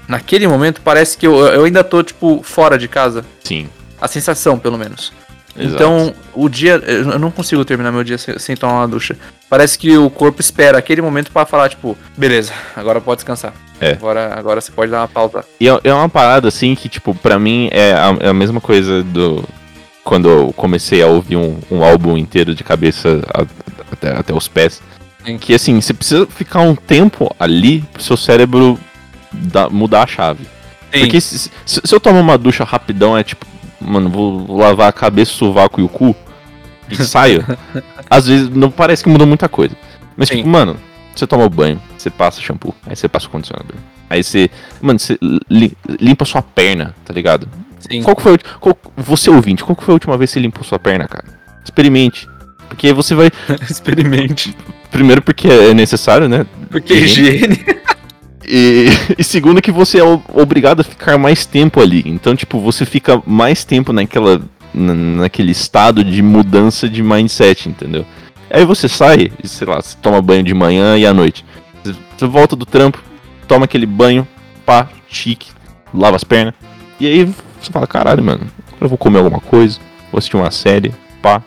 naquele 0.06 0.46
momento 0.46 0.80
parece 0.82 1.18
que 1.18 1.26
eu, 1.26 1.36
eu 1.38 1.64
ainda 1.64 1.82
tô, 1.82 2.02
tipo, 2.02 2.40
fora 2.42 2.78
de 2.78 2.88
casa. 2.88 3.24
Sim. 3.42 3.68
A 4.00 4.06
sensação, 4.06 4.58
pelo 4.58 4.78
menos. 4.78 5.12
Exato. 5.58 5.74
Então, 5.74 6.14
o 6.34 6.48
dia. 6.48 6.74
Eu 6.86 7.18
não 7.18 7.30
consigo 7.30 7.64
terminar 7.64 7.90
meu 7.92 8.04
dia 8.04 8.16
sem, 8.18 8.38
sem 8.38 8.56
tomar 8.56 8.74
uma 8.74 8.88
ducha. 8.88 9.16
Parece 9.50 9.78
que 9.78 9.96
o 9.96 10.08
corpo 10.10 10.40
espera 10.40 10.78
aquele 10.78 11.00
momento 11.02 11.30
pra 11.32 11.46
falar, 11.46 11.68
tipo, 11.68 11.96
beleza, 12.16 12.52
agora 12.76 13.00
pode 13.00 13.18
descansar. 13.18 13.52
É. 13.80 13.92
Agora, 13.92 14.34
agora 14.38 14.60
você 14.60 14.70
pode 14.72 14.90
dar 14.90 15.00
uma 15.00 15.08
pausa. 15.08 15.44
E 15.60 15.68
é 15.68 15.80
é 15.84 15.92
uma 15.94 16.08
parada 16.08 16.48
assim 16.48 16.74
que, 16.74 16.88
tipo, 16.88 17.14
pra 17.14 17.38
mim 17.38 17.68
é 17.72 17.92
a, 17.94 18.16
é 18.20 18.28
a 18.28 18.34
mesma 18.34 18.60
coisa 18.60 19.02
do. 19.02 19.44
Quando 20.04 20.28
eu 20.28 20.52
comecei 20.56 21.02
a 21.02 21.06
ouvir 21.06 21.36
um, 21.36 21.58
um 21.70 21.84
álbum 21.84 22.16
inteiro 22.16 22.54
de 22.54 22.64
cabeça 22.64 23.20
a- 23.34 23.44
até, 23.92 24.16
até 24.16 24.32
os 24.34 24.48
pés. 24.48 24.80
Sim. 25.24 25.36
Que 25.38 25.54
assim, 25.54 25.80
você 25.80 25.92
precisa 25.92 26.26
ficar 26.26 26.60
um 26.60 26.74
tempo 26.74 27.34
ali 27.38 27.82
pro 27.92 28.02
seu 28.02 28.16
cérebro 28.16 28.78
dar- 29.32 29.68
mudar 29.70 30.04
a 30.04 30.06
chave. 30.06 30.46
Porque 30.90 31.20
se, 31.20 31.38
se- 31.66 31.80
se 31.84 31.94
eu 31.94 32.00
tomar 32.00 32.20
uma 32.20 32.38
ducha 32.38 32.64
rapidão, 32.64 33.16
é 33.18 33.22
tipo, 33.22 33.44
mano, 33.80 34.08
vou 34.10 34.56
lavar 34.58 34.88
a 34.88 34.92
cabeça, 34.92 35.32
o 35.32 35.34
sovaco 35.34 35.80
e 35.80 35.84
o 35.84 35.88
cu 35.88 36.14
e 36.90 36.96
saio. 36.96 37.44
às 38.08 38.26
vezes 38.26 38.48
não 38.50 38.70
parece 38.70 39.02
que 39.04 39.08
mudou 39.10 39.26
muita 39.26 39.48
coisa. 39.48 39.76
Mas 40.16 40.28
Sim. 40.28 40.36
tipo, 40.38 40.48
mano, 40.48 40.76
você 41.14 41.26
toma 41.26 41.44
o 41.44 41.50
banho, 41.50 41.80
você 41.96 42.10
passa 42.10 42.40
shampoo, 42.40 42.74
aí 42.86 42.96
você 42.96 43.08
passa 43.08 43.26
o 43.26 43.30
condicionador. 43.30 43.76
Aí 44.10 44.22
você, 44.24 44.50
mano, 44.80 44.98
você 44.98 45.18
li- 45.50 45.76
limpa 46.00 46.24
sua 46.24 46.40
perna, 46.42 46.94
tá 47.04 47.12
ligado? 47.12 47.46
Sim. 47.78 48.02
Qual 48.02 48.16
que 48.16 48.22
foi 48.22 48.38
qual- 48.60 48.76
você 48.96 49.30
ouvinte, 49.30 49.62
qual 49.62 49.76
que 49.76 49.84
foi 49.84 49.92
a 49.92 49.96
última 49.96 50.16
vez 50.16 50.30
que 50.30 50.34
você 50.34 50.40
limpou 50.40 50.64
sua 50.64 50.78
perna, 50.78 51.06
cara? 51.06 51.24
Experimente. 51.64 52.26
Porque 52.68 52.92
você 52.92 53.14
vai, 53.14 53.30
Experimente. 53.70 54.56
primeiro 54.90 55.22
porque 55.22 55.46
é 55.48 55.72
necessário, 55.74 56.28
né? 56.28 56.46
Porque 56.70 56.92
Uhum. 56.94 56.98
higiene. 57.00 57.64
E, 58.48 58.86
e 59.18 59.22
segundo 59.24 59.60
que 59.62 59.70
você 59.70 60.00
é 60.00 60.04
obrigado 60.32 60.80
a 60.80 60.84
ficar 60.84 61.18
mais 61.18 61.44
tempo 61.44 61.80
ali. 61.80 62.02
Então, 62.06 62.34
tipo, 62.34 62.58
você 62.60 62.84
fica 62.86 63.22
mais 63.26 63.64
tempo 63.64 63.92
naquela 63.92 64.40
na- 64.72 64.94
naquele 64.94 65.50
estado 65.52 66.04
de 66.04 66.22
mudança 66.22 66.88
de 66.88 67.02
mindset, 67.02 67.68
entendeu? 67.68 68.04
Aí 68.50 68.64
você 68.64 68.88
sai, 68.88 69.30
e, 69.42 69.48
sei 69.48 69.66
lá, 69.66 69.80
você 69.80 69.96
toma 70.00 70.22
banho 70.22 70.42
de 70.42 70.54
manhã 70.54 70.96
e 70.96 71.06
à 71.06 71.12
noite. 71.12 71.44
Você, 71.84 72.26
volta 72.26 72.54
do 72.56 72.64
trampo, 72.64 73.02
toma 73.46 73.64
aquele 73.64 73.86
banho, 73.86 74.26
pá, 74.64 74.88
chique, 75.08 75.50
lava 75.92 76.16
as 76.16 76.24
pernas. 76.24 76.54
E 77.00 77.06
aí 77.06 77.24
você 77.60 77.70
fala, 77.72 77.86
caralho, 77.86 78.22
mano, 78.22 78.46
agora 78.68 78.82
eu 78.84 78.88
vou 78.88 78.98
comer 78.98 79.18
alguma 79.18 79.40
coisa, 79.40 79.78
vou 80.10 80.18
assistir 80.18 80.36
uma 80.36 80.50
série, 80.50 80.92
pá. 81.22 81.42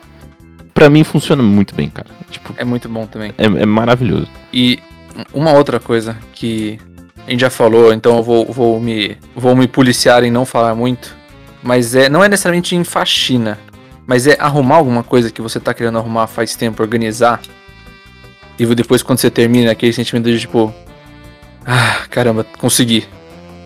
Pra 0.74 0.88
mim 0.90 1.04
funciona 1.04 1.42
muito 1.42 1.74
bem, 1.74 1.88
cara. 1.90 2.08
Tipo, 2.30 2.54
É 2.56 2.64
muito 2.64 2.88
bom 2.88 3.06
também. 3.06 3.32
é, 3.38 3.44
é 3.44 3.66
maravilhoso. 3.66 4.28
E 4.52 4.78
uma 5.32 5.52
outra 5.52 5.78
coisa 5.78 6.16
que 6.32 6.78
a 7.26 7.30
gente 7.30 7.40
já 7.40 7.50
falou, 7.50 7.92
então 7.92 8.16
eu 8.16 8.22
vou, 8.22 8.46
vou, 8.46 8.80
me, 8.80 9.16
vou 9.34 9.54
me 9.54 9.68
policiar 9.68 10.24
em 10.24 10.30
não 10.30 10.44
falar 10.44 10.74
muito. 10.74 11.14
Mas 11.62 11.94
é, 11.94 12.08
não 12.08 12.24
é 12.24 12.28
necessariamente 12.28 12.74
em 12.74 12.82
faxina, 12.82 13.58
mas 14.06 14.26
é 14.26 14.36
arrumar 14.40 14.76
alguma 14.76 15.04
coisa 15.04 15.30
que 15.30 15.40
você 15.40 15.60
tá 15.60 15.72
querendo 15.72 15.98
arrumar 15.98 16.26
faz 16.26 16.56
tempo, 16.56 16.82
organizar. 16.82 17.40
E 18.58 18.66
depois 18.74 19.02
quando 19.02 19.20
você 19.20 19.30
termina, 19.30 19.70
aquele 19.70 19.92
sentimento 19.92 20.24
de 20.26 20.40
tipo. 20.40 20.74
Ah, 21.64 22.04
caramba, 22.10 22.44
consegui. 22.58 23.06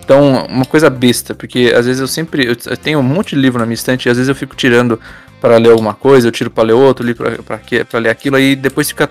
Então, 0.04 0.46
uma 0.46 0.64
coisa 0.66 0.88
besta, 0.90 1.34
porque 1.34 1.72
às 1.74 1.86
vezes 1.86 2.00
eu 2.00 2.06
sempre. 2.06 2.46
Eu 2.46 2.76
tenho 2.76 2.98
um 2.98 3.02
monte 3.02 3.34
de 3.34 3.40
livro 3.40 3.58
na 3.58 3.66
minha 3.66 3.74
estante 3.74 4.06
e 4.06 4.10
às 4.10 4.16
vezes 4.18 4.28
eu 4.28 4.34
fico 4.34 4.54
tirando 4.54 5.00
para 5.40 5.57
ler 5.57 5.70
alguma 5.70 5.94
coisa, 5.94 6.28
eu 6.28 6.32
tiro 6.32 6.50
para 6.50 6.64
ler 6.64 6.74
outro, 6.74 7.04
li 7.04 7.14
pra 7.14 7.98
ler 7.98 8.11
aquilo, 8.11 8.36
aí 8.36 8.54
depois 8.54 8.88
fica 8.88 9.11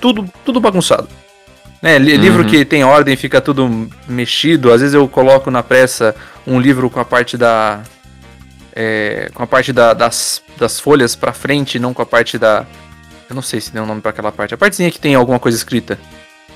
tudo, 0.00 0.28
tudo 0.44 0.60
bagunçado. 0.60 1.08
Né, 1.84 1.98
li- 1.98 2.16
livro 2.16 2.42
Uhum. 2.44 2.48
que 2.48 2.64
tem 2.64 2.82
ordem 2.82 3.14
fica 3.14 3.42
tudo 3.42 3.90
mexido. 4.08 4.72
Às 4.72 4.80
vezes 4.80 4.94
eu 4.94 5.06
coloco 5.06 5.50
na 5.50 5.62
pressa 5.62 6.16
um 6.46 6.58
livro 6.58 6.88
com 6.88 6.98
a 6.98 7.04
parte 7.04 7.36
da. 7.36 7.80
é, 8.74 9.30
com 9.34 9.42
a 9.42 9.46
parte 9.46 9.70
da- 9.70 9.92
das, 9.92 10.40
das 10.58 10.80
folhas 10.80 11.14
pra 11.14 11.32
frente, 11.34 11.78
não 11.78 11.92
com 11.92 12.00
a 12.00 12.06
parte 12.06 12.38
da. 12.38 12.64
Eu 13.28 13.34
não 13.36 13.42
sei 13.42 13.60
se 13.60 13.70
tem 13.70 13.82
um 13.82 13.86
nome 13.86 14.00
pra 14.00 14.10
aquela 14.12 14.32
parte. 14.32 14.54
A 14.54 14.56
partezinha 14.56 14.90
que 14.90 14.98
tem 14.98 15.14
alguma 15.14 15.38
coisa 15.38 15.56
escrita 15.58 15.98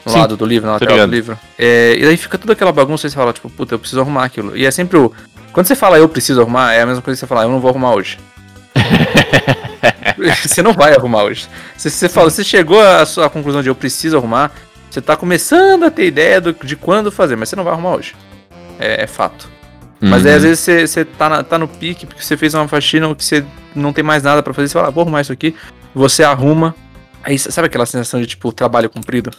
no 0.05 0.12
Sim, 0.12 0.18
lado 0.18 0.35
do 0.35 0.47
livro, 0.47 0.66
na 0.66 0.72
lateral 0.72 0.97
do 1.07 1.12
livro. 1.12 1.39
É, 1.59 1.95
e 1.97 2.05
daí 2.07 2.16
fica 2.16 2.39
toda 2.39 2.55
aquela 2.55 2.72
bagunça 2.72 3.07
e 3.07 3.11
você 3.11 3.14
fala, 3.16 3.33
tipo, 3.35 3.51
puta, 3.51 3.74
eu 3.74 3.79
preciso 3.79 4.01
arrumar 4.01 4.24
aquilo. 4.24 4.57
E 4.57 4.64
é 4.64 4.70
sempre 4.70 4.97
o. 4.99 5.12
Quando 5.53 5.66
você 5.66 5.76
fala 5.76 5.99
eu 5.99 6.09
preciso 6.09 6.41
arrumar, 6.41 6.72
é 6.72 6.81
a 6.81 6.87
mesma 6.87 7.03
coisa 7.03 7.16
que 7.16 7.20
você 7.20 7.26
falar, 7.26 7.43
eu 7.43 7.51
não 7.51 7.61
vou 7.61 7.68
arrumar 7.70 7.93
hoje. 7.95 8.18
você 10.45 10.62
não 10.62 10.72
vai 10.72 10.95
arrumar 10.95 11.24
hoje. 11.24 11.47
Se 11.76 11.91
você 11.91 12.09
fala, 12.09 12.31
você 12.31 12.43
chegou 12.43 12.81
à 12.81 13.05
sua 13.07 13.29
conclusão 13.31 13.62
de 13.62 13.68
eu 13.68 13.74
preciso 13.74 14.16
arrumar, 14.16 14.51
você 14.91 15.01
tá 15.01 15.16
começando 15.16 15.84
a 15.84 15.91
ter 15.91 16.07
ideia 16.07 16.41
do- 16.41 16.53
de 16.64 16.76
quando 16.76 17.11
fazer, 17.12 17.36
mas 17.36 17.49
você 17.49 17.57
não 17.57 17.64
vai 17.64 17.72
arrumar 17.72 17.95
hoje. 17.97 18.14
É, 18.78 19.05
é 19.05 19.07
fato. 19.07 19.49
Mas 20.01 20.24
aí 20.24 20.30
Uhum. 20.32 20.36
às 20.36 20.43
vezes 20.45 20.61
você, 20.61 20.86
você 20.86 21.05
tá, 21.05 21.28
na- 21.28 21.43
tá 21.43 21.59
no 21.59 21.66
pique, 21.66 22.07
porque 22.07 22.22
você 22.22 22.36
fez 22.36 22.55
uma 22.55 22.68
faxina 22.68 23.09
ou 23.09 23.16
que 23.16 23.24
você 23.24 23.45
não 23.74 23.93
tem 23.93 24.05
mais 24.05 24.22
nada 24.22 24.43
pra 24.43 24.55
fazer, 24.55 24.68
você 24.68 24.74
fala, 24.74 24.89
ah, 24.89 24.91
vou 24.91 25.03
arrumar 25.03 25.20
isso 25.20 25.32
aqui. 25.32 25.55
Você 25.95 26.22
arruma. 26.22 26.74
Aí 27.24 27.36
sabe 27.39 27.66
aquela 27.66 27.84
sensação 27.84 28.20
de 28.20 28.26
tipo 28.28 28.53
trabalho 28.53 28.89
cumprido? 28.89 29.30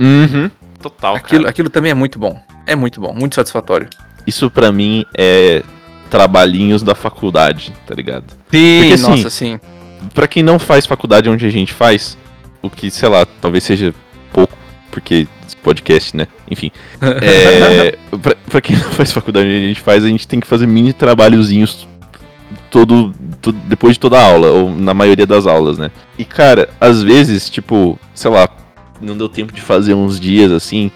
Uhum. 0.00 0.50
Total, 0.80 1.14
Aquilo, 1.16 1.40
cara. 1.42 1.50
aquilo 1.50 1.68
também 1.68 1.90
é 1.90 1.94
muito 1.94 2.18
bom. 2.18 2.40
É 2.66 2.74
muito 2.74 3.00
bom, 3.00 3.12
muito 3.12 3.34
satisfatório. 3.34 3.88
Isso 4.26 4.50
pra 4.50 4.70
mim 4.72 5.04
é 5.16 5.62
trabalhinhos 6.08 6.82
da 6.82 6.94
faculdade, 6.94 7.72
tá 7.86 7.94
ligado? 7.94 8.24
Sim, 8.50 8.78
Porque, 8.80 8.92
assim, 8.94 9.10
nossa, 9.10 9.30
sim. 9.30 9.60
Pra 10.14 10.26
quem 10.28 10.42
não 10.42 10.58
faz 10.58 10.86
faculdade 10.86 11.28
onde 11.28 11.44
a 11.44 11.50
gente 11.50 11.72
faz, 11.74 12.16
o 12.62 12.70
que, 12.70 12.90
sei 12.90 13.08
lá, 13.08 13.26
talvez 13.40 13.64
seja 13.64 13.92
pouco, 14.32 14.56
porque 15.00 15.26
podcast, 15.62 16.16
né? 16.16 16.26
Enfim. 16.50 16.70
É, 17.00 17.96
pra, 18.20 18.34
pra 18.48 18.60
quem 18.60 18.76
não 18.76 18.90
faz 18.90 19.12
faculdade 19.12 19.46
a 19.48 19.68
gente 19.68 19.80
faz, 19.80 20.04
a 20.04 20.08
gente 20.08 20.26
tem 20.26 20.40
que 20.40 20.46
fazer 20.46 20.66
mini 20.66 20.92
trabalhozinhos 20.92 21.86
todo, 22.70 23.14
to- 23.40 23.52
depois 23.52 23.94
de 23.94 24.00
toda 24.00 24.18
a 24.18 24.24
aula, 24.24 24.48
ou 24.50 24.70
na 24.74 24.92
maioria 24.94 25.26
das 25.26 25.46
aulas, 25.46 25.78
né? 25.78 25.90
E 26.18 26.24
cara, 26.24 26.68
às 26.80 27.02
vezes, 27.02 27.48
tipo, 27.48 27.98
sei 28.14 28.30
lá, 28.30 28.48
não 29.00 29.16
deu 29.16 29.28
tempo 29.28 29.52
de 29.52 29.60
fazer 29.60 29.94
uns 29.94 30.18
dias 30.18 30.50
assim, 30.52 30.90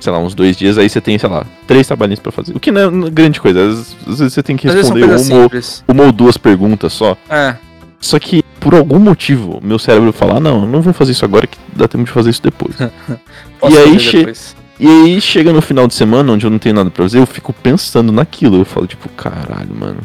sei 0.00 0.12
lá, 0.12 0.18
uns 0.18 0.34
dois 0.34 0.56
dias, 0.56 0.78
aí 0.78 0.88
você 0.88 1.00
tem, 1.00 1.18
sei 1.18 1.28
lá, 1.28 1.44
três 1.66 1.86
trabalhinhos 1.86 2.20
pra 2.20 2.32
fazer. 2.32 2.54
O 2.54 2.60
que 2.60 2.70
não 2.70 3.06
é 3.06 3.10
grande 3.10 3.40
coisa, 3.40 3.66
às, 3.68 3.94
vezes 4.06 4.32
você 4.32 4.42
tem 4.42 4.56
que 4.56 4.66
responder 4.68 5.04
uma, 5.04 5.50
uma 5.88 6.02
ou 6.04 6.12
duas 6.12 6.36
perguntas 6.36 6.92
só. 6.92 7.16
É, 7.28 7.56
Só 8.04 8.18
que, 8.18 8.42
por 8.60 8.74
algum 8.74 8.98
motivo, 8.98 9.60
meu 9.62 9.78
cérebro 9.78 10.12
fala, 10.12 10.36
"Ah, 10.36 10.40
não, 10.40 10.60
eu 10.62 10.68
não 10.68 10.82
vou 10.82 10.92
fazer 10.92 11.12
isso 11.12 11.24
agora 11.24 11.46
que 11.46 11.56
dá 11.74 11.88
tempo 11.88 12.04
de 12.04 12.10
fazer 12.10 12.28
isso 12.30 12.42
depois. 12.42 12.76
E 13.66 13.78
aí 13.78 13.96
depois. 13.96 14.54
e 14.78 14.86
aí 14.86 15.20
chega 15.22 15.50
no 15.50 15.62
final 15.62 15.86
de 15.86 15.94
semana, 15.94 16.30
onde 16.32 16.44
eu 16.44 16.50
não 16.50 16.58
tenho 16.58 16.74
nada 16.74 16.90
pra 16.90 17.02
fazer, 17.04 17.18
eu 17.18 17.24
fico 17.26 17.50
pensando 17.50 18.12
naquilo. 18.12 18.58
Eu 18.58 18.64
falo, 18.66 18.86
tipo, 18.86 19.08
caralho, 19.08 19.74
mano. 19.74 20.00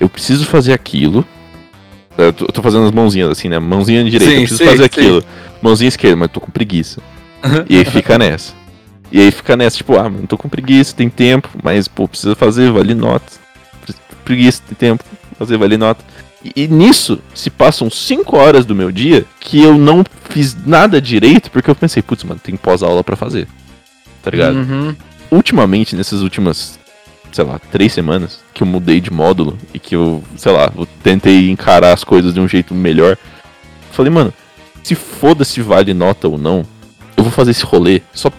Eu 0.00 0.08
preciso 0.08 0.46
fazer 0.46 0.72
aquilo. 0.72 1.22
Eu 2.16 2.32
tô, 2.32 2.44
eu 2.46 2.48
tô 2.52 2.62
fazendo 2.62 2.86
as 2.86 2.92
mãozinhas 2.92 3.28
assim, 3.30 3.50
né? 3.50 3.58
Mãozinha 3.58 4.02
direita, 4.04 4.24
Sim, 4.24 4.32
eu 4.32 4.40
preciso 4.48 4.58
sim, 4.58 4.64
fazer 4.64 4.78
sim. 4.78 4.84
aquilo. 4.84 5.24
Mãozinha 5.60 5.88
esquerda, 5.88 6.16
mas 6.16 6.28
eu 6.28 6.32
tô 6.32 6.40
com 6.40 6.50
preguiça. 6.50 7.02
E 7.68 7.76
aí 7.76 7.84
fica 7.84 8.16
nessa. 8.18 8.54
E 9.10 9.20
aí 9.20 9.30
fica 9.30 9.54
nessa, 9.54 9.76
tipo, 9.76 9.98
ah, 9.98 10.08
mano, 10.08 10.26
tô 10.26 10.38
com 10.38 10.48
preguiça, 10.48 10.96
tem 10.96 11.10
tempo, 11.10 11.50
mas, 11.62 11.86
pô, 11.88 12.08
precisa 12.08 12.34
fazer, 12.34 12.70
vale 12.72 12.94
nota. 12.94 13.32
Pre- 13.84 13.94
Preguiça, 14.24 14.62
tem 14.66 14.74
tempo, 14.90 15.04
fazer, 15.42 15.56
vale 15.56 15.76
nota. 15.76 16.04
E, 16.44 16.64
e 16.64 16.68
nisso 16.68 17.20
se 17.34 17.50
passam 17.50 17.90
5 17.90 18.36
horas 18.36 18.64
do 18.64 18.74
meu 18.74 18.90
dia 18.90 19.24
que 19.40 19.62
eu 19.62 19.76
não 19.76 20.04
fiz 20.30 20.56
nada 20.66 21.00
direito, 21.00 21.50
porque 21.50 21.70
eu 21.70 21.74
pensei, 21.74 22.02
putz, 22.02 22.24
mano, 22.24 22.40
tem 22.42 22.56
pós-aula 22.56 23.02
pra 23.04 23.16
fazer. 23.16 23.48
Tá 24.22 24.30
ligado? 24.30 24.56
Uhum. 24.56 24.94
Ultimamente, 25.30 25.96
nessas 25.96 26.22
últimas, 26.22 26.78
sei 27.32 27.44
lá, 27.44 27.58
três 27.70 27.92
semanas, 27.92 28.40
que 28.54 28.62
eu 28.62 28.66
mudei 28.66 29.00
de 29.00 29.12
módulo 29.12 29.58
e 29.74 29.78
que 29.78 29.96
eu, 29.96 30.22
sei 30.36 30.52
lá, 30.52 30.72
eu 30.76 30.86
tentei 31.02 31.50
encarar 31.50 31.92
as 31.92 32.04
coisas 32.04 32.34
de 32.34 32.40
um 32.40 32.46
jeito 32.48 32.74
melhor. 32.74 33.16
Falei, 33.90 34.10
mano, 34.10 34.32
se 34.82 34.94
foda 34.94 35.44
se 35.44 35.60
vale 35.60 35.92
nota 35.94 36.28
ou 36.28 36.38
não, 36.38 36.64
eu 37.16 37.24
vou 37.24 37.32
fazer 37.32 37.52
esse 37.52 37.64
rolê 37.64 38.02
só 38.12 38.30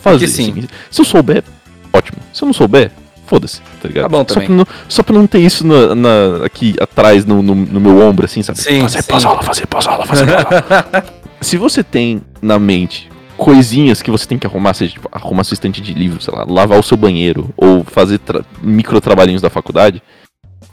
fazer. 0.00 0.26
Porque 0.26 0.28
sim. 0.28 0.50
assim. 0.50 0.68
Se 0.90 1.00
eu 1.00 1.04
souber, 1.04 1.44
ótimo. 1.92 2.18
Se 2.32 2.42
eu 2.42 2.46
não 2.46 2.52
souber, 2.52 2.90
foda-se, 3.26 3.60
tá 3.80 3.88
ligado? 3.88 4.02
Tá 4.04 4.08
bom 4.08 4.24
só, 4.28 4.40
pra 4.40 4.48
não, 4.48 4.66
só 4.88 5.02
pra 5.02 5.14
não 5.14 5.26
ter 5.26 5.40
isso 5.40 5.66
na, 5.66 5.94
na- 5.94 6.44
aqui 6.44 6.74
atrás 6.80 7.24
no, 7.24 7.42
no, 7.42 7.54
no 7.54 7.80
meu 7.80 8.00
ombro, 8.00 8.24
assim, 8.24 8.42
sabe? 8.42 8.58
Sim, 8.60 8.80
fazer 8.82 9.02
pós-aula, 9.02 9.42
fazer 9.42 9.66
pós-aula, 9.66 10.06
fazer 10.06 10.26
pós-aula. 10.26 11.04
se 11.40 11.56
você 11.56 11.82
tem 11.82 12.22
na 12.40 12.58
mente 12.58 13.10
coisinhas 13.36 14.00
que 14.00 14.10
você 14.10 14.26
tem 14.26 14.38
que 14.38 14.46
arrumar, 14.46 14.74
seja 14.74 14.92
tipo, 14.92 15.08
arrumar 15.10 15.44
sua 15.44 15.54
estante 15.54 15.80
de 15.80 15.92
livro, 15.92 16.22
sei 16.22 16.32
lá, 16.34 16.44
lavar 16.48 16.78
o 16.78 16.82
seu 16.82 16.96
banheiro 16.96 17.50
ou 17.56 17.84
fazer 17.84 18.20
micro 18.62 19.00
trabalhinhos 19.00 19.42
da 19.42 19.50
faculdade, 19.50 20.02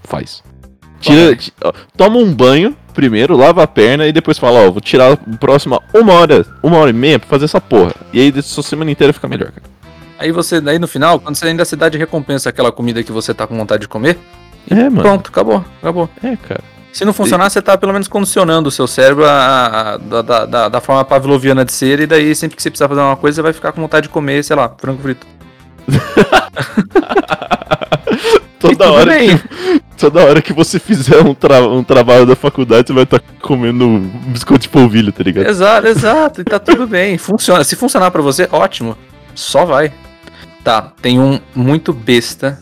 faz. 0.04 0.44
Tira, 1.00 1.36
Toma. 1.98 2.18
um 2.18 2.32
banho 2.32 2.76
primeiro, 2.94 3.36
lava 3.36 3.64
a 3.64 3.68
perna 3.68 4.06
e 4.06 4.12
depois 4.12 4.38
fala, 4.38 4.68
ó, 4.68 4.72
vou 4.72 4.82
tirar 4.82 5.14
a 5.14 5.18
próxima 5.38 5.82
uma 5.94 6.14
hora, 6.14 6.46
uma 6.62 6.78
hora 6.78 6.90
e 6.92 6.94
meia 6.94 7.18
pra 7.18 7.28
fazer 7.28 7.46
essa 7.46 7.60
porra. 7.60 7.94
E 8.14 8.20
aí 8.20 8.42
sua 8.42 8.62
semana 8.64 8.92
inteira 8.92 9.12
fica 9.14 9.28
melhor, 9.28 9.52
cara. 9.52 9.64
Aí 10.22 10.32
você, 10.32 10.62
daí 10.62 10.78
no 10.78 10.88
final, 10.88 11.20
quando 11.20 11.36
você 11.36 11.48
ainda 11.48 11.66
se 11.66 11.76
dá 11.76 11.90
de 11.90 11.98
recompensa 11.98 12.50
aquela 12.50 12.72
comida 12.72 13.02
que 13.02 13.12
você 13.12 13.34
tá 13.34 13.48
com 13.48 13.58
vontade 13.58 13.82
de 13.82 13.88
comer, 13.88 14.20
É, 14.70 14.76
mano. 14.76 15.02
pronto, 15.02 15.30
acabou, 15.30 15.66
acabou. 15.82 16.08
É, 16.24 16.36
cara. 16.36 16.62
Se 16.94 17.04
não 17.06 17.14
funcionar, 17.14 17.50
você 17.50 17.62
tá 17.62 17.76
pelo 17.78 17.92
menos 17.94 18.08
condicionando 18.08 18.70
o 18.70 18.72
seu 18.72 18.86
cérebro 18.86 19.26
a, 19.26 19.94
a- 19.94 19.98
da, 19.98 20.46
da, 20.46 20.70
da, 20.70 20.82
forma 20.82 21.04
pavloviana 21.04 21.66
de 21.66 21.72
ser, 21.72 22.02
e 22.02 22.06
daí 22.06 22.36
sempre 22.36 22.56
que 22.56 22.62
você 22.62 22.70
precisar 22.70 22.88
fazer 22.88 23.02
uma 23.02 23.16
coisa, 23.16 23.36
você 23.38 23.42
vai 23.42 23.54
ficar 23.54 23.72
com 23.72 23.82
vontade 23.82 24.04
de 24.08 24.10
comer, 24.10 24.44
sei 24.44 24.56
lá, 24.56 24.72
frango 24.78 25.02
frito. 25.02 25.26
Toda 28.60 28.92
hora, 28.92 29.06
bem. 29.12 29.38
que, 29.38 29.82
toda 29.98 30.24
hora 30.24 30.42
que 30.42 30.54
você 30.54 30.78
fizer 30.80 31.20
um, 31.26 31.34
tra- 31.34 31.68
um 31.68 31.84
trabalho 31.84 32.26
da 32.28 32.36
faculdade, 32.36 32.88
você 32.88 32.94
vai 32.94 33.04
estar 33.04 33.20
comendo 33.42 34.00
biscoito 34.28 34.64
de 34.64 34.70
polvilho, 34.70 35.12
tá 35.12 35.24
ligado? 35.24 35.48
Exato, 35.48 35.88
exato, 35.88 36.42
e 36.42 36.44
tá 36.44 36.60
tudo 36.60 36.86
bem. 36.86 37.18
Funciona. 37.18 37.64
Se 37.64 37.76
funcionar 37.76 38.12
pra 38.12 38.22
você, 38.22 38.48
ótimo. 38.52 38.96
Só 39.34 39.66
vai. 39.66 39.92
Tá, 40.64 40.92
tem 41.02 41.20
um 41.20 41.40
muito 41.56 41.92
besta, 41.92 42.60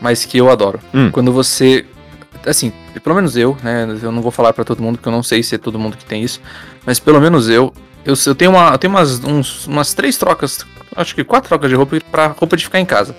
mas 0.00 0.24
que 0.24 0.38
eu 0.38 0.50
adoro. 0.50 0.80
Hum. 0.92 1.10
Quando 1.10 1.32
você. 1.32 1.84
Assim, 2.46 2.72
pelo 3.02 3.14
menos 3.14 3.36
eu, 3.36 3.56
né? 3.62 3.86
Eu 4.02 4.12
não 4.12 4.22
vou 4.22 4.30
falar 4.30 4.52
pra 4.52 4.64
todo 4.64 4.82
mundo, 4.82 4.96
porque 4.96 5.08
eu 5.08 5.12
não 5.12 5.22
sei 5.22 5.42
se 5.42 5.54
é 5.54 5.58
todo 5.58 5.78
mundo 5.78 5.96
que 5.96 6.04
tem 6.04 6.22
isso. 6.22 6.40
Mas 6.86 6.98
pelo 6.98 7.20
menos 7.20 7.48
eu. 7.48 7.72
Eu, 8.04 8.14
eu 8.26 8.34
tenho, 8.34 8.50
uma, 8.50 8.70
eu 8.70 8.78
tenho 8.78 8.92
umas, 8.92 9.24
uns- 9.24 9.66
umas 9.66 9.94
três 9.94 10.18
trocas, 10.18 10.64
acho 10.94 11.14
que 11.14 11.24
quatro 11.24 11.48
trocas 11.48 11.70
de 11.70 11.74
roupa 11.74 11.96
pra 12.10 12.26
roupa 12.28 12.54
de 12.54 12.64
ficar 12.64 12.78
em 12.78 12.84
casa. 12.84 13.16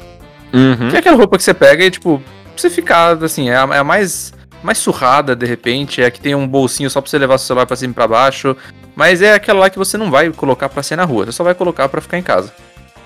Uhum. 0.53 0.89
Que 0.89 0.95
é 0.95 0.99
aquela 0.99 1.17
roupa 1.17 1.37
que 1.37 1.43
você 1.43 1.55
pega 1.55 1.83
e, 1.83 1.89
tipo, 1.89 2.19
pra 2.19 2.53
você 2.55 2.69
ficar, 2.69 3.21
assim, 3.23 3.49
é 3.49 3.55
a, 3.57 3.67
é 3.73 3.77
a 3.79 3.83
mais, 3.83 4.31
mais 4.61 4.77
surrada, 4.77 5.35
de 5.35 5.43
repente. 5.47 6.03
É 6.03 6.05
a 6.05 6.11
que 6.11 6.19
tem 6.19 6.35
um 6.35 6.47
bolsinho 6.47 6.87
só 6.89 7.01
pra 7.01 7.09
você 7.09 7.17
levar 7.17 7.39
seu 7.39 7.47
celular 7.47 7.65
pra 7.65 7.75
cima 7.75 7.91
e 7.91 7.95
pra 7.95 8.07
baixo. 8.07 8.55
Mas 8.95 9.23
é 9.23 9.33
aquela 9.33 9.61
lá 9.61 9.69
que 9.71 9.77
você 9.79 9.97
não 9.97 10.11
vai 10.11 10.31
colocar 10.31 10.69
pra 10.69 10.83
ser 10.83 10.95
na 10.97 11.03
rua, 11.03 11.25
você 11.25 11.31
só 11.31 11.43
vai 11.43 11.55
colocar 11.55 11.89
pra 11.89 11.99
ficar 11.99 12.19
em 12.19 12.23
casa. 12.23 12.53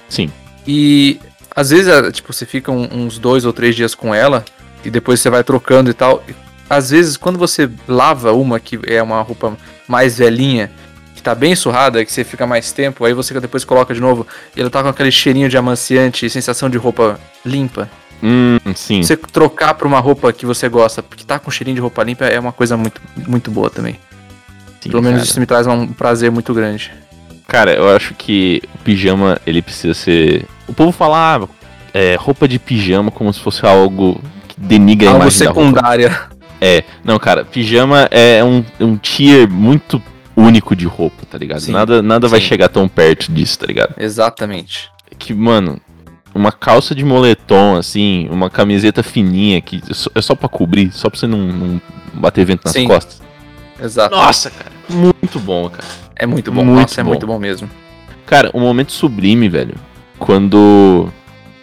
Sim. 0.10 0.30
E 0.72 1.20
às 1.56 1.72
vezes, 1.72 1.88
é, 1.88 2.12
tipo, 2.12 2.32
você 2.32 2.46
fica 2.46 2.72
uns 2.72 3.18
dois 3.18 3.44
ou 3.44 3.52
três 3.52 3.76
dias 3.76 3.96
com 3.96 4.14
ela 4.14 4.46
e 4.86 4.92
depois 4.92 5.20
você 5.20 5.28
vai 5.28 5.44
trocando 5.44 5.90
e 5.90 5.94
tal. 5.96 6.24
Às 6.70 6.92
vezes, 6.92 7.18
quando 7.18 7.40
você 7.40 7.68
lava 7.88 8.32
uma 8.34 8.60
que 8.60 8.80
é 8.86 9.02
uma 9.02 9.20
roupa 9.24 9.58
mais 9.88 10.20
velhinha, 10.20 10.70
que 11.16 11.24
tá 11.24 11.34
bem 11.34 11.56
surrada, 11.56 12.06
que 12.06 12.14
você 12.14 12.24
fica 12.24 12.46
mais 12.46 12.72
tempo, 12.72 13.04
aí 13.04 13.16
você 13.16 13.38
depois 13.40 13.66
coloca 13.66 13.96
de 13.96 14.00
novo 14.00 14.28
e 14.56 14.62
ela 14.62 14.70
tá 14.70 14.84
com 14.84 14.90
aquele 14.90 15.10
cheirinho 15.10 15.50
de 15.50 15.58
amaciante 15.58 16.28
e 16.28 16.30
sensação 16.30 16.70
de 16.70 16.78
roupa 16.78 17.20
limpa. 17.44 17.90
Hum, 18.22 18.60
sim. 18.76 19.02
Você 19.02 19.18
trocar 19.18 19.74
pra 19.74 19.88
uma 19.88 20.00
roupa 20.00 20.32
que 20.32 20.46
você 20.46 20.70
gosta, 20.70 21.02
porque 21.02 21.24
tá 21.24 21.40
com 21.40 21.50
cheirinho 21.50 21.76
de 21.76 21.82
roupa 21.82 22.04
limpa, 22.04 22.26
é 22.26 22.40
uma 22.40 22.52
coisa 22.52 22.78
muito, 22.78 23.02
muito 23.28 23.50
boa 23.50 23.72
também. 23.72 24.00
sim, 24.82 24.92
Pelo 24.92 25.02
menos 25.02 25.22
cara. 25.22 25.30
isso 25.32 25.40
me 25.40 25.48
traz 25.48 25.66
um 25.66 25.88
prazer 25.88 26.30
muito 26.30 26.54
grande. 26.54 26.92
Cara, 27.48 27.74
eu 27.74 27.90
acho 27.90 28.14
que 28.14 28.62
o 28.76 28.78
pijama, 28.84 29.42
ele 29.48 29.64
precisa 29.64 29.96
ser. 29.96 30.46
O 30.70 30.74
povo 30.74 30.92
fala, 30.92 31.36
ah, 31.36 31.48
é, 31.94 32.16
roupa 32.16 32.48
de 32.48 32.60
pijama 32.60 33.10
como 33.12 33.34
se 33.34 33.40
fosse 33.40 33.66
algo 33.66 34.22
que 34.48 34.56
denigra 34.60 35.10
a 35.10 35.12
Algo 35.14 35.24
imagem 35.24 35.40
da 35.40 35.52
roupa. 35.52 35.62
secundária. 35.70 36.22
É, 36.62 36.84
não, 37.04 37.18
cara, 37.18 37.44
pijama 37.46 38.08
é 38.12 38.44
um, 38.44 38.64
um 38.80 38.98
tier 38.98 39.50
muito 39.50 40.02
único 40.36 40.76
de 40.76 40.86
roupa, 40.86 41.26
tá 41.26 41.38
ligado? 41.38 41.62
Sim, 41.62 41.72
nada 41.72 42.02
nada 42.02 42.28
vai 42.28 42.40
sim. 42.40 42.48
chegar 42.48 42.68
tão 42.70 42.88
perto 42.88 43.32
disso, 43.32 43.60
tá 43.60 43.66
ligado? 43.66 43.94
Exatamente. 43.98 44.90
Que, 45.18 45.34
mano, 45.34 45.80
uma 46.36 46.52
calça 46.52 46.94
de 46.94 47.04
moletom, 47.04 47.76
assim, 47.78 48.28
uma 48.30 48.50
camiseta 48.50 49.02
fininha 49.02 49.60
que 49.62 49.82
é 49.90 49.94
só- 50.22 50.34
é 50.34 50.36
pra 50.36 50.48
cobrir, 50.50 50.92
só 50.92 51.10
pra 51.10 51.20
você 51.20 51.28
não, 51.28 51.40
não 51.40 51.82
bater 52.14 52.46
vento 52.46 52.62
nas 52.66 52.74
Sim. 52.74 52.88
costas. 52.88 53.22
Exato. 53.82 54.16
Nossa, 54.16 54.52
cara, 54.52 54.72
muito 54.90 55.40
bom, 55.40 55.70
cara. 55.70 55.88
É 56.16 56.26
muito 56.26 56.52
bom. 56.52 56.64
Muito 56.64 56.82
Nossa, 56.82 57.00
é 57.02 57.04
bom. 57.04 57.10
muito 57.10 57.26
bom 57.26 57.40
mesmo. 57.40 57.70
Cara, 58.26 58.52
um 58.54 58.60
momento 58.60 58.92
sublime, 58.92 59.48
velho, 59.50 59.76
quando 60.20 61.10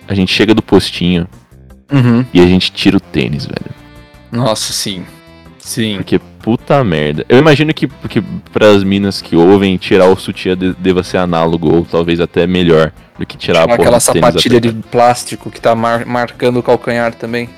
a 0.09 0.15
gente 0.15 0.33
chega 0.33 0.55
do 0.55 0.63
postinho 0.63 1.29
Uhum. 1.93 2.25
e 2.35 2.41
a 2.41 2.47
gente 2.47 2.73
tira 2.73 2.97
o 2.97 3.01
tênis, 3.01 3.45
velho. 3.47 3.75
Nossa, 4.33 4.73
sim. 4.73 5.05
Sim. 5.59 5.97
Porque 5.97 6.19
puta 6.19 6.83
merda. 6.85 7.25
Eu 7.29 7.39
imagino 7.39 7.73
que, 7.75 7.87
que 8.09 8.21
pras 8.53 8.83
minas 8.85 9.21
que 9.21 9.37
ouvem, 9.37 9.77
tirar 9.77 10.07
o 10.09 10.17
sutiã 10.17 10.57
de- 10.57 10.75
deva 10.75 11.03
ser 11.03 11.19
análogo, 11.19 11.73
ou 11.73 11.85
talvez 11.85 12.21
até 12.21 12.47
melhor 12.47 12.93
do 13.19 13.27
que 13.27 13.37
tirar 13.37 13.63
a 13.63 13.65
porra 13.65 13.75
Aquela 13.75 13.99
do 13.99 14.05
tênis 14.13 14.27
sapatilha 14.27 14.61
de 14.61 14.73
plástico 14.73 15.51
que 15.51 15.61
tá 15.61 15.75
mar- 15.75 16.07
marcando 16.07 16.59
o 16.59 16.63
calcanhar 16.63 17.15
também. 17.15 17.49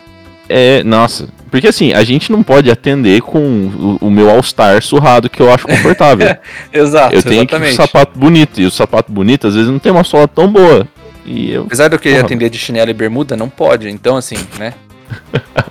É, 0.49 0.83
nossa. 0.83 1.29
Porque 1.51 1.67
assim, 1.67 1.93
a 1.93 2.03
gente 2.05 2.31
não 2.31 2.43
pode 2.43 2.71
atender 2.71 3.21
com 3.23 3.39
o, 4.01 4.07
o 4.07 4.11
meu 4.11 4.31
All-Star 4.31 4.83
surrado 4.83 5.29
que 5.29 5.41
eu 5.41 5.53
acho 5.53 5.67
confortável. 5.67 6.37
Exato, 6.73 7.15
eu 7.15 7.23
tenho 7.23 7.47
que 7.47 7.55
um 7.55 7.73
sapato 7.73 8.19
bonito. 8.19 8.61
E 8.61 8.67
o 8.67 8.71
sapato 8.71 9.11
bonito, 9.13 9.47
às 9.47 9.55
vezes, 9.55 9.71
não 9.71 9.79
tem 9.79 9.93
uma 9.93 10.05
sola 10.05 10.29
tão 10.29 10.51
boa. 10.51 10.87
E 11.25 11.53
eu. 11.53 11.65
Apesar 11.65 11.89
de 11.89 11.97
eu 11.97 11.99
querer 11.99 12.25
atender 12.25 12.49
de 12.51 12.59
chinelo 12.59 12.91
e 12.91 12.95
bermuda, 12.95 13.37
não 13.37 13.49
pode. 13.49 13.89
Então, 13.89 14.17
assim, 14.17 14.37
né? 14.59 14.75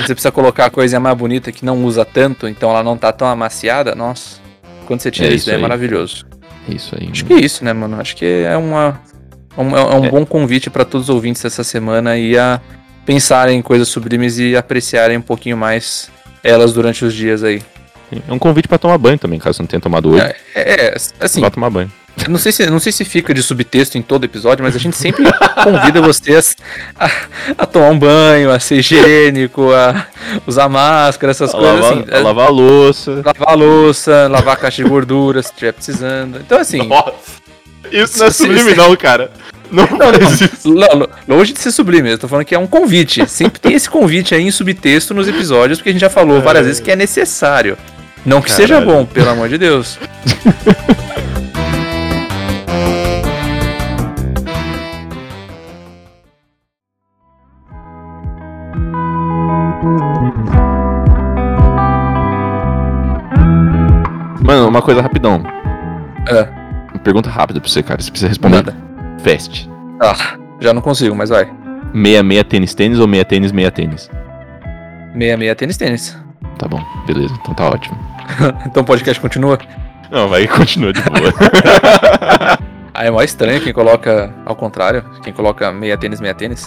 Você 0.00 0.14
precisa 0.14 0.32
colocar 0.32 0.66
a 0.66 0.70
coisinha 0.70 0.98
mais 0.98 1.16
bonita 1.16 1.52
que 1.52 1.64
não 1.64 1.84
usa 1.84 2.04
tanto, 2.04 2.48
então 2.48 2.70
ela 2.70 2.82
não 2.82 2.96
tá 2.96 3.12
tão 3.12 3.28
amaciada. 3.28 3.94
Nossa, 3.94 4.40
quando 4.86 5.00
você 5.00 5.10
tira 5.10 5.28
É 5.28 5.30
isso, 5.30 5.48
isso 5.48 5.50
é 5.52 5.58
maravilhoso. 5.58 6.26
É 6.68 6.74
isso 6.74 6.96
aí. 6.98 7.08
Acho 7.10 7.24
mano. 7.24 7.26
que 7.26 7.42
é 7.42 7.46
isso, 7.46 7.64
né, 7.64 7.72
mano? 7.72 8.00
Acho 8.00 8.16
que 8.16 8.24
é 8.24 8.56
uma. 8.56 9.00
É 9.56 9.60
um, 9.60 9.76
é 9.76 9.94
um 9.94 10.08
bom 10.08 10.26
convite 10.26 10.68
para 10.68 10.84
todos 10.84 11.08
os 11.08 11.14
ouvintes 11.14 11.42
dessa 11.42 11.62
semana 11.62 12.16
e 12.18 12.36
a 12.36 12.60
pensarem 13.04 13.58
em 13.58 13.62
coisas 13.62 13.88
sublimes 13.88 14.38
e 14.38 14.56
apreciarem 14.56 15.16
um 15.16 15.22
pouquinho 15.22 15.56
mais 15.56 16.10
elas 16.42 16.72
durante 16.72 17.04
os 17.04 17.14
dias 17.14 17.42
aí. 17.42 17.62
É 18.28 18.32
um 18.32 18.38
convite 18.38 18.68
para 18.68 18.78
tomar 18.78 18.98
banho 18.98 19.18
também, 19.18 19.38
caso 19.38 19.60
não 19.62 19.66
tenha 19.66 19.80
tomado 19.80 20.10
hoje. 20.10 20.22
É, 20.54 20.86
é 20.86 20.96
assim. 21.20 21.40
Vá 21.40 21.50
tomar 21.50 21.70
banho. 21.70 21.90
Não 22.28 22.38
sei, 22.38 22.52
se, 22.52 22.70
não 22.70 22.78
sei 22.78 22.92
se 22.92 23.04
fica 23.04 23.34
de 23.34 23.42
subtexto 23.42 23.98
em 23.98 24.02
todo 24.02 24.22
episódio, 24.24 24.64
mas 24.64 24.76
a 24.76 24.78
gente 24.78 24.96
sempre 24.96 25.24
convida 25.62 26.00
vocês 26.00 26.56
a, 26.96 27.10
a, 27.58 27.66
tomar 27.66 27.88
um 27.88 27.98
banho, 27.98 28.52
a 28.52 28.60
ser 28.60 28.76
higiênico, 28.76 29.72
a 29.72 30.06
usar 30.46 30.68
máscara, 30.68 31.32
essas 31.32 31.52
a 31.52 31.58
coisas 31.58 31.80
lavar, 31.80 31.98
assim. 31.98 32.04
A 32.12 32.18
lavar 32.20 32.46
a 32.46 32.50
louça. 32.50 33.22
Lavar 33.24 33.48
a 33.48 33.54
louça, 33.54 34.28
lavar 34.30 34.54
a 34.54 34.56
caixa 34.56 34.82
de 34.82 34.88
gordura 34.88 35.42
se 35.42 35.50
estiver 35.50 35.72
precisando. 35.72 36.38
Então, 36.38 36.58
assim. 36.60 36.86
Nossa, 36.86 37.42
isso 37.90 38.18
não 38.18 38.26
é 38.26 38.30
sublime, 38.30 38.74
não, 38.76 38.94
cara. 38.96 39.30
Não, 39.74 39.88
não, 39.90 40.98
não, 41.00 41.08
longe 41.36 41.52
de 41.52 41.58
ser 41.58 41.72
sublime, 41.72 42.12
eu 42.12 42.18
tô 42.18 42.28
falando 42.28 42.44
que 42.44 42.54
é 42.54 42.58
um 42.58 42.66
convite. 42.66 43.28
Sempre 43.28 43.58
tem 43.58 43.72
esse 43.74 43.90
convite 43.90 44.32
aí 44.34 44.42
em 44.42 44.50
subtexto 44.50 45.12
nos 45.12 45.26
episódios, 45.26 45.78
porque 45.78 45.90
a 45.90 45.92
gente 45.92 46.00
já 46.00 46.10
falou 46.10 46.40
várias 46.40 46.62
é. 46.62 46.66
vezes 46.68 46.80
que 46.80 46.92
é 46.92 46.96
necessário. 46.96 47.76
Não 48.24 48.40
que 48.40 48.48
Caralho. 48.48 48.68
seja 48.68 48.80
bom, 48.80 49.04
pelo 49.04 49.30
amor 49.30 49.48
de 49.48 49.58
Deus. 49.58 49.98
Mano, 64.40 64.68
uma 64.68 64.82
coisa 64.82 65.02
rapidão. 65.02 65.42
É. 66.28 66.42
Uma 66.92 67.00
pergunta 67.02 67.28
rápida 67.28 67.60
pra 67.60 67.68
você, 67.68 67.82
cara. 67.82 68.00
Você 68.00 68.10
precisa 68.10 68.28
responder. 68.28 68.56
Nada. 68.56 68.93
Fast. 69.24 69.70
Ah, 70.02 70.36
já 70.60 70.74
não 70.74 70.82
consigo, 70.82 71.16
mas 71.16 71.30
vai. 71.30 71.50
Meia 71.94 72.22
meia 72.22 72.44
tênis 72.44 72.74
tênis 72.74 72.98
ou 72.98 73.08
meia 73.08 73.24
tênis 73.24 73.52
meia 73.52 73.70
tênis? 73.70 74.10
Meia 75.14 75.34
meia 75.34 75.54
tênis 75.54 75.78
tênis. 75.78 76.14
Tá 76.58 76.68
bom, 76.68 76.84
beleza. 77.06 77.34
Então 77.40 77.54
tá 77.54 77.68
ótimo. 77.70 77.96
então 78.66 78.82
o 78.82 78.86
podcast 78.86 79.18
continua? 79.18 79.58
Não, 80.10 80.28
vai 80.28 80.44
continua 80.48 80.92
de 80.92 81.00
boa. 81.00 81.32
ah, 82.92 83.04
é 83.06 83.10
mais 83.10 83.30
estranho 83.30 83.62
quem 83.62 83.72
coloca 83.72 84.30
ao 84.44 84.54
contrário. 84.54 85.02
Quem 85.22 85.32
coloca 85.32 85.72
meia 85.72 85.96
tênis, 85.96 86.20
meia 86.20 86.34
tênis. 86.34 86.66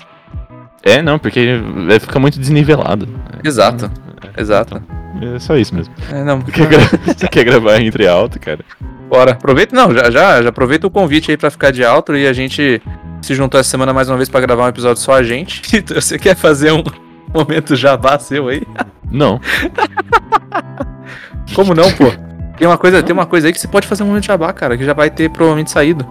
É, 0.81 0.99
não, 0.99 1.19
porque 1.19 1.61
fica 2.01 2.19
muito 2.19 2.39
desnivelado. 2.39 3.07
Exato, 3.43 3.91
é, 4.35 4.41
exato. 4.41 4.81
Então, 5.15 5.35
é 5.35 5.39
só 5.39 5.55
isso 5.55 5.75
mesmo. 5.75 5.93
É, 6.11 6.23
não. 6.23 6.39
Você 6.41 6.51
quer, 6.51 6.67
gra... 6.67 6.79
Você 7.05 7.27
quer 7.27 7.43
gravar 7.43 7.79
entre 7.81 8.07
alto, 8.07 8.39
cara? 8.39 8.65
Bora, 9.09 9.31
aproveita, 9.31 9.75
não, 9.75 9.93
já, 9.93 10.11
já, 10.11 10.41
já 10.41 10.49
aproveita 10.49 10.85
o 10.85 10.91
convite 10.91 11.31
aí 11.31 11.37
pra 11.37 11.49
ficar 11.49 11.71
de 11.71 11.83
alto 11.83 12.15
e 12.15 12.27
a 12.27 12.33
gente 12.33 12.81
se 13.21 13.33
juntou 13.33 13.59
essa 13.59 13.69
semana 13.69 13.93
mais 13.93 14.09
uma 14.09 14.17
vez 14.17 14.29
pra 14.29 14.41
gravar 14.41 14.65
um 14.65 14.69
episódio 14.69 15.01
só 15.01 15.13
a 15.13 15.23
gente. 15.23 15.61
Você 15.93 16.19
quer 16.19 16.35
fazer 16.35 16.71
um 16.71 16.83
momento 17.33 17.75
jabá 17.75 18.19
seu 18.19 18.49
aí? 18.49 18.63
Não. 19.09 19.39
Como 21.55 21.73
não, 21.73 21.91
pô? 21.93 22.11
Tem 22.57 22.67
uma 22.67 22.77
coisa, 22.77 23.01
tem 23.01 23.13
uma 23.13 23.25
coisa 23.25 23.47
aí 23.47 23.53
que 23.53 23.59
você 23.59 23.67
pode 23.67 23.87
fazer 23.87 24.03
um 24.03 24.07
momento 24.07 24.25
jabá, 24.25 24.51
cara, 24.51 24.75
que 24.75 24.83
já 24.83 24.93
vai 24.93 25.09
ter 25.09 25.29
provavelmente 25.29 25.71
saído. 25.71 26.05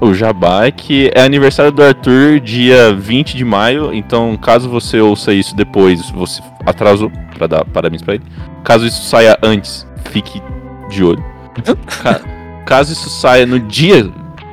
O 0.00 0.12
jabá 0.12 0.66
é 0.66 0.72
que 0.72 1.10
é 1.14 1.22
aniversário 1.22 1.70
do 1.70 1.82
Arthur 1.82 2.40
dia 2.40 2.92
20 2.92 3.36
de 3.36 3.44
maio, 3.44 3.94
então 3.94 4.36
caso 4.36 4.68
você 4.68 5.00
ouça 5.00 5.32
isso 5.32 5.54
depois, 5.54 6.10
você 6.10 6.42
atrasou 6.66 7.10
para 7.38 7.46
dar 7.46 7.64
parabéns 7.64 8.02
para 8.02 8.14
ele. 8.14 8.24
Caso 8.64 8.84
isso 8.84 9.02
saia 9.04 9.38
antes, 9.42 9.86
fique 10.10 10.42
de 10.88 11.04
olho. 11.04 11.24
Ca 12.64 12.76
caso 12.76 12.92
isso 12.92 13.10
saia 13.10 13.46
no 13.46 13.58
dia 13.60 14.10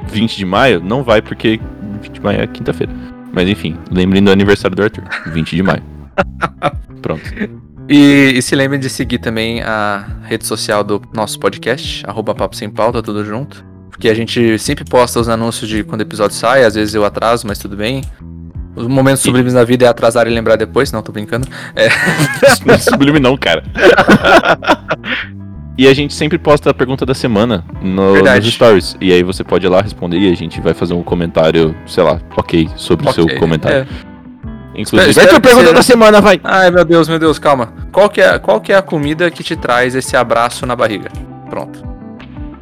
20 0.07 0.37
de 0.37 0.45
maio, 0.45 0.81
não 0.81 1.03
vai 1.03 1.21
porque 1.21 1.59
20 2.01 2.11
de 2.11 2.21
maio 2.21 2.41
é 2.41 2.47
quinta-feira. 2.47 2.91
Mas 3.31 3.47
enfim, 3.47 3.77
lembrem 3.91 4.23
do 4.23 4.31
aniversário 4.31 4.75
do 4.75 4.83
Arthur, 4.83 5.03
20 5.27 5.55
de 5.55 5.63
maio. 5.63 5.83
Pronto. 7.01 7.23
E, 7.87 8.33
e, 8.35 8.41
se 8.41 8.55
lembrem 8.55 8.79
de 8.79 8.89
seguir 8.89 9.17
também 9.17 9.63
a 9.63 10.05
rede 10.23 10.45
social 10.45 10.83
do 10.83 11.01
nosso 11.13 11.39
podcast, 11.39 12.05
arroba 12.07 12.35
Papo 12.35 12.55
Sem 12.55 12.69
Pauta, 12.69 13.01
tudo 13.01 13.25
junto. 13.25 13.65
Porque 13.89 14.09
a 14.09 14.13
gente 14.13 14.59
sempre 14.59 14.85
posta 14.85 15.19
os 15.19 15.27
anúncios 15.27 15.69
de 15.69 15.83
quando 15.83 16.01
o 16.01 16.03
episódio 16.03 16.35
sai, 16.35 16.63
às 16.63 16.75
vezes 16.75 16.93
eu 16.93 17.03
atraso, 17.03 17.47
mas 17.47 17.57
tudo 17.57 17.75
bem. 17.75 18.03
Os 18.75 18.87
momentos 18.87 19.23
sublimes 19.23 19.53
na 19.53 19.63
vida 19.63 19.85
é 19.85 19.87
atrasar 19.87 20.27
e 20.27 20.29
lembrar 20.29 20.55
depois, 20.55 20.91
não, 20.91 21.01
tô 21.01 21.11
brincando. 21.11 21.47
É. 21.75 21.89
Não 22.65 22.75
é 22.75 22.77
sublime 22.77 23.19
não, 23.19 23.35
cara. 23.35 23.63
E 25.79 25.87
a 25.87 25.93
gente 25.93 26.13
sempre 26.13 26.37
posta 26.37 26.71
a 26.71 26.73
pergunta 26.73 27.05
da 27.05 27.13
semana 27.13 27.63
no, 27.81 28.21
nos 28.21 28.53
stories. 28.53 28.97
E 28.99 29.13
aí 29.13 29.23
você 29.23 29.45
pode 29.45 29.65
ir 29.65 29.69
lá 29.69 29.81
responder 29.81 30.19
e 30.19 30.29
a 30.29 30.35
gente 30.35 30.59
vai 30.59 30.73
fazer 30.73 30.93
um 30.93 31.01
comentário, 31.01 31.73
sei 31.87 32.03
lá, 32.03 32.19
ok, 32.35 32.69
sobre 32.75 33.07
okay, 33.07 33.23
o 33.23 33.29
seu 33.29 33.39
comentário. 33.39 33.77
É. 33.77 33.87
Inclusive, 34.77 35.13
vai 35.13 35.25
ter 35.25 35.39
pergunta 35.39 35.71
da 35.71 35.81
semana, 35.81 36.19
vai. 36.19 36.37
Ai, 36.43 36.69
meu 36.69 36.83
Deus, 36.83 37.07
meu 37.07 37.17
Deus, 37.17 37.39
calma. 37.39 37.71
Qual 37.93 38.09
que, 38.09 38.19
é, 38.19 38.37
qual 38.37 38.59
que 38.59 38.73
é 38.73 38.75
a 38.75 38.81
comida 38.81 39.31
que 39.31 39.41
te 39.41 39.55
traz 39.55 39.95
esse 39.95 40.17
abraço 40.17 40.65
na 40.65 40.75
barriga? 40.75 41.09
Pronto. 41.49 41.81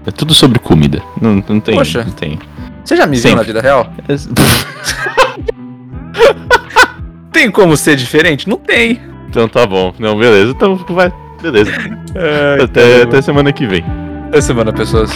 É 0.05 0.11
tudo 0.11 0.36
sobre 0.36 0.59
comida. 0.59 1.01
Não, 1.20 1.43
não 1.49 1.59
tem. 1.59 1.76
Poxa. 1.76 2.03
Não 2.03 2.11
tem. 2.11 2.38
Você 2.86 2.95
já 2.95 3.07
me 3.07 3.18
viu 3.18 3.36
na 3.36 3.41
vida 3.41 3.61
real? 3.61 3.91
tem 7.34 7.49
como 7.49 7.76
ser 7.76 7.95
diferente? 7.95 8.47
Não 8.47 8.57
tem. 8.57 9.01
Então 9.28 9.47
tá 9.47 9.65
bom. 9.65 9.91
Não, 9.97 10.20
beleza. 10.20 10.51
Então 10.51 10.76
vai. 10.89 11.11
Beleza. 11.41 11.71
É, 12.15 12.63
até, 12.63 13.03
até 13.03 13.21
semana 13.21 13.53
que 13.53 13.67
vem. 13.67 13.83
Até 14.27 14.41
semana, 14.41 14.73
pessoas. 14.73 15.11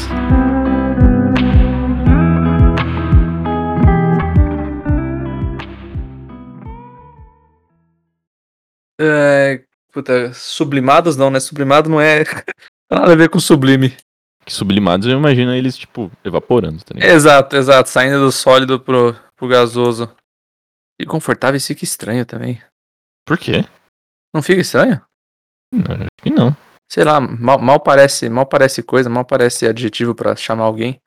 É, 9.00 9.64
puta, 9.92 10.32
sublimados 10.34 11.18
não, 11.18 11.32
né? 11.32 11.40
Sublimado 11.40 11.90
não 11.90 12.00
é. 12.00 12.24
nada 12.90 13.14
a 13.14 13.16
ver 13.16 13.30
com 13.30 13.40
sublime. 13.40 13.98
Sublimados 14.48 15.08
eu 15.08 15.18
imagino 15.18 15.54
eles, 15.54 15.78
tipo, 15.78 16.12
evaporando, 16.24 16.84
tá 16.84 16.94
ligado? 16.94 17.10
Exato, 17.10 17.56
exato. 17.56 17.90
Saindo 17.90 18.20
do 18.20 18.32
sólido 18.32 18.80
pro, 18.80 19.16
pro 19.36 19.48
gasoso. 19.48 20.10
E 21.00 21.06
confortável 21.06 21.60
fica 21.60 21.84
estranho 21.84 22.26
também. 22.26 22.62
Por 23.26 23.38
quê? 23.38 23.66
Não 24.34 24.42
fica 24.42 24.62
estranho? 24.62 25.02
Não, 25.72 25.96
acho 25.96 26.10
que 26.22 26.30
não. 26.30 26.56
Sei 26.92 27.04
lá, 27.04 27.22
mal, 27.22 27.58
mal 27.60 27.80
parece, 27.80 28.30
mal 28.30 28.46
parece 28.46 28.84
coisa, 28.84 29.10
mal 29.10 29.24
parece 29.24 29.66
adjetivo 29.66 30.14
para 30.14 30.36
chamar 30.36 30.66
alguém. 30.66 31.02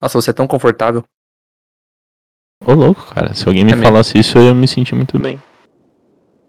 Nossa, 0.00 0.20
você 0.20 0.30
é 0.30 0.34
tão 0.34 0.46
confortável. 0.46 1.04
Ô 2.64 2.72
louco, 2.72 3.12
cara. 3.12 3.34
Se 3.34 3.46
alguém 3.48 3.64
me 3.64 3.72
é 3.72 3.76
falasse 3.76 4.16
mesmo. 4.16 4.20
isso, 4.20 4.38
eu 4.38 4.44
ia 4.44 4.54
me 4.54 4.68
sentir 4.68 4.94
muito 4.94 5.18
bem. 5.18 5.42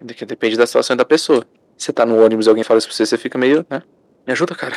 Depende 0.02 0.56
da 0.56 0.68
situação 0.68 0.96
da 0.96 1.04
pessoa. 1.06 1.46
Você 1.78 1.92
tá 1.92 2.06
no 2.06 2.24
ônibus 2.24 2.46
e 2.46 2.50
alguém 2.50 2.64
fala 2.64 2.78
isso 2.78 2.88
pra 2.88 2.96
você, 2.96 3.06
você 3.06 3.18
fica 3.18 3.38
meio, 3.38 3.66
né? 3.70 3.82
Me 4.26 4.32
ajuda, 4.34 4.56
cara. 4.56 4.76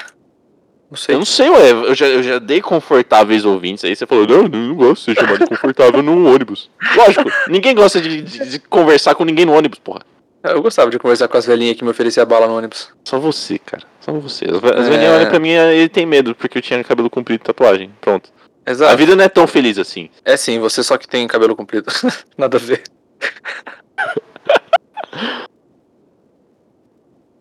Não 0.90 0.96
sei. 0.96 1.14
Eu 1.14 1.18
não 1.18 1.26
sei, 1.26 1.50
ué. 1.50 1.70
Eu 1.70 1.94
já, 1.94 2.06
eu 2.06 2.22
já 2.22 2.38
dei 2.38 2.62
confortáveis 2.62 3.44
ouvintes. 3.44 3.84
Aí 3.84 3.94
você 3.94 4.06
falou, 4.06 4.26
não, 4.26 4.48
não 4.48 4.74
gosto 4.74 5.10
de 5.10 5.14
ser 5.14 5.26
chamado 5.26 5.46
confortável 5.46 6.02
num 6.02 6.32
ônibus. 6.32 6.70
Lógico, 6.96 7.30
ninguém 7.48 7.74
gosta 7.74 8.00
de, 8.00 8.22
de, 8.22 8.50
de, 8.50 8.58
conversar 8.58 9.14
com 9.14 9.24
ninguém 9.24 9.44
no 9.44 9.52
ônibus, 9.52 9.78
porra. 9.78 10.00
Eu 10.42 10.62
gostava 10.62 10.90
de 10.90 10.98
conversar 10.98 11.28
com 11.28 11.36
as 11.36 11.46
velhinhas 11.46 11.76
que 11.76 11.84
me 11.84 11.90
ofereciam 11.90 12.26
bala 12.26 12.46
no 12.46 12.56
ônibus. 12.56 12.90
Só 13.04 13.18
você, 13.18 13.58
cara. 13.58 13.84
Só 14.00 14.12
você. 14.12 14.46
As 14.46 14.86
é... 14.86 14.90
velhinhas 14.90 15.14
olham 15.14 15.28
pra 15.28 15.40
mim 15.40 15.50
e 15.50 15.58
ele 15.58 15.88
tem 15.88 16.06
medo, 16.06 16.34
porque 16.34 16.58
eu 16.58 16.62
tinha 16.62 16.82
cabelo 16.84 17.10
comprido 17.10 17.40
e 17.40 17.44
tatuagem. 17.44 17.90
Pronto. 18.00 18.30
Exato. 18.66 18.92
A 18.92 18.96
vida 18.96 19.16
não 19.16 19.24
é 19.24 19.28
tão 19.28 19.46
feliz 19.46 19.78
assim. 19.78 20.10
É 20.24 20.36
sim, 20.36 20.58
você 20.58 20.82
só 20.82 20.98
que 20.98 21.08
tem 21.08 21.26
cabelo 21.26 21.56
comprido. 21.56 21.90
Nada 22.36 22.56
a 22.56 22.60
ver. 22.60 22.82